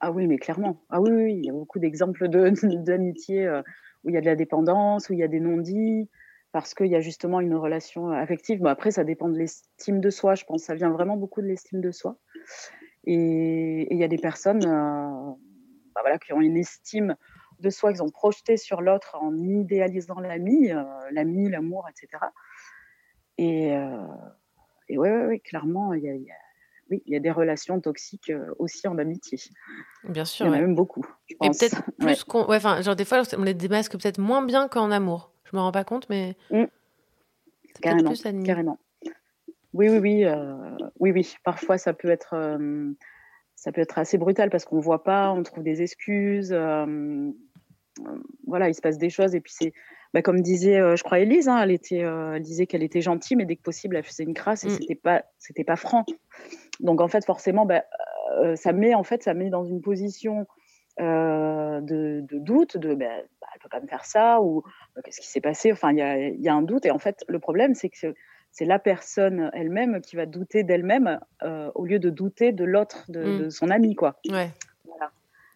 [0.00, 0.84] Ah oui, mais clairement.
[0.90, 2.52] Ah oui, il y a beaucoup d'exemples de,
[2.84, 3.62] d'amitié euh,
[4.04, 6.08] où il y a de la dépendance, où il y a des non-dits,
[6.52, 8.60] parce qu'il y a justement une relation affective.
[8.60, 10.62] Bon, après, ça dépend de l'estime de soi, je pense.
[10.62, 12.18] Ça vient vraiment beaucoup de l'estime de soi.
[13.04, 15.32] Et il y a des personnes euh,
[15.94, 17.16] bah voilà, qui ont une estime
[17.60, 22.24] de soi, qu'ils ont projeté sur l'autre en idéalisant l'ami, euh, l'amour, etc.
[23.38, 24.06] Et, euh,
[24.88, 26.34] et ouais, ouais, ouais, clairement, il y a, il y a-
[26.90, 29.38] oui, il y a des relations toxiques euh, aussi en amitié.
[30.04, 30.46] Bien sûr.
[30.46, 30.62] Il y en a ouais.
[30.62, 32.16] même beaucoup, je Et peut-être plus Ouais.
[32.26, 32.46] qu'on.
[32.46, 35.30] Ouais, enfin, genre des fois, on les démasque peut-être moins bien qu'en amour.
[35.44, 36.34] Je me rends pas compte, mais.
[36.50, 36.64] Mm.
[36.64, 38.78] c'est peut-être Carrément, plus carrément.
[39.74, 40.56] Oui, oui, oui, euh,
[40.98, 41.34] oui, oui.
[41.44, 42.90] Parfois, ça peut être, euh,
[43.54, 46.52] ça peut être assez brutal parce qu'on voit pas, on trouve des excuses.
[46.54, 47.30] euh,
[48.46, 49.74] voilà, il se passe des choses et puis c'est,
[50.14, 53.00] bah, comme disait, euh, je crois Élise, hein, elle était, euh, elle disait qu'elle était
[53.00, 54.76] gentille, mais dès que possible, elle faisait une crasse et Mm.
[54.80, 56.04] c'était pas, c'était pas franc.
[56.80, 57.84] Donc en fait, forcément, bah,
[58.42, 60.46] euh, ça met, en fait, ça met dans une position
[60.98, 63.06] de, de doute, de, bah,
[63.40, 64.62] bah, elle peut pas me faire ça ou
[65.04, 65.70] qu'est-ce qui s'est passé?
[65.72, 67.88] Enfin, il y a, il y a un doute et en fait, le problème, c'est
[67.88, 68.14] que
[68.50, 71.20] c'est la personne elle-même qui va douter d'elle-même
[71.74, 73.38] au lieu de douter de l'autre, de, Mm.
[73.44, 74.18] de son ami, quoi.
[74.28, 74.50] Ouais.
[74.86, 75.10] Voilà.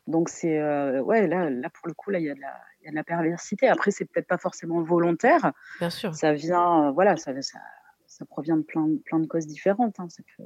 [0.07, 0.61] Donc c'est
[1.01, 2.55] ouais là, là pour le coup là il y a de la
[2.85, 3.69] y a de la perversité.
[3.69, 5.53] Après c'est peut-être pas forcément volontaire.
[5.79, 6.15] Bien sûr.
[6.15, 7.59] Ça vient euh, voilà ça, ça
[8.07, 9.99] ça provient de plein plein de causes différentes.
[10.01, 10.45] hein, ça peut-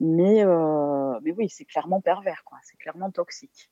[0.00, 2.58] Mais euh, mais oui c'est clairement pervers quoi.
[2.62, 3.70] C'est clairement toxique.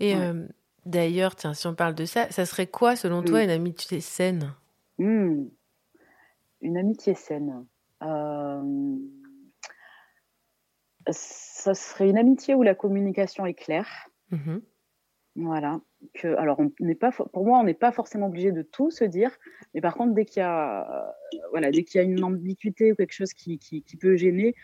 [0.00, 0.20] Et Ouais.
[0.26, 0.46] euh,
[0.84, 3.44] d'ailleurs, tiens, si on parle de ça, ça serait quoi, selon toi, Mm.
[3.44, 4.52] une amitié saine?
[4.98, 5.46] Hmm.
[6.60, 7.64] Une amitié saine.
[11.10, 14.08] Ça serait une amitié où la communication est claire.
[14.30, 14.62] Mhm.
[15.34, 15.80] Voilà.
[16.14, 19.04] Que, alors, on n'est pas, pour moi, on n'est pas forcément obligé de tout se
[19.04, 19.30] dire,
[19.72, 22.92] mais par contre, dès qu'il y a, euh, voilà, dès qu'il y a une ambiguïté
[22.92, 24.54] ou quelque chose qui, qui, qui peut gêner,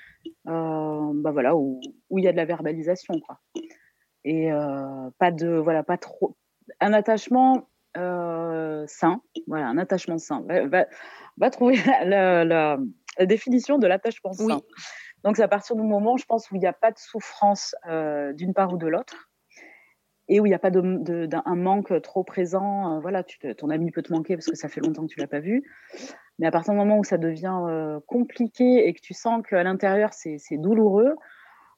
[0.47, 1.81] euh, bah voilà, où,
[2.11, 3.41] où il y a de la verbalisation, quoi.
[4.25, 6.37] Et euh, pas de, voilà, pas trop,
[6.81, 10.43] un attachement sain, voilà, un attachement sain.
[10.47, 10.87] Va, va,
[11.39, 12.79] va trouver la, la,
[13.19, 14.61] la définition de l'attachement sain.
[15.25, 17.75] Donc, c'est à partir du moment, je pense, où il n'y a pas de souffrance
[18.35, 19.28] d'une part ou de l'autre,
[20.29, 22.97] et où il n'y a pas de, d'un manque trop présent.
[22.97, 25.21] Euh, voilà, tu ton ami peut te manquer parce que ça fait longtemps que tu
[25.21, 25.63] l'as pas vu.
[26.39, 29.63] Mais à partir du moment où ça devient euh, compliqué et que tu sens qu'à
[29.63, 31.15] l'intérieur c'est, douloureux,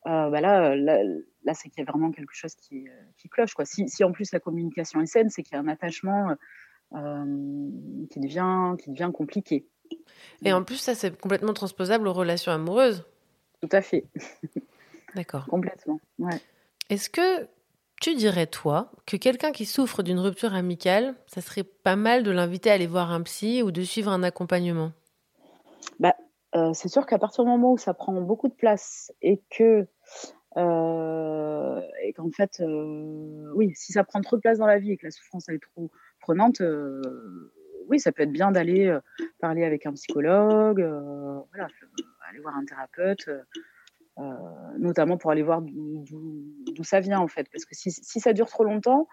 [0.05, 3.55] bah là, là, c'est qu'il y a vraiment quelque chose qui, qui cloche.
[3.55, 3.65] Quoi.
[3.65, 6.35] Si, si, en plus la communication est saine, c'est qu'il y a un attachement
[6.91, 9.67] qui, devient, qui devient compliqué.
[10.45, 13.05] Et en plus, ça, c'est complètement transposable aux relations amoureuses.
[13.61, 14.07] Tout à fait.
[15.15, 15.47] D'accord.
[15.47, 16.01] Complètement.
[16.19, 16.41] Ouais.
[16.89, 17.47] Est-ce que
[18.01, 22.31] tu dirais, toi, que quelqu'un qui souffre d'une rupture amicale, ça serait pas mal de
[22.31, 24.93] l'inviter à aller voir un psy ou de suivre un accompagnement?
[26.01, 26.15] Bah,
[26.57, 29.87] euh, C'est sûr qu'à partir du moment où ça prend beaucoup de place et que.
[30.57, 34.93] Euh, et qu'en fait, euh, oui, si ça prend trop de place dans la vie
[34.93, 35.91] et que la souffrance est trop
[36.21, 36.63] prenante,
[37.87, 38.97] oui, ça peut être bien d'aller
[39.41, 41.69] parler avec un psychologue, voilà,
[42.29, 43.29] aller voir un thérapeute,
[44.79, 47.49] notamment pour aller voir d'où ça vient en fait.
[47.53, 49.09] Parce que si, ça dure trop longtemps,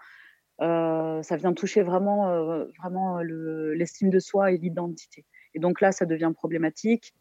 [0.60, 5.24] euh, ça vient toucher vraiment, vraiment l'estime de soi et l'identité.
[5.54, 7.14] Et donc là, ça devient problématique.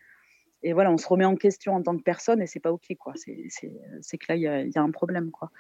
[0.63, 2.87] Et voilà, on se remet en question en tant que personne et c'est pas ok
[2.99, 3.13] quoi.
[3.15, 5.51] C'est que là, il y, a, un problème quoi.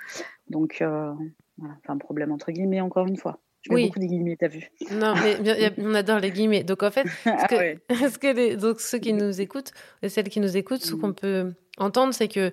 [0.49, 3.39] Donc, voilà, enfin, un problème entre guillemets encore une fois.
[3.61, 6.63] Je mets beaucoup de guillemets, t'as vu Non, mais on adore les guillemets.
[6.63, 9.71] Donc en fait, ce que, ah ce que donc ceux qui nous écoutent,
[10.01, 11.15] et celles qui nous écoutent, ce qu'on mmh.
[11.15, 12.51] peut entendre, c'est que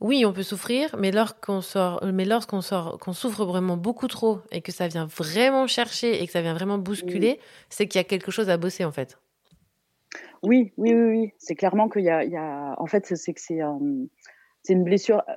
[0.00, 4.40] oui, on peut souffrir, mais lorsqu'on sort, mais lorsqu'on sort, qu'on souffre vraiment beaucoup trop
[4.52, 7.40] et que ça vient vraiment chercher et que ça vient vraiment bousculer,
[7.70, 9.18] c'est qu'il y a quelque chose à bosser en fait.
[10.42, 11.32] Oui, oui, oui, oui.
[11.38, 13.60] C'est clairement qu'il y, y a, en fait, c'est que c'est
[14.62, 15.32] c'est une blessure euh,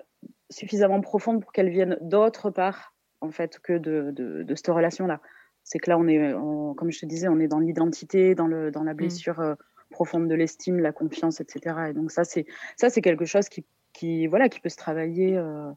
[0.50, 5.22] suffisamment profonde pour qu'elle vienne d'autre part en fait que de, de, cette relation-là.
[5.64, 6.34] C'est que là, on est,
[6.78, 8.98] comme je te disais, on est dans l'identité, dans, le, dans la mmh.
[8.98, 9.56] blessure euh,
[9.90, 11.76] profonde de l'estime, la confiance, etc.
[11.90, 12.46] Et donc ça, c'est
[12.78, 15.72] ça, c'est quelque chose qui, qui, voilà, qui peut se travailler, euh,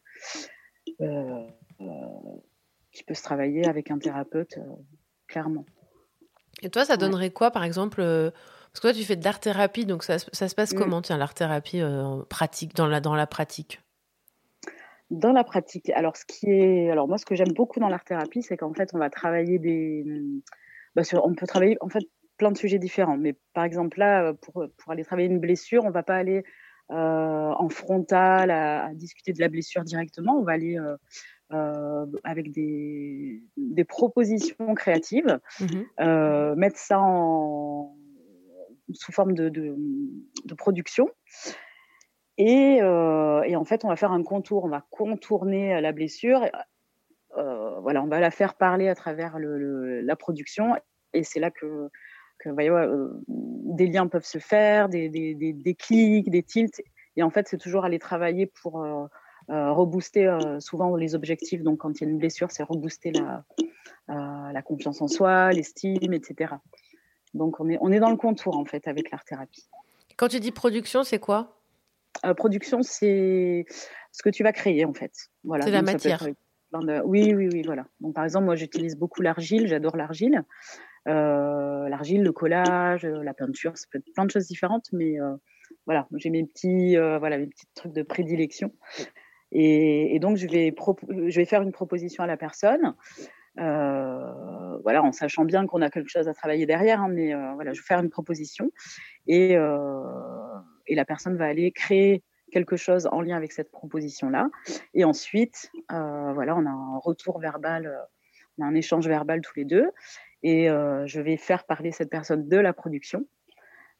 [1.00, 1.46] euh,
[2.92, 4.58] qui peut se travailler avec un thérapeute,
[5.26, 5.64] clairement.
[6.62, 9.86] Et toi, ça donnerait quoi, par exemple Parce que toi, tu fais de l'art thérapie,
[9.86, 10.78] donc ça, ça se passe mmh.
[10.78, 11.82] comment, tiens, l'art thérapie
[12.28, 13.80] pratique dans la dans la pratique?
[15.10, 18.02] Dans la pratique, alors ce qui est, alors moi ce que j'aime beaucoup dans l'art
[18.02, 20.06] thérapie, c'est qu'en fait on va travailler des,
[20.94, 22.04] bah, on peut travailler en fait
[22.42, 23.16] plein de sujets différents.
[23.16, 26.44] Mais par exemple là, pour, pour aller travailler une blessure, on va pas aller
[26.90, 30.34] euh, en frontal à, discuter de la blessure directement.
[30.38, 30.96] On va aller euh,
[31.52, 37.96] euh, avec des, des, propositions créatives, mmh mettre ça en
[38.92, 39.76] sous forme de, de,
[40.44, 41.08] de production.
[42.40, 46.44] Euh, et, en fait, on va faire un contour, on va contourner euh, la blessure.
[47.36, 50.74] Euh, voilà, on va la faire parler à travers la production.
[51.12, 51.88] Et c'est là que,
[52.46, 56.82] des liens peuvent se faire, des, des, clics, des tilts.
[57.16, 58.84] Et en fait, c'est toujours aller travailler pour
[59.48, 61.62] rebooster souvent les objectifs.
[61.62, 63.44] Donc, quand il y a une blessure, c'est rebooster la,
[64.08, 66.54] la confiance en soi, l'estime, etc.
[67.34, 69.68] Donc, on est, on est dans le contour, en fait, avec l'art-thérapie.
[70.16, 71.62] Quand tu dis production, c'est quoi?
[72.24, 73.64] Euh, production, c'est
[74.12, 75.12] ce que tu vas créer en fait.
[75.44, 75.64] Voilà.
[75.64, 76.26] C'est la matière.
[77.04, 77.86] Oui, oui, oui, voilà.
[78.00, 80.42] Donc, par exemple, moi, j'utilise beaucoup l'argile, j'adore l'argile.
[81.08, 85.16] Euh, l'argile, le collage, euh, la peinture, ça peut être plein de choses différentes, mais
[85.86, 88.72] voilà, j'ai mes petits, voilà, mes petits trucs de prédilection.
[89.50, 90.74] Et, donc, je vais,
[91.28, 92.94] je vais faire une proposition à la personne.
[93.56, 97.80] voilà, en sachant bien qu'on a quelque chose à travailler derrière, hein, mais voilà, je
[97.80, 98.70] vais faire une proposition
[99.26, 99.52] et,
[100.86, 102.22] et la personne va aller créer
[102.52, 104.50] quelque chose en lien avec cette proposition-là.
[104.94, 107.98] Et ensuite, euh, voilà, on a un retour verbal, euh,
[108.58, 109.90] on a un échange verbal tous les deux.
[110.42, 113.26] Et euh, je vais faire parler cette personne de la production,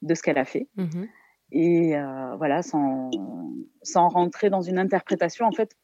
[0.03, 0.69] de ce qu'elle a fait.
[0.77, 1.05] Mmh
[1.55, 1.93] et
[2.39, 3.11] voilà, sans,
[3.83, 5.45] sans rentrer dans une interprétation.
[5.45, 5.77] En fait,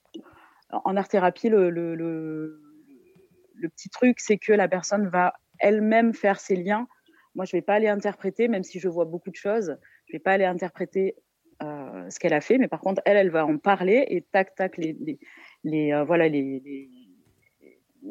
[0.71, 2.63] en art-thérapie, le, le, le,
[3.55, 6.89] le petit truc, c'est que la personne va elle-même faire ses liens.
[7.35, 9.77] Moi, je ne vais pas aller interpréter, même si je vois beaucoup de choses
[10.09, 11.17] je vais pas aller interpréter
[11.63, 14.55] euh, ce qu'elle a fait, mais par contre, elle, elle va en parler et tac,
[14.55, 14.97] tac, les,
[15.65, 16.91] les, euh, voilà, les, les,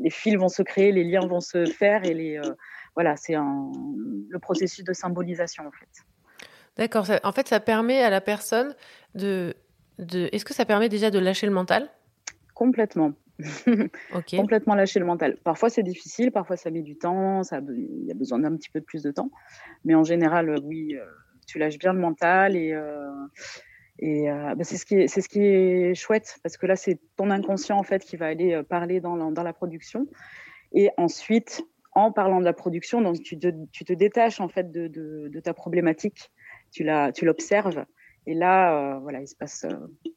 [0.10, 2.54] fils vont se créer, les liens vont se faire et les, euh,
[2.96, 5.90] voilà, c'est le processus de symbolisation en fait.
[6.78, 7.08] D'accord.
[7.24, 8.76] En fait, ça permet à la personne
[9.16, 9.56] de,
[9.98, 10.30] de...
[10.32, 11.90] Est-ce que ça permet déjà de lâcher le mental?
[12.54, 13.14] Complètement.
[14.32, 15.38] Complètement lâcher le mental.
[15.44, 18.70] Parfois c'est difficile, parfois ça met du temps, ça, il y a besoin d'un petit
[18.70, 19.30] peu plus de temps,
[19.86, 20.96] mais en général, oui
[21.48, 23.10] tu lâches bien le mental et, euh,
[24.00, 26.76] et euh, bah, c'est ce qui est c'est ce qui est chouette parce que là
[26.76, 30.08] c'est ton inconscient en fait qui va aller euh, parler dans la, dans la production
[30.72, 31.64] et ensuite
[31.94, 35.40] en parlant de la production donc tu te, tu te détaches en fait de, de,
[35.40, 36.32] ta problématique
[36.72, 37.86] tu la, tu l'observes.
[38.30, 39.66] Et là, voilà, il se passe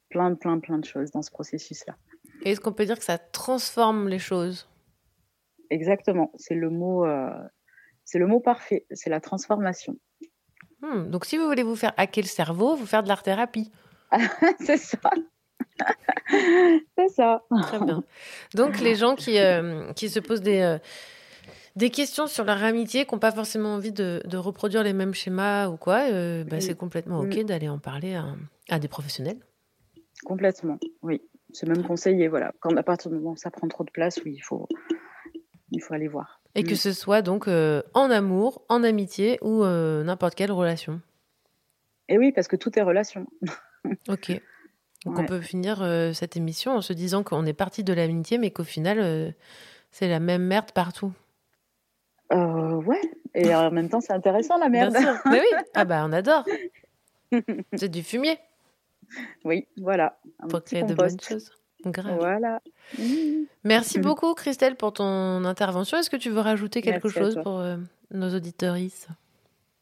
[0.09, 1.97] plein, plein, plein de choses dans ce processus-là.
[2.45, 4.69] Est-ce qu'on peut dire que ça transforme les choses?
[5.71, 7.07] Exactement, c'est le mot,
[8.05, 9.97] c'est le mot parfait, c'est la transformation.
[10.83, 13.71] Hmm, donc si vous voulez vous faire hacker le cerveau, vous faire de l'art thérapie.
[14.61, 14.99] c'est ça.
[16.97, 17.43] c'est ça.
[17.63, 18.03] Très bien.
[18.55, 19.39] Donc les gens qui,
[19.95, 20.79] qui se posent des,
[21.77, 25.15] des questions sur leur amitié, qui n'ont pas forcément envie de, de, reproduire les mêmes
[25.15, 26.11] schémas ou quoi,
[26.45, 28.35] bah, c'est complètement OK d'aller en parler à,
[28.71, 29.39] à des professionnels.
[30.25, 31.23] Complètement, oui.
[31.53, 32.53] C'est même conseillé, voilà.
[32.61, 34.69] Quand à partir du moment où ça prend trop de place, oui, il faut,
[35.71, 36.40] il faut aller voir.
[36.55, 36.77] Et que mm.
[36.77, 41.01] ce soit donc euh, en amour, en amitié ou euh, n'importe quelle relation.
[42.09, 43.27] Et oui, parce que tout est relation.
[44.09, 44.41] ok.
[45.07, 48.37] Donc on peut finir euh, cette émission en se disant qu'on est parti de l'amitié,
[48.37, 49.35] mais qu'au final,
[49.93, 51.13] c'est la même merde partout.
[52.31, 53.01] ouais.
[53.35, 54.93] Et en même temps, c'est intéressant la merde.
[54.93, 55.23] Bien sûr.
[55.31, 55.59] mais oui.
[55.75, 56.45] Ah bah on adore.
[57.75, 58.39] c'est du fumier.
[59.45, 60.19] Oui, voilà.
[60.49, 61.51] Pour créer de bonnes choses.
[61.85, 62.61] Voilà.
[63.65, 64.03] Merci mm.
[64.03, 65.99] beaucoup, Christelle, pour ton intervention.
[65.99, 67.77] Est-ce que tu veux rajouter quelque chose pour euh,
[68.11, 69.09] nos auditorices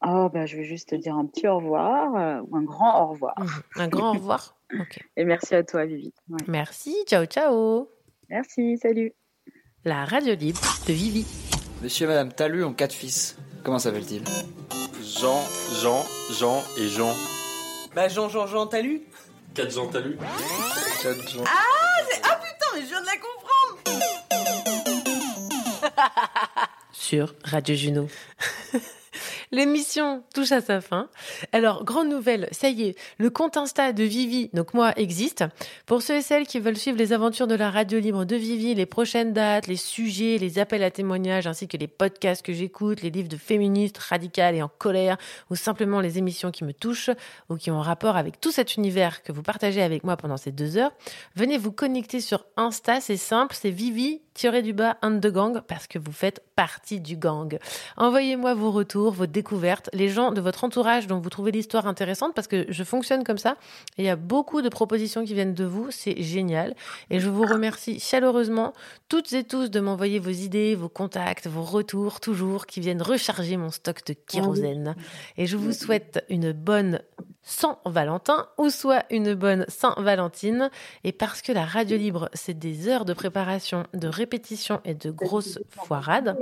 [0.06, 3.02] Oh, bah, je vais juste te dire un petit au revoir euh, ou un grand
[3.02, 3.34] au revoir.
[3.38, 3.82] Mhm.
[3.82, 4.56] Un grand au revoir.
[5.16, 6.12] Et merci à toi, Vivi.
[6.46, 7.88] Merci, ciao, ciao.
[8.28, 9.12] Merci, salut.
[9.84, 11.26] La radio libre de Vivi.
[11.82, 13.38] Monsieur et Madame Talu ont quatre fils.
[13.62, 14.24] Comment s'appellent-ils?
[15.02, 15.40] Jean,
[15.80, 17.12] Jean, Jean et Jean.
[17.94, 19.02] Bah, Jean, Jean, Jean Talu
[19.58, 20.28] 4 ans, t'as lu Ah,
[22.08, 22.20] c'est...
[22.22, 23.82] ah putain, mais je viens de la comprendre
[26.92, 28.08] Sur Radio Juno.
[29.50, 31.08] L'émission touche à sa fin.
[31.52, 35.44] Alors, grande nouvelle, ça y est, le compte Insta de Vivi, donc moi, existe.
[35.86, 38.74] Pour ceux et celles qui veulent suivre les aventures de la radio libre de Vivi,
[38.74, 43.02] les prochaines dates, les sujets, les appels à témoignages, ainsi que les podcasts que j'écoute,
[43.02, 45.16] les livres de féministes radicales et en colère,
[45.50, 47.10] ou simplement les émissions qui me touchent,
[47.48, 50.52] ou qui ont rapport avec tout cet univers que vous partagez avec moi pendant ces
[50.52, 50.92] deux heures,
[51.36, 55.60] venez vous connecter sur Insta, c'est simple, c'est Vivi tirez du bas un de gang
[55.60, 57.58] parce que vous faites partie du gang.
[57.96, 62.34] Envoyez-moi vos retours, vos découvertes, les gens de votre entourage dont vous trouvez l'histoire intéressante
[62.36, 63.56] parce que je fonctionne comme ça.
[63.98, 66.76] il y a beaucoup de propositions qui viennent de vous, c'est génial.
[67.10, 68.74] Et je vous remercie chaleureusement
[69.08, 73.56] toutes et tous de m'envoyer vos idées, vos contacts, vos retours toujours qui viennent recharger
[73.56, 74.94] mon stock de kérosène.
[75.36, 77.00] Et je vous souhaite une bonne
[77.48, 80.70] Saint-Valentin ou soit une bonne Saint-Valentine.
[81.02, 84.06] Et parce que la radio libre, c'est des heures de préparation, de
[84.84, 86.36] et de grosses foirades.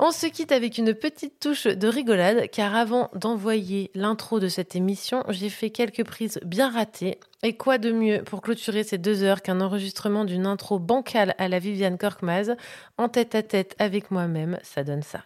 [0.00, 4.76] On se quitte avec une petite touche de rigolade, car avant d'envoyer l'intro de cette
[4.76, 7.18] émission, j'ai fait quelques prises bien ratées.
[7.42, 11.48] Et quoi de mieux pour clôturer ces deux heures qu'un enregistrement d'une intro bancale à
[11.48, 12.54] la Viviane Korkmaz,
[12.96, 15.24] en tête à tête avec moi-même, ça donne ça.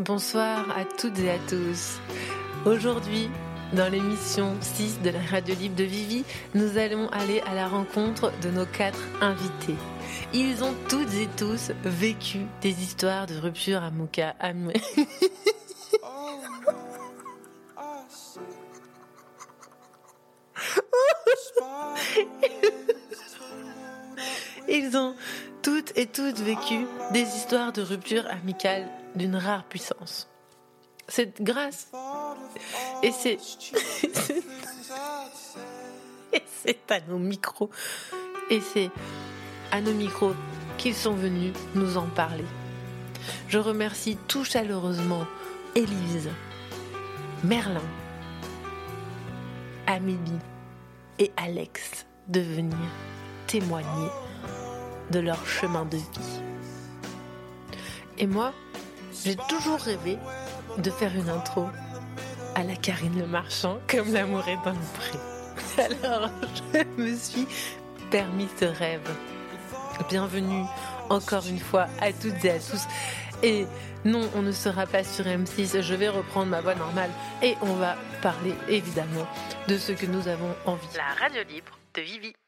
[0.00, 1.98] Bonsoir à toutes et à tous.
[2.64, 3.28] Aujourd'hui,
[3.74, 6.24] dans l'émission 6 de la radio libre de Vivi,
[6.54, 9.76] nous allons aller à la rencontre de nos quatre invités.
[10.32, 14.32] Ils ont toutes et tous vécu des histoires de rupture à.
[24.66, 25.14] Ils ont
[25.60, 30.28] toutes et toutes vécu des histoires de rupture amicale d'une rare puissance.
[31.08, 31.88] C'est grâce
[33.02, 33.32] et c'est
[36.32, 37.70] et c'est à nos micros
[38.48, 38.90] et c'est
[39.72, 40.34] à nos micros
[40.78, 42.44] qu'ils sont venus nous en parler.
[43.48, 45.26] Je remercie tout chaleureusement
[45.74, 46.30] Élise,
[47.44, 47.80] Merlin,
[49.86, 50.38] Amélie
[51.18, 52.78] et Alex de venir
[53.46, 54.08] témoigner
[55.10, 56.42] de leur chemin de vie.
[58.18, 58.52] Et moi,
[59.12, 60.18] j'ai toujours rêvé
[60.78, 61.68] de faire une intro
[62.54, 65.18] à la Karine Le Marchand, comme l'amour est dans le pré.
[65.84, 66.30] Alors,
[66.74, 67.46] je me suis
[68.10, 69.08] permis ce rêve.
[70.08, 70.64] Bienvenue
[71.08, 72.86] encore une fois à toutes et à tous.
[73.42, 73.66] Et
[74.04, 77.10] non, on ne sera pas sur M6, je vais reprendre ma voix normale
[77.42, 79.26] et on va parler évidemment
[79.68, 80.86] de ce que nous avons envie.
[80.96, 82.39] La radio libre de Vivi.